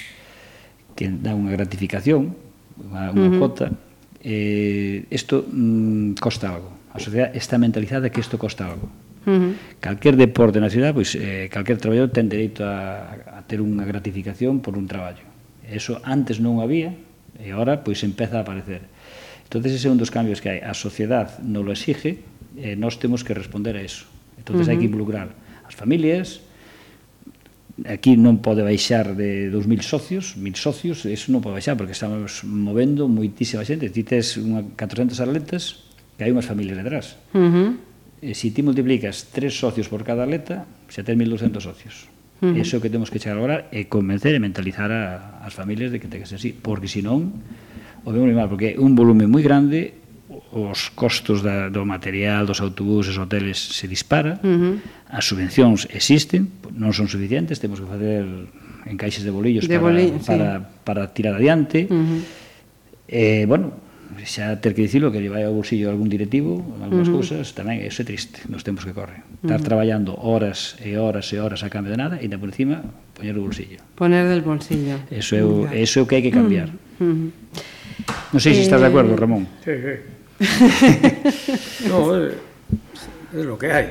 que 0.95 1.12
dá 1.12 1.36
unha 1.36 1.51
gratificación, 1.53 2.34
unha, 2.80 3.12
unha 3.12 3.30
uh 3.30 3.34
-huh. 3.36 3.41
cota, 3.41 3.68
eh, 4.24 5.03
isto 5.12 5.43
mm, 5.43 6.18
costa 6.24 6.55
algo 6.55 6.81
A 6.92 7.00
sociedade 7.00 7.38
está 7.39 7.56
mentalizada 7.58 8.12
que 8.12 8.20
isto 8.20 8.36
costa 8.38 8.68
algo. 8.68 8.92
Uh 9.26 9.32
-huh. 9.32 9.54
Calquer 9.80 10.18
deporte 10.18 10.60
na 10.60 10.70
cidade, 10.70 10.94
pois, 10.98 11.16
eh, 11.16 11.48
calquer 11.48 11.78
traballador 11.78 12.12
ten 12.12 12.28
dereito 12.28 12.66
a, 12.66 13.38
a 13.38 13.39
ter 13.48 13.62
unha 13.62 13.86
gratificación 13.88 14.60
por 14.60 14.76
un 14.76 14.89
traballo. 14.89 15.24
Eso 15.64 16.02
antes 16.04 16.42
non 16.42 16.60
había 16.60 16.92
e 17.39 17.54
agora 17.54 17.80
pois 17.86 18.04
empeza 18.04 18.42
a 18.42 18.44
aparecer. 18.44 18.84
Entonces 19.46 19.78
ese 19.78 19.88
é 19.88 19.92
un 19.92 20.00
dos 20.00 20.12
cambios 20.12 20.44
que 20.44 20.50
hai. 20.52 20.60
A 20.64 20.74
sociedade 20.76 21.39
non 21.44 21.64
lo 21.64 21.72
exige 21.72 22.24
e 22.58 22.74
eh, 22.74 22.76
nós 22.76 23.00
temos 23.00 23.24
que 23.24 23.32
responder 23.32 23.78
a 23.78 23.82
eso. 23.84 24.10
Entonces 24.36 24.66
uh 24.66 24.74
-huh. 24.74 24.76
hai 24.76 24.82
que 24.82 24.89
involucrar 24.89 25.32
as 25.64 25.76
familias, 25.78 26.42
aquí 27.88 28.18
non 28.18 28.44
pode 28.44 28.62
baixar 28.62 29.16
de 29.16 29.50
2000 29.50 29.82
socios, 29.86 30.36
1000 30.38 30.58
socios, 30.58 31.06
eso 31.08 31.32
non 31.32 31.42
pode 31.42 31.58
baixar 31.58 31.78
porque 31.78 31.96
estamos 31.96 32.44
movendo 32.46 33.08
moitísima 33.08 33.64
xente. 33.66 33.89
Ti 33.89 34.04
tes 34.04 34.38
unha 34.38 34.66
400 34.76 35.18
atletas, 35.22 35.91
que 36.22 36.30
hai 36.30 36.38
unhas 36.38 36.45
familias 36.45 36.78
detrás. 36.78 37.17
Uh 37.34 37.49
-huh. 37.49 37.69
E 38.22 38.38
se 38.38 38.53
ti 38.53 38.61
multiplicas 38.61 39.34
tres 39.34 39.57
socios 39.57 39.89
por 39.89 40.05
cada 40.05 40.22
atleta, 40.22 40.69
xa 40.86 41.01
tens 41.01 41.17
1.200 41.17 41.57
socios. 41.57 42.05
Uh 42.45 42.53
-huh. 42.53 42.61
Eso 42.61 42.78
que 42.78 42.93
temos 42.93 43.09
que 43.09 43.17
chegar 43.17 43.41
agora 43.41 43.65
é 43.74 43.89
convencer 43.89 44.38
e 44.38 44.39
mentalizar 44.39 44.93
a, 44.93 45.41
as 45.41 45.57
familias 45.57 45.89
de 45.89 45.97
que 45.97 46.05
ten 46.05 46.22
que 46.22 46.30
ser 46.30 46.38
así, 46.38 46.53
porque 46.53 46.86
senón 46.86 47.41
o 48.05 48.13
vemos 48.13 48.30
mal, 48.38 48.45
porque 48.45 48.78
é 48.78 48.78
un 48.78 48.93
volume 48.93 49.26
moi 49.26 49.41
grande 49.41 49.97
os 50.53 50.93
costos 50.93 51.41
da, 51.41 51.74
do 51.74 51.89
material, 51.89 52.45
dos 52.45 52.61
autobuses, 52.61 53.17
hoteles 53.17 53.57
se 53.57 53.89
dispara, 53.89 54.38
uh 54.45 54.45
-huh. 54.45 54.74
as 55.09 55.26
subvencións 55.26 55.89
existen, 55.89 56.53
non 56.78 56.93
son 56.93 57.09
suficientes, 57.09 57.57
temos 57.57 57.82
que 57.82 57.89
facer 57.89 58.22
encaixes 58.86 59.26
de 59.26 59.34
bolillos 59.34 59.65
de 59.65 59.82
para, 59.82 59.89
boli 59.89 60.13
para, 60.13 60.22
sí. 60.22 60.30
para, 60.30 60.49
para 60.86 61.01
tirar 61.17 61.34
adiante. 61.41 61.89
Uh 61.89 61.97
-huh. 61.97 62.22
eh, 63.09 63.43
bueno, 63.49 63.89
xa 64.26 64.59
ter 64.59 64.74
que 64.76 64.84
dicilo 64.86 65.12
que 65.12 65.20
lle 65.20 65.32
vai 65.32 65.43
ao 65.47 65.53
bolsillo 65.55 65.89
algún 65.91 66.09
directivo, 66.12 66.62
algunhas 66.84 67.07
uh 67.07 67.16
-huh. 67.16 67.18
cousas, 67.22 67.55
tamén 67.55 67.82
é 67.82 67.88
é 67.88 68.03
triste 68.03 68.43
nos 68.51 68.64
tempos 68.64 68.84
que 68.84 68.93
corren. 68.93 69.24
Estar 69.41 69.57
uh 69.57 69.62
-huh. 69.62 69.68
traballando 69.68 70.12
horas 70.18 70.76
e 70.84 70.97
horas 70.97 71.32
e 71.32 71.38
horas 71.39 71.64
a 71.64 71.70
cambio 71.70 71.91
de 71.91 71.99
nada 71.99 72.16
e 72.20 72.28
da 72.28 72.38
por 72.38 72.51
encima 72.51 72.84
poñer 73.16 73.36
o 73.38 73.43
bolsillo. 73.45 73.80
Poner 73.95 74.28
del 74.28 74.41
bolsillo. 74.41 74.99
Eso 75.12 75.36
é 75.36 75.43
o, 75.43 75.70
eso 75.72 75.99
é 75.99 76.01
o 76.03 76.07
que 76.07 76.16
hai 76.20 76.24
que 76.26 76.34
cambiar. 76.34 76.70
Uh 76.99 77.05
-huh. 77.05 78.36
Non 78.36 78.39
sei 78.39 78.55
se 78.55 78.64
estás 78.64 78.80
eh... 78.80 78.86
de 78.86 78.89
acordo, 78.89 79.14
Ramón. 79.16 79.47
Sí, 79.64 79.74
sí. 79.78 79.95
no, 81.89 82.16
é, 82.18 82.34
é 83.36 83.41
lo 83.45 83.55
que 83.57 83.70
hai. 83.70 83.88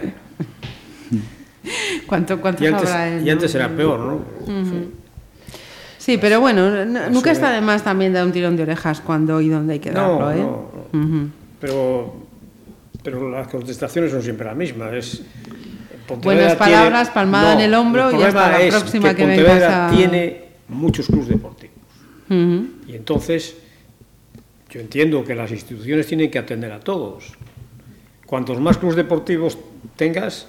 ¿Cuánto, 2.06 2.40
cuánto 2.40 2.64
y 2.64 2.66
antes, 2.66 2.88
habrá 2.88 3.08
él, 3.08 3.26
Y 3.26 3.30
antes 3.30 3.54
¿no? 3.54 3.60
era 3.60 3.68
peor, 3.68 4.00
¿no? 4.00 4.14
Uh 4.16 4.48
-huh. 4.48 4.64
sí. 4.64 4.99
Pero 6.20 6.40
bueno, 6.40 6.84
nunca 7.10 7.30
está 7.30 7.52
de 7.52 7.60
más 7.60 7.84
también 7.84 8.12
dar 8.12 8.24
un 8.24 8.32
tirón 8.32 8.56
de 8.56 8.62
orejas 8.62 9.00
cuando 9.00 9.40
y 9.40 9.48
dónde 9.48 9.74
hay 9.74 9.78
que 9.80 9.90
darlo, 9.90 10.20
no, 10.20 10.32
¿eh? 10.32 10.36
No. 10.36 10.70
Uh 10.92 10.96
-huh. 10.96 11.28
Pero, 11.60 12.14
pero 13.02 13.30
las 13.30 13.48
contestaciones 13.48 14.10
son 14.10 14.22
siempre 14.22 14.46
las 14.46 14.56
mismas. 14.56 14.92
Es, 14.94 15.22
Buenas 16.16 16.56
palabras, 16.56 17.02
tiene, 17.02 17.14
palmada 17.14 17.52
en 17.54 17.60
el 17.60 17.74
hombro 17.74 18.10
el 18.10 18.18
y 18.18 18.22
hasta 18.22 18.58
la 18.58 18.68
próxima 18.68 19.14
que, 19.14 19.26
que 19.26 19.42
vengas 19.42 19.62
a... 19.62 19.90
tiene 19.94 20.44
muchos 20.68 21.06
clubes 21.06 21.28
deportivos. 21.28 21.76
Uh 22.28 22.34
-huh. 22.34 22.68
Y 22.88 22.96
entonces, 22.96 23.56
yo 24.70 24.80
entiendo 24.80 25.24
que 25.24 25.34
las 25.34 25.50
instituciones 25.50 26.06
tienen 26.06 26.30
que 26.30 26.38
atender 26.38 26.72
a 26.72 26.80
todos. 26.80 27.32
Cuantos 28.26 28.60
más 28.60 28.78
clubes 28.78 28.96
deportivos 28.96 29.58
tengas, 29.96 30.46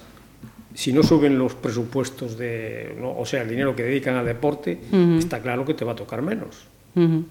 si 0.74 0.92
no 0.92 1.02
suben 1.02 1.38
los 1.38 1.54
presupuestos 1.54 2.38
de, 2.38 2.94
¿no? 3.00 3.16
o 3.16 3.26
sea, 3.26 3.42
el 3.42 3.48
dinero 3.48 3.74
que 3.76 3.82
dedican 3.82 4.16
al 4.16 4.26
deporte, 4.26 4.80
uh 4.90 4.96
-huh. 4.96 5.18
está 5.18 5.40
claro 5.40 5.64
que 5.64 5.74
te 5.74 5.84
va 5.84 5.92
a 5.92 5.96
tocar 5.96 6.22
menos. 6.22 6.66
Uh 6.94 7.00
-huh. 7.00 7.24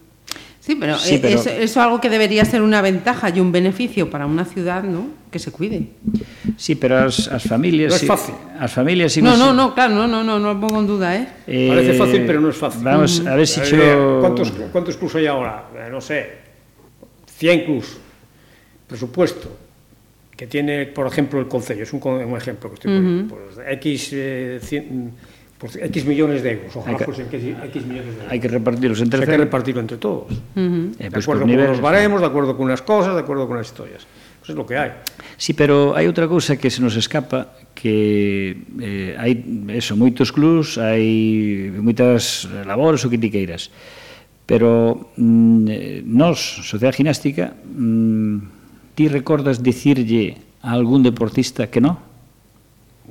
Sí, 0.60 0.76
pero, 0.76 0.98
sí, 1.00 1.16
eh, 1.16 1.20
pero... 1.20 1.40
Eso, 1.40 1.50
es 1.50 1.76
algo 1.76 2.00
que 2.00 2.08
debería 2.08 2.46
ser 2.46 2.62
una 2.62 2.84
ventaja 2.84 3.30
y 3.36 3.40
un 3.40 3.52
beneficio 3.52 4.12
para 4.12 4.28
una 4.28 4.46
ciudad, 4.46 4.84
¿no? 4.84 5.08
Que 5.32 5.40
se 5.40 5.52
cuide. 5.52 5.88
Sí, 6.56 6.76
pero 6.76 7.00
as, 7.00 7.28
as 7.30 7.44
familias... 7.44 7.90
No 7.90 7.96
es 7.96 8.06
fácil. 8.06 8.36
As 8.60 8.72
familias... 8.72 9.12
Si 9.14 9.24
no, 9.24 9.36
no, 9.36 9.54
no, 9.54 9.74
claro, 9.74 9.96
no, 9.96 10.08
no, 10.08 10.24
no, 10.24 10.38
no 10.38 10.54
lo 10.54 10.60
pongo 10.60 10.80
en 10.80 10.88
duda, 10.88 11.16
¿eh? 11.16 11.28
eh 11.48 11.68
Parece 11.68 11.94
fácil, 11.96 12.24
pero 12.28 12.40
no 12.40 12.50
es 12.50 12.58
fácil. 12.58 12.84
Vamos, 12.84 13.26
a 13.26 13.36
ver 13.36 13.48
si 13.48 13.60
yo... 13.64 14.20
¿Cuántos, 14.20 14.52
¿Cuántos 14.72 14.98
clubs 14.98 15.16
hay 15.16 15.26
ahora? 15.26 15.66
Eh, 15.76 15.90
no 15.90 16.00
sé, 16.00 16.30
100 17.26 17.66
clubs. 17.66 17.98
Presupuesto, 18.86 19.50
que 20.42 20.48
tiene, 20.48 20.88
por 20.88 21.06
ejemplo, 21.06 21.40
el 21.40 21.48
Concello, 21.48 21.84
es 21.84 21.94
un, 21.94 22.02
un 22.04 22.36
ejemplo 22.36 22.68
que 22.72 22.74
estoy 22.74 22.92
poniendo, 22.96 23.36
uh 23.36 23.38
-huh. 23.38 23.54
por 23.54 23.74
X, 23.74 24.10
eh, 24.12 24.60
cien, 24.60 25.12
por 25.60 25.70
X 25.70 26.04
millones 26.04 26.42
de 26.42 26.54
euros, 26.54 26.76
ojalá 26.76 26.98
que, 26.98 27.06
fuesen 27.06 27.28
X 27.30 27.86
millones 27.86 28.16
de 28.16 28.22
euros. 28.22 28.32
Hay 28.32 28.40
que 28.40 28.48
repartirlos 28.48 29.00
entre 29.02 29.20
o 29.20 29.22
sea, 29.22 29.32
Hay 29.34 29.38
que 29.38 29.44
repartirlo 29.44 29.82
entre 29.82 29.98
todos, 29.98 30.32
uh 30.32 30.34
eh, 30.34 30.62
-huh. 30.62 30.98
de 30.98 31.12
pues 31.12 31.26
acuerdo 31.26 31.42
con 31.42 31.50
niveles, 31.52 31.70
los 31.70 31.82
baremos, 31.82 32.22
de 32.22 32.26
acuerdo 32.26 32.58
con 32.58 32.66
unas 32.66 32.82
cosas, 32.82 33.14
de 33.14 33.20
acuerdo 33.22 33.48
con 33.48 33.58
las 33.58 33.68
historias. 33.68 34.08
Pues 34.40 34.50
es 34.50 34.56
lo 34.56 34.66
que 34.66 34.76
hai. 34.82 34.92
Sí, 35.38 35.54
pero 35.54 35.94
hai 35.94 36.10
outra 36.10 36.26
cousa 36.26 36.58
que 36.58 36.74
se 36.74 36.82
nos 36.82 36.98
escapa 36.98 37.54
que 37.78 38.66
eh, 38.82 39.14
hai 39.22 39.46
eso, 39.78 39.94
moitos 39.94 40.34
clubs, 40.34 40.82
hai 40.82 41.70
moitas 41.78 42.50
labores 42.66 43.06
ou 43.06 43.14
critiqueiras. 43.14 43.70
Pero 44.50 45.14
mm, 45.22 45.70
eh, 45.70 46.02
nós, 46.02 46.66
Sociedade 46.66 46.98
Ginástica, 46.98 47.54
mm, 47.54 48.61
ti 48.96 49.08
recordas 49.08 49.64
dicirlle 49.64 50.38
a 50.62 50.74
algún 50.74 51.04
deportista 51.04 51.68
que 51.68 51.82
no? 51.82 52.00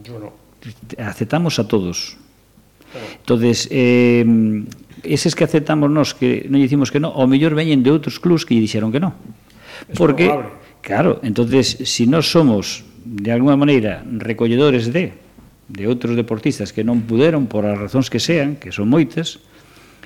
Yo 0.03 0.19
no. 0.19 0.33
Aceptamos 0.99 1.59
a 1.59 1.67
todos. 1.67 2.17
Entonces, 3.23 3.69
eh, 3.71 4.25
eses 5.03 5.35
que 5.35 5.45
aceptamos 5.45 5.89
nós 5.89 6.13
que 6.13 6.47
non 6.51 6.61
dicimos 6.61 6.91
que 6.91 7.01
no, 7.01 7.15
ao 7.15 7.31
mellor 7.31 7.55
veñen 7.55 7.81
de 7.81 7.91
outros 7.95 8.19
clubs 8.19 8.45
que 8.45 8.55
lle 8.57 8.65
dixeron 8.65 8.93
que 8.93 9.01
no. 9.01 9.15
Es 9.89 9.97
Porque, 9.97 10.29
probable. 10.29 10.53
claro, 10.85 11.13
entonces, 11.25 11.81
si 11.89 12.05
nós 12.05 12.29
somos, 12.29 12.85
de 13.05 13.31
alguna 13.33 13.57
maneira, 13.57 14.05
recolledores 14.05 14.93
de 14.93 15.31
de 15.71 15.87
outros 15.87 16.19
deportistas 16.19 16.75
que 16.75 16.83
non 16.83 17.07
puderon 17.07 17.47
por 17.47 17.63
as 17.63 17.79
razóns 17.79 18.11
que 18.11 18.19
sean, 18.19 18.59
que 18.59 18.75
son 18.75 18.91
moitas, 18.91 19.39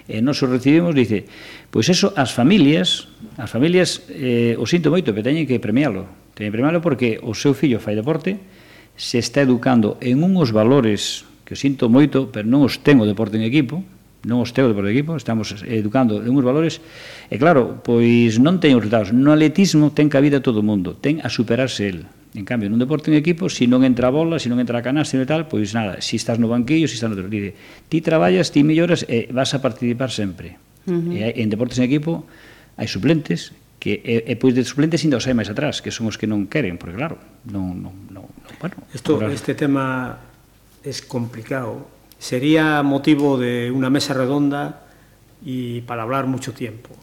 e 0.05 0.21
nos 0.21 0.45
o 0.45 0.47
recibimos, 0.47 0.93
dice, 0.93 1.25
pois 1.73 1.89
eso 1.89 2.13
as 2.13 2.37
familias, 2.37 3.09
as 3.41 3.49
familias 3.49 4.05
eh, 4.13 4.55
o 4.61 4.69
sinto 4.69 4.93
moito, 4.93 5.17
pero 5.17 5.25
teñen 5.25 5.49
que 5.49 5.57
premialo. 5.57 6.05
Teñen 6.37 6.53
que 6.53 6.57
premialo 6.61 6.85
porque 6.85 7.17
o 7.25 7.33
seu 7.33 7.57
fillo 7.57 7.81
fai 7.81 7.97
deporte, 7.97 8.37
se 8.95 9.19
está 9.19 9.41
educando 9.41 9.97
en 10.05 10.21
unhos 10.21 10.53
valores 10.53 11.25
que 11.45 11.57
o 11.57 11.61
sinto 11.61 11.89
moito, 11.89 12.29
pero 12.29 12.45
non 12.45 12.65
os 12.65 12.81
ten 12.81 13.01
o 13.01 13.09
deporte 13.09 13.37
en 13.37 13.45
equipo, 13.45 13.81
non 14.25 14.41
os 14.41 14.57
teo 14.57 14.73
por 14.73 14.89
equipo, 14.89 15.17
estamos 15.17 15.53
educando 15.69 16.25
en 16.25 16.33
uns 16.33 16.45
valores, 16.45 16.81
e 17.29 17.37
claro, 17.37 17.85
pois 17.85 18.41
non 18.41 18.57
ten 18.61 18.77
resultados. 18.81 19.13
No 19.13 19.37
atletismo 19.37 19.93
ten 19.93 20.09
cabida 20.09 20.41
todo 20.41 20.65
o 20.65 20.67
mundo, 20.67 20.97
ten 20.97 21.21
a 21.21 21.29
superarse 21.29 21.89
el. 21.89 21.99
En 22.35 22.43
cambio, 22.43 22.67
nun 22.67 22.83
deporte 22.83 23.15
en 23.15 23.17
equipo, 23.17 23.47
se 23.47 23.63
si 23.63 23.71
non 23.71 23.87
entra 23.87 24.11
a 24.11 24.13
bola, 24.13 24.43
se 24.43 24.47
si 24.47 24.49
non 24.51 24.59
entra 24.59 24.83
a 24.83 24.83
canasta 24.83 25.15
e 25.15 25.23
tal, 25.23 25.47
pois 25.47 25.71
nada, 25.71 26.03
se 26.03 26.15
si 26.15 26.15
estás 26.19 26.43
no 26.43 26.51
banquillo, 26.51 26.91
se 26.91 26.95
si 26.95 26.99
estás 26.99 27.07
no 27.07 27.15
outro. 27.15 27.31
Dire, 27.31 27.55
ti 27.87 28.03
traballas, 28.03 28.51
ti 28.51 28.67
melloras 28.67 29.07
e 29.07 29.31
vas 29.31 29.55
a 29.55 29.63
participar 29.63 30.11
sempre. 30.11 30.59
Uh 30.85 30.99
-huh. 30.99 31.15
e, 31.15 31.41
en 31.41 31.49
deportes 31.49 31.79
en 31.79 31.87
equipo 31.87 32.27
hai 32.75 32.91
suplentes, 32.91 33.55
que 33.79 34.03
e, 34.03 34.27
e 34.27 34.35
pois 34.35 34.51
de 34.51 34.67
suplentes 34.67 35.07
ainda 35.07 35.23
os 35.23 35.27
hai 35.31 35.37
máis 35.39 35.47
atrás, 35.47 35.79
que 35.79 35.95
son 35.95 36.11
os 36.11 36.19
que 36.19 36.27
non 36.27 36.51
queren, 36.51 36.75
porque 36.75 36.99
claro, 36.99 37.23
non, 37.47 37.79
non, 37.79 37.95
non, 38.11 38.27
non 38.27 38.55
bueno. 38.59 38.83
Esto, 38.91 39.15
claro. 39.15 39.31
Este 39.31 39.55
tema 39.55 40.19
es 40.83 41.07
complicado. 41.07 41.87
Sería 42.19 42.83
motivo 42.83 43.39
de 43.39 43.71
una 43.71 43.95
mesa 43.95 44.11
redonda 44.11 44.91
y 45.45 45.87
para 45.87 46.03
hablar 46.03 46.27
mucho 46.27 46.51
tiempo. 46.51 46.97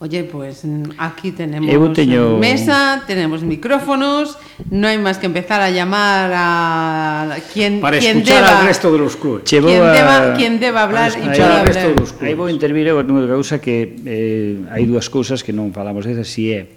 Oye, 0.00 0.24
pues 0.24 0.64
mm, 0.64 0.98
aquí 0.98 1.30
tenemos 1.30 1.92
teño... 1.94 2.38
mesa, 2.38 3.04
tenemos 3.06 3.42
micrófonos, 3.42 4.36
no 4.66 4.90
hai 4.90 4.98
máis 4.98 5.22
que 5.22 5.30
empezar 5.30 5.62
a 5.62 5.70
llamar 5.70 6.34
a 6.34 7.38
quien 7.54 7.78
para 7.78 8.02
quien 8.02 8.18
escuchar 8.20 8.42
deba, 8.42 8.58
al 8.58 8.66
resto 8.66 8.90
de 8.90 8.98
los 8.98 9.14
clubes. 9.14 9.46
Quien, 9.46 9.62
a... 9.62 9.94
deba, 9.94 10.14
quien 10.34 10.58
deba 10.58 10.82
hablar 10.82 11.14
para 11.14 11.22
escuchar 11.22 11.48
al 11.50 11.66
resto 11.70 11.88
dos 11.94 12.10
clubes. 12.10 12.26
Aí 12.26 12.34
vou 12.34 12.50
intervir 12.50 12.90
eu 12.90 12.98
nunha 13.06 13.30
causa 13.30 13.62
que 13.62 13.94
eh, 14.02 14.66
hai 14.74 14.82
dúas 14.82 15.06
cousas 15.06 15.46
que 15.46 15.54
non 15.54 15.70
falamos 15.70 16.02
desas, 16.02 16.26
si 16.26 16.50
é 16.50 16.74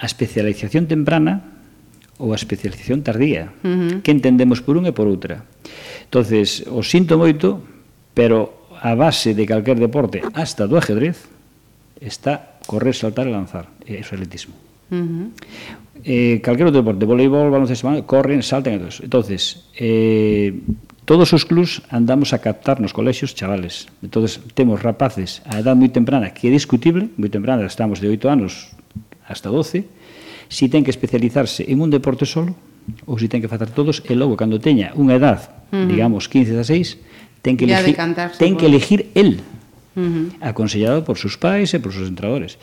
a 0.00 0.08
especialización 0.08 0.88
temprana 0.88 1.44
ou 2.16 2.32
a 2.32 2.38
especialización 2.40 3.04
tardía. 3.04 3.52
Uh 3.60 3.68
-huh. 3.68 3.94
Que 4.00 4.16
entendemos 4.16 4.64
por 4.64 4.80
un 4.80 4.88
e 4.88 4.96
por 4.96 5.12
outra. 5.12 5.44
Entonces, 6.08 6.64
o 6.72 6.80
sinto 6.80 7.20
moito, 7.20 7.60
pero 8.16 8.64
a 8.80 8.96
base 8.96 9.36
de 9.36 9.44
calquer 9.44 9.76
deporte, 9.76 10.24
hasta 10.32 10.64
do 10.64 10.80
ajedrez, 10.80 11.33
está 12.00 12.58
correr, 12.66 12.94
saltar 12.94 13.26
e 13.26 13.32
lanzar. 13.32 13.68
Eh, 13.86 14.00
eso 14.00 14.14
é 14.14 14.16
atletismo. 14.18 14.54
Uh 14.90 14.96
-huh. 14.96 15.26
eh, 16.04 16.40
calquer 16.44 16.66
outro 16.66 16.82
deporte, 16.82 17.04
voleibol, 17.04 17.50
baloncesto, 17.50 17.88
corren, 18.04 18.42
saltan 18.42 18.74
e 18.74 18.78
todos. 18.78 19.00
Entonces, 19.00 19.42
eh, 19.76 20.52
todos 21.04 21.32
os 21.32 21.44
clubs 21.44 21.82
andamos 21.90 22.32
a 22.32 22.38
captar 22.40 22.80
nos 22.80 22.92
colexios 22.92 23.34
chavales. 23.34 23.88
Entonces, 24.02 24.40
temos 24.54 24.80
rapaces 24.80 25.44
a 25.44 25.60
edad 25.60 25.76
moi 25.76 25.92
temprana, 25.92 26.32
que 26.32 26.48
é 26.48 26.50
discutible, 26.52 27.12
moi 27.20 27.28
temprana, 27.28 27.64
estamos 27.68 28.00
de 28.00 28.08
8 28.08 28.24
anos 28.28 28.72
hasta 29.28 29.48
12, 29.52 29.84
si 30.48 30.68
ten 30.68 30.84
que 30.84 30.92
especializarse 30.92 31.64
en 31.68 31.80
un 31.80 31.92
deporte 31.92 32.24
solo, 32.24 32.56
ou 33.08 33.16
si 33.16 33.28
ten 33.28 33.40
que 33.40 33.48
facer 33.48 33.72
todos, 33.72 34.04
e 34.04 34.12
logo, 34.16 34.36
cando 34.36 34.60
teña 34.60 34.92
unha 34.96 35.16
edad, 35.16 35.40
uh 35.72 35.84
-huh. 35.84 35.88
digamos, 35.88 36.28
15 36.28 36.60
a 36.60 36.64
6, 36.64 37.44
ten 37.44 37.56
que 37.56 37.68
elegir, 37.68 37.96
ten 38.40 38.56
que 38.56 38.64
elegir 38.68 39.12
el 39.12 39.44
Uh 39.94 40.02
-huh. 40.02 40.26
aconsellado 40.42 41.06
por 41.06 41.16
sus 41.16 41.38
pais 41.38 41.70
e 41.74 41.78
por 41.78 41.94
sus 41.94 42.10
entradores. 42.10 42.58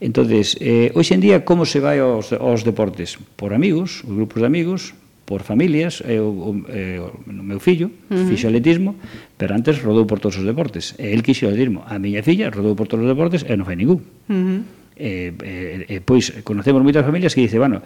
Entonces, 0.00 0.54
eh, 0.62 0.94
hoxe 0.94 1.14
en 1.14 1.20
día, 1.20 1.42
como 1.42 1.66
se 1.66 1.82
vai 1.82 1.98
aos, 1.98 2.30
aos 2.32 2.62
deportes? 2.62 3.18
Por 3.34 3.50
amigos, 3.50 4.06
os 4.06 4.14
grupos 4.14 4.38
de 4.42 4.46
amigos, 4.46 4.94
por 5.28 5.42
familias, 5.42 6.00
eh, 6.06 6.22
o, 6.22 6.30
o, 6.30 6.50
eh, 6.72 7.02
o 7.02 7.44
meu 7.44 7.60
fillo 7.60 7.92
uh 8.08 8.16
-huh. 8.16 8.28
fixo 8.30 8.48
atletismo, 8.48 8.96
pero 9.36 9.52
antes 9.52 9.76
rodou 9.82 10.06
por 10.06 10.22
todos 10.22 10.40
os 10.40 10.46
deportes. 10.46 10.96
E 10.96 11.12
el 11.12 11.20
quixo 11.20 11.44
atletismo. 11.50 11.84
A 11.84 12.00
miña 12.00 12.22
filla 12.24 12.48
rodou 12.48 12.72
por 12.72 12.88
todos 12.88 13.04
os 13.04 13.10
deportes 13.12 13.44
e 13.44 13.52
non 13.58 13.68
fai 13.68 13.76
ningún. 13.76 14.00
Uh 14.30 14.32
-huh. 14.32 14.77
E, 14.98 15.30
e, 15.30 15.94
e 15.94 15.96
pois 16.02 16.42
conocemos 16.42 16.82
moitas 16.82 17.06
familias 17.06 17.30
que 17.30 17.46
dice, 17.46 17.54
bueno, 17.54 17.78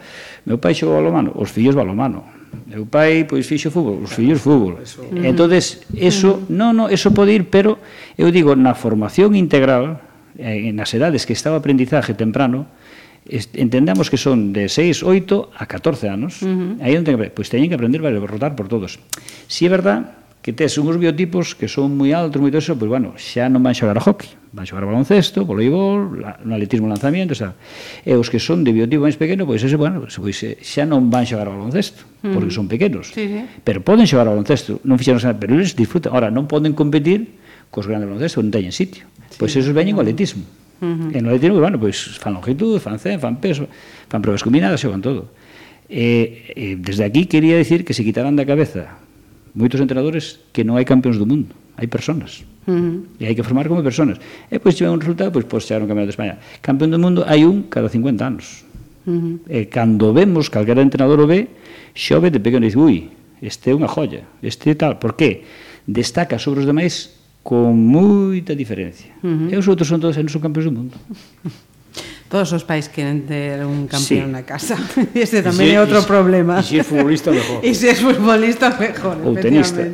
meu 0.49 0.57
pai 0.57 0.73
xogou 0.73 0.97
balomano, 0.97 1.29
os 1.37 1.53
fillos 1.53 1.77
balomano. 1.77 2.25
Meu 2.65 2.89
pai 2.89 3.29
pois 3.29 3.45
fixo 3.45 3.69
fútbol, 3.69 4.01
os 4.01 4.11
fillos 4.17 4.41
fútbol. 4.41 4.81
Eso. 4.81 5.05
Mm. 5.05 5.29
Entonces, 5.29 5.85
eso, 5.93 6.41
mm. 6.41 6.49
no, 6.49 6.73
no, 6.73 6.83
eso 6.89 7.13
pode 7.13 7.37
ir, 7.37 7.53
pero 7.53 7.77
eu 8.17 8.33
digo, 8.33 8.57
na 8.57 8.73
formación 8.73 9.37
integral, 9.37 10.01
eh, 10.41 10.73
nas 10.73 10.89
edades 10.97 11.29
que 11.29 11.37
estaba 11.37 11.61
aprendizaje 11.61 12.17
temprano, 12.17 12.65
entendamos 13.29 14.09
que 14.09 14.17
son 14.17 14.51
de 14.51 14.67
6, 14.67 15.03
8 15.03 15.53
a 15.55 15.65
14 15.65 16.09
anos, 16.09 16.41
uh 16.41 16.49
-huh. 16.49 16.83
aí 16.83 16.97
onde, 16.97 17.13
pois 17.31 17.47
teñen 17.47 17.69
que 17.69 17.77
aprender 17.77 18.03
a 18.03 18.09
rotar 18.25 18.57
por 18.57 18.67
todos. 18.67 18.99
Si 19.47 19.63
é 19.65 19.69
verdad 19.69 20.22
que 20.43 20.51
tes 20.51 20.77
uns 20.77 20.99
biotipos 20.99 21.55
que 21.55 21.71
son 21.71 21.95
moi 21.95 22.11
altos, 22.11 22.43
moito 22.43 22.59
eso, 22.59 22.75
pois, 22.75 22.91
bueno, 22.91 23.15
xa 23.15 23.47
non 23.47 23.63
van 23.63 23.71
xogar 23.71 23.95
a 23.95 24.03
hockey, 24.03 24.27
van 24.51 24.67
xogar 24.67 24.83
baloncesto, 24.83 25.47
voleibol, 25.47 26.19
no 26.19 26.51
atletismo 26.59 26.91
lanzamiento, 26.91 27.31
xa. 27.31 27.55
E 28.03 28.11
os 28.19 28.27
que 28.27 28.43
son 28.43 28.67
de 28.67 28.75
biotipo 28.75 29.07
máis 29.07 29.15
pequeno, 29.15 29.47
pois 29.47 29.63
ese, 29.63 29.79
bueno, 29.79 30.03
pois, 30.03 30.37
eh, 30.43 30.59
xa 30.59 30.83
non 30.83 31.07
van 31.07 31.23
xogar 31.23 31.47
a 31.47 31.55
baloncesto, 31.55 32.03
mm. 32.27 32.35
porque 32.35 32.51
son 32.51 32.67
pequenos. 32.67 33.15
Sí, 33.15 33.23
sí. 33.31 33.39
Pero 33.63 33.87
poden 33.87 34.03
xogar 34.03 34.27
a 34.27 34.35
baloncesto, 34.35 34.83
non 34.83 34.99
fixeron 34.99 35.23
nada, 35.23 35.39
pero 35.39 35.55
eles 35.55 35.79
disfrutan. 35.79 36.11
Ahora, 36.11 36.27
non 36.27 36.43
poden 36.43 36.75
competir 36.75 37.39
cos 37.71 37.87
grandes 37.87 38.11
baloncesto, 38.11 38.43
non 38.43 38.51
teñen 38.51 38.75
sitio. 38.75 39.07
Pois 39.39 39.55
sí. 39.55 39.63
Pois 39.63 39.63
esos 39.63 39.71
veñen 39.71 39.95
no. 39.95 40.03
o 40.03 40.05
atletismo. 40.05 40.43
Uh 40.83 41.07
-huh. 41.07 41.15
En 41.15 41.23
o 41.23 41.31
atletismo, 41.31 41.63
bueno, 41.63 41.79
pois 41.79 42.19
fan 42.19 42.35
longitud, 42.35 42.83
fan 42.83 42.99
zen, 42.99 43.15
fan 43.15 43.39
peso, 43.39 43.71
fan 44.11 44.19
probas 44.19 44.43
combinadas, 44.43 44.83
xogan 44.83 44.99
todo. 44.99 45.31
E, 45.87 46.51
eh, 46.51 46.75
eh, 46.75 46.75
desde 46.75 47.07
aquí 47.07 47.31
quería 47.31 47.55
decir 47.55 47.87
que 47.87 47.95
se 47.95 48.03
quitaran 48.03 48.35
da 48.35 48.43
cabeza 48.43 49.02
moitos 49.53 49.79
entrenadores 49.79 50.41
que 50.51 50.65
non 50.65 50.75
hai 50.77 50.85
campeóns 50.85 51.21
do 51.21 51.25
mundo, 51.29 51.53
hai 51.77 51.85
personas. 51.85 52.41
Uh 52.65 52.73
-huh. 52.73 52.95
E 53.21 53.29
hai 53.29 53.35
que 53.37 53.45
formar 53.45 53.69
como 53.69 53.85
personas. 53.85 54.17
E 54.49 54.57
pois 54.57 54.75
tiven 54.75 54.93
un 54.93 55.01
resultado, 55.01 55.31
pois 55.31 55.45
pois 55.45 55.63
ser 55.65 55.81
un 55.81 55.87
campeonato 55.87 56.09
de 56.11 56.15
España. 56.17 56.35
Campeón 56.61 56.89
do 56.91 56.99
mundo 56.99 57.21
hai 57.27 57.45
un 57.45 57.69
cada 57.69 57.89
50 57.89 58.23
anos. 58.25 58.65
Uh 59.05 59.11
-huh. 59.11 59.35
E 59.49 59.69
cando 59.69 60.13
vemos, 60.13 60.49
calquera 60.49 60.81
entrenador 60.81 61.19
o 61.21 61.27
ve, 61.27 61.51
xove 61.93 62.31
de 62.33 62.39
pequeno 62.39 62.65
e 62.65 62.69
dice, 62.71 62.79
ui, 62.79 63.11
este 63.43 63.71
é 63.71 63.73
unha 63.75 63.91
joya, 63.91 64.23
este 64.41 64.73
tal. 64.73 64.97
Por 64.97 65.13
que? 65.19 65.43
Destaca 65.85 66.39
sobre 66.39 66.63
os 66.63 66.67
demais 66.67 67.11
con 67.43 67.75
moita 67.75 68.55
diferencia. 68.55 69.11
Uh 69.19 69.51
-huh. 69.51 69.53
E 69.53 69.55
os 69.59 69.67
outros 69.67 69.91
son 69.91 69.99
todos, 69.99 70.15
non 70.15 70.31
son 70.31 70.41
campeóns 70.41 70.67
do 70.71 70.73
mundo. 70.73 70.95
Todos 72.33 72.49
os 72.49 72.65
pais 72.65 72.89
queren 72.89 73.29
ter 73.29 73.61
un 73.61 73.85
campeón 73.85 74.25
sí. 74.25 74.33
na 74.33 74.41
casa. 74.41 74.73
Ese 75.13 75.45
tamén 75.45 75.69
si, 75.69 75.77
é 75.77 75.77
outro 75.77 76.01
problema. 76.01 76.57
E 76.57 76.65
se 76.65 76.81
é 76.81 76.83
futbolista, 76.83 77.29
mejor. 77.29 77.61
E 77.61 77.77
se 77.77 77.85
é 77.85 77.93
futbolista, 77.93 78.73
mejor, 78.73 79.21
Ou 79.21 79.37
tenista. 79.37 79.85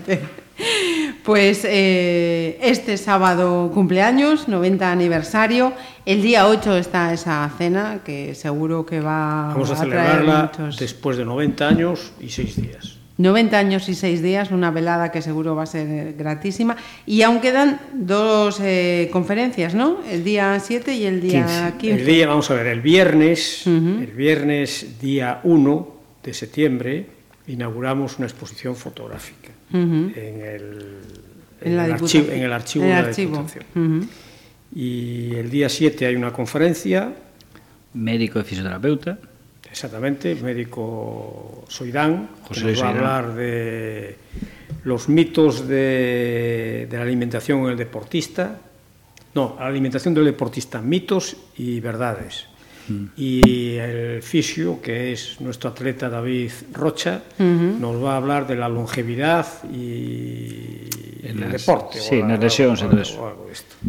Pues 1.27 1.67
eh, 1.67 2.55
este 2.63 2.95
sábado 2.95 3.67
cumpleaños, 3.75 4.47
90 4.47 4.87
aniversario. 4.87 5.75
El 6.07 6.23
día 6.23 6.47
8 6.47 6.79
está 6.79 7.11
esa 7.11 7.43
cena 7.59 7.99
que 8.07 8.31
seguro 8.39 8.87
que 8.87 9.03
va 9.03 9.51
Vamos 9.51 9.71
a, 9.71 9.73
a 9.73 9.83
celebrarla 9.83 10.51
muchos... 10.55 10.79
después 10.79 11.19
de 11.19 11.27
90 11.27 11.67
años 11.67 12.15
y 12.23 12.31
6 12.31 12.55
días. 12.55 12.98
90 13.20 13.59
años 13.59 13.89
y 13.89 13.95
6 13.95 14.22
días, 14.22 14.49
una 14.49 14.72
velada 14.72 15.11
que 15.11 15.22
seguro 15.22 15.53
va 15.53 15.63
a 15.63 15.65
ser 15.65 16.13
gratísima. 16.13 16.78
Y 17.05 17.22
aún 17.22 17.41
quedan 17.41 17.82
dos 17.93 18.61
eh, 18.61 19.09
conferencias, 19.11 19.76
¿no? 19.76 19.99
El 20.09 20.24
día 20.24 20.57
7 20.57 20.95
y 20.95 21.03
el 21.03 21.20
día 21.20 21.74
15. 21.78 21.78
15. 21.78 21.99
El 21.99 22.05
día, 22.05 22.28
vamos 22.28 22.49
a 22.49 22.53
ver, 22.53 22.67
el 22.67 22.80
viernes, 22.80 23.67
uh 23.67 23.72
-huh. 23.72 24.03
el 24.03 24.11
viernes 24.11 24.99
día 25.01 25.41
1 25.43 25.95
de 26.24 26.34
septiembre, 26.34 27.05
inauguramos 27.47 28.17
una 28.20 28.28
exposición 28.28 28.76
fotográfica 28.78 29.51
uh 29.74 29.78
-huh. 29.78 30.17
en, 30.17 30.41
el, 30.41 30.97
en, 31.59 31.74
en, 31.74 31.74
el 31.74 31.91
archivo, 31.91 32.32
en, 32.32 32.41
el, 32.43 32.53
archivo, 32.53 32.86
en 32.86 32.91
el 32.91 33.03
de 33.03 33.09
archivo. 33.09 33.32
la 33.36 33.41
Diputación. 33.41 33.65
Uh 33.76 33.80
-huh. 33.80 34.07
Y 34.74 35.36
el 35.36 35.49
día 35.49 35.67
7 35.67 36.05
hay 36.05 36.15
una 36.15 36.32
conferencia. 36.32 37.11
Médico 37.93 38.39
y 38.39 38.43
fisioterapeuta. 38.43 39.17
Exactamente, 39.72 40.36
médico 40.36 41.65
Soidán, 41.67 42.30
José 42.47 42.61
que 42.61 42.67
nos 42.72 42.84
va 42.84 42.88
a 42.88 42.89
hablar 42.89 43.34
de 43.36 44.15
los 44.84 45.09
mitos 45.09 45.67
de, 45.67 46.88
de 46.89 46.97
la 46.97 47.03
alimentación 47.03 47.61
en 47.61 47.72
el 47.72 47.78
deportista. 47.78 48.59
No, 49.36 49.55
la 49.59 49.67
alimentación 49.67 50.13
del 50.13 50.26
deportista, 50.26 50.82
mitos 50.82 51.38
y 51.57 51.80
verdades. 51.80 52.47
Mm. 52.88 53.05
Y 53.15 53.76
el 53.76 54.24
fisio, 54.24 54.82
que 54.82 55.11
es 55.11 55.39
nuestro 55.39 55.70
atleta 55.70 56.09
David 56.09 56.51
Rocha, 56.74 57.22
uh 57.38 57.43
-huh. 57.43 57.80
nos 57.80 58.03
va 58.03 58.13
a 58.13 58.17
hablar 58.17 58.47
de 58.47 58.55
la 58.55 58.67
longevidad 58.67 59.45
y 59.72 60.88
en 61.30 61.43
el 61.43 61.51
deporte. 61.51 61.99
Sí, 61.99 62.21
nas 62.23 62.39
lesións 62.39 62.82
e 62.82 62.88
todo 62.89 63.01
eso. 63.01 63.17
Uh 63.21 63.38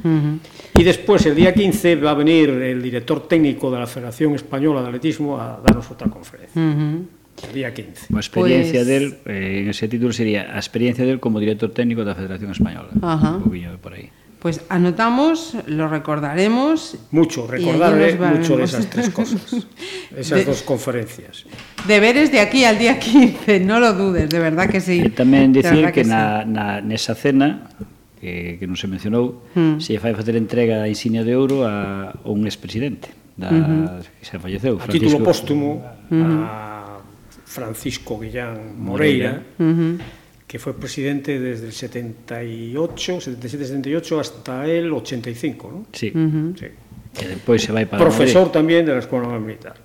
-huh. 0.04 0.34
E 0.76 0.82
despois, 0.84 1.24
el 1.26 1.34
día 1.34 1.52
15, 1.52 1.96
va 1.96 2.12
a 2.12 2.18
venir 2.18 2.50
el 2.50 2.80
director 2.82 3.26
técnico 3.26 3.70
da 3.70 3.86
Federación 3.86 4.34
Española 4.34 4.80
de 4.82 4.88
Atletismo 4.92 5.40
a 5.40 5.60
darnos 5.64 5.88
outra 5.90 6.08
conferencia. 6.08 6.56
Uh 6.60 6.72
-huh. 6.74 7.48
El 7.48 7.52
día 7.56 7.72
15. 7.72 8.12
A 8.12 8.20
experiencia 8.20 8.84
pues... 8.84 8.86
del, 8.86 9.04
eh, 9.24 9.72
ese 9.72 9.88
título 9.88 10.12
sería 10.12 10.52
a 10.52 10.58
experiencia 10.60 11.04
del 11.04 11.20
como 11.20 11.40
director 11.40 11.72
técnico 11.72 12.04
da 12.04 12.14
Federación 12.14 12.52
Española. 12.52 12.92
Ajá. 13.00 13.16
Uh 13.16 13.20
-huh. 13.20 13.36
Un 13.36 13.44
poquinho 13.44 13.70
por 13.80 13.92
aí. 13.96 14.12
Pues 14.40 14.62
anotamos, 14.70 15.54
lo 15.66 15.86
recordaremos. 15.86 16.96
Mucho, 17.10 17.46
recordaré 17.46 18.16
mucho 18.16 18.56
de 18.56 18.64
esas 18.64 18.88
tres 18.88 19.10
cosas, 19.10 19.54
esas 20.16 20.38
de, 20.38 20.44
dos 20.46 20.62
conferencias. 20.62 21.44
Deberes 21.86 22.32
de 22.32 22.40
aquí 22.40 22.64
al 22.64 22.78
día 22.78 22.98
15, 22.98 23.60
no 23.60 23.80
lo 23.80 23.92
dudes, 23.92 24.30
de 24.30 24.38
verdad 24.38 24.70
que 24.70 24.80
sí. 24.80 25.04
E 25.04 25.12
tamén 25.12 25.52
dicir 25.52 25.92
que, 25.92 26.00
que 26.00 26.04
na, 26.08 26.48
sí. 26.48 26.56
na, 26.56 26.80
nesa 26.80 27.12
cena, 27.12 27.68
que, 28.16 28.56
que 28.56 28.64
non 28.64 28.80
se 28.80 28.88
mencionou, 28.88 29.44
mm. 29.52 29.76
se 29.76 30.00
fai 30.00 30.16
facer 30.16 30.40
entrega 30.40 30.80
da 30.80 30.88
insignia 30.88 31.20
de 31.20 31.36
ouro 31.36 31.68
a, 31.68 32.16
a 32.16 32.28
un 32.32 32.48
expresidente 32.48 33.12
da, 33.36 33.52
uh 33.52 33.60
-huh. 33.60 34.00
que 34.00 34.24
se 34.24 34.40
falleceu. 34.40 34.80
A 34.80 34.88
título 34.88 35.20
póstumo 35.20 35.84
uh 35.84 36.16
-huh. 36.16 36.48
a 36.48 37.04
Francisco 37.44 38.16
Guillán 38.16 38.72
Moreira, 38.80 39.44
Moreira. 39.60 40.00
Uh 40.00 40.00
-huh 40.00 40.19
que 40.50 40.58
fue 40.58 40.74
presidente 40.74 41.38
desde 41.38 41.66
el 41.66 41.72
78, 41.72 43.18
77-78 43.20 44.18
hasta 44.18 44.66
el 44.66 44.92
85, 44.92 45.70
¿no? 45.70 45.86
Sí. 45.92 46.10
Uh 46.12 46.18
-huh. 46.18 46.58
sí. 46.58 46.66
Que 47.14 47.28
despois 47.28 47.62
se 47.62 47.70
vai 47.70 47.86
para 47.86 48.02
Profesor 48.02 48.50
Madrid. 48.50 48.58
tamén 48.58 48.82
de 48.82 48.90
la 48.90 48.98
Escuela 48.98 49.30
Militar. 49.38 49.78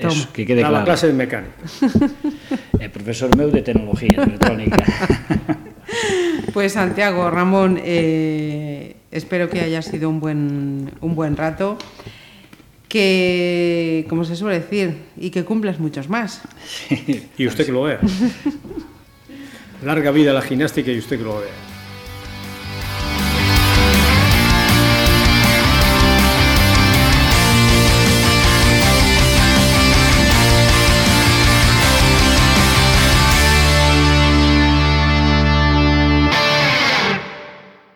Eso, 0.00 0.32
que 0.32 0.48
quede 0.48 0.64
claro. 0.64 0.88
clase 0.88 1.04
de 1.04 1.12
mecánica. 1.12 1.60
é 2.80 2.88
profesor 2.88 3.28
meu 3.36 3.52
de 3.52 3.60
tecnología 3.60 4.24
electrónica. 4.24 4.80
pues 6.56 6.72
Santiago, 6.72 7.28
Ramón, 7.28 7.76
eh, 7.76 8.96
espero 9.12 9.52
que 9.52 9.60
haya 9.60 9.84
sido 9.84 10.08
un 10.08 10.16
buen, 10.16 10.96
un 11.04 11.12
buen 11.12 11.36
rato 11.36 11.76
que, 12.88 14.08
como 14.08 14.24
se 14.24 14.32
suele 14.32 14.64
decir, 14.64 15.12
y 15.20 15.28
que 15.28 15.44
cumplas 15.44 15.76
muchos 15.76 16.08
más. 16.08 16.40
Sí, 16.64 17.28
y 17.36 17.44
usted 17.44 17.68
que 17.68 17.72
lo 17.76 17.84
vea. 17.84 18.00
Larga 19.84 20.10
vida 20.12 20.30
a 20.30 20.34
la 20.34 20.40
gimnástica 20.40 20.90
y 20.90 20.98
usted 20.98 21.18
que 21.18 21.24
lo 21.24 21.40
vea. 21.40 21.73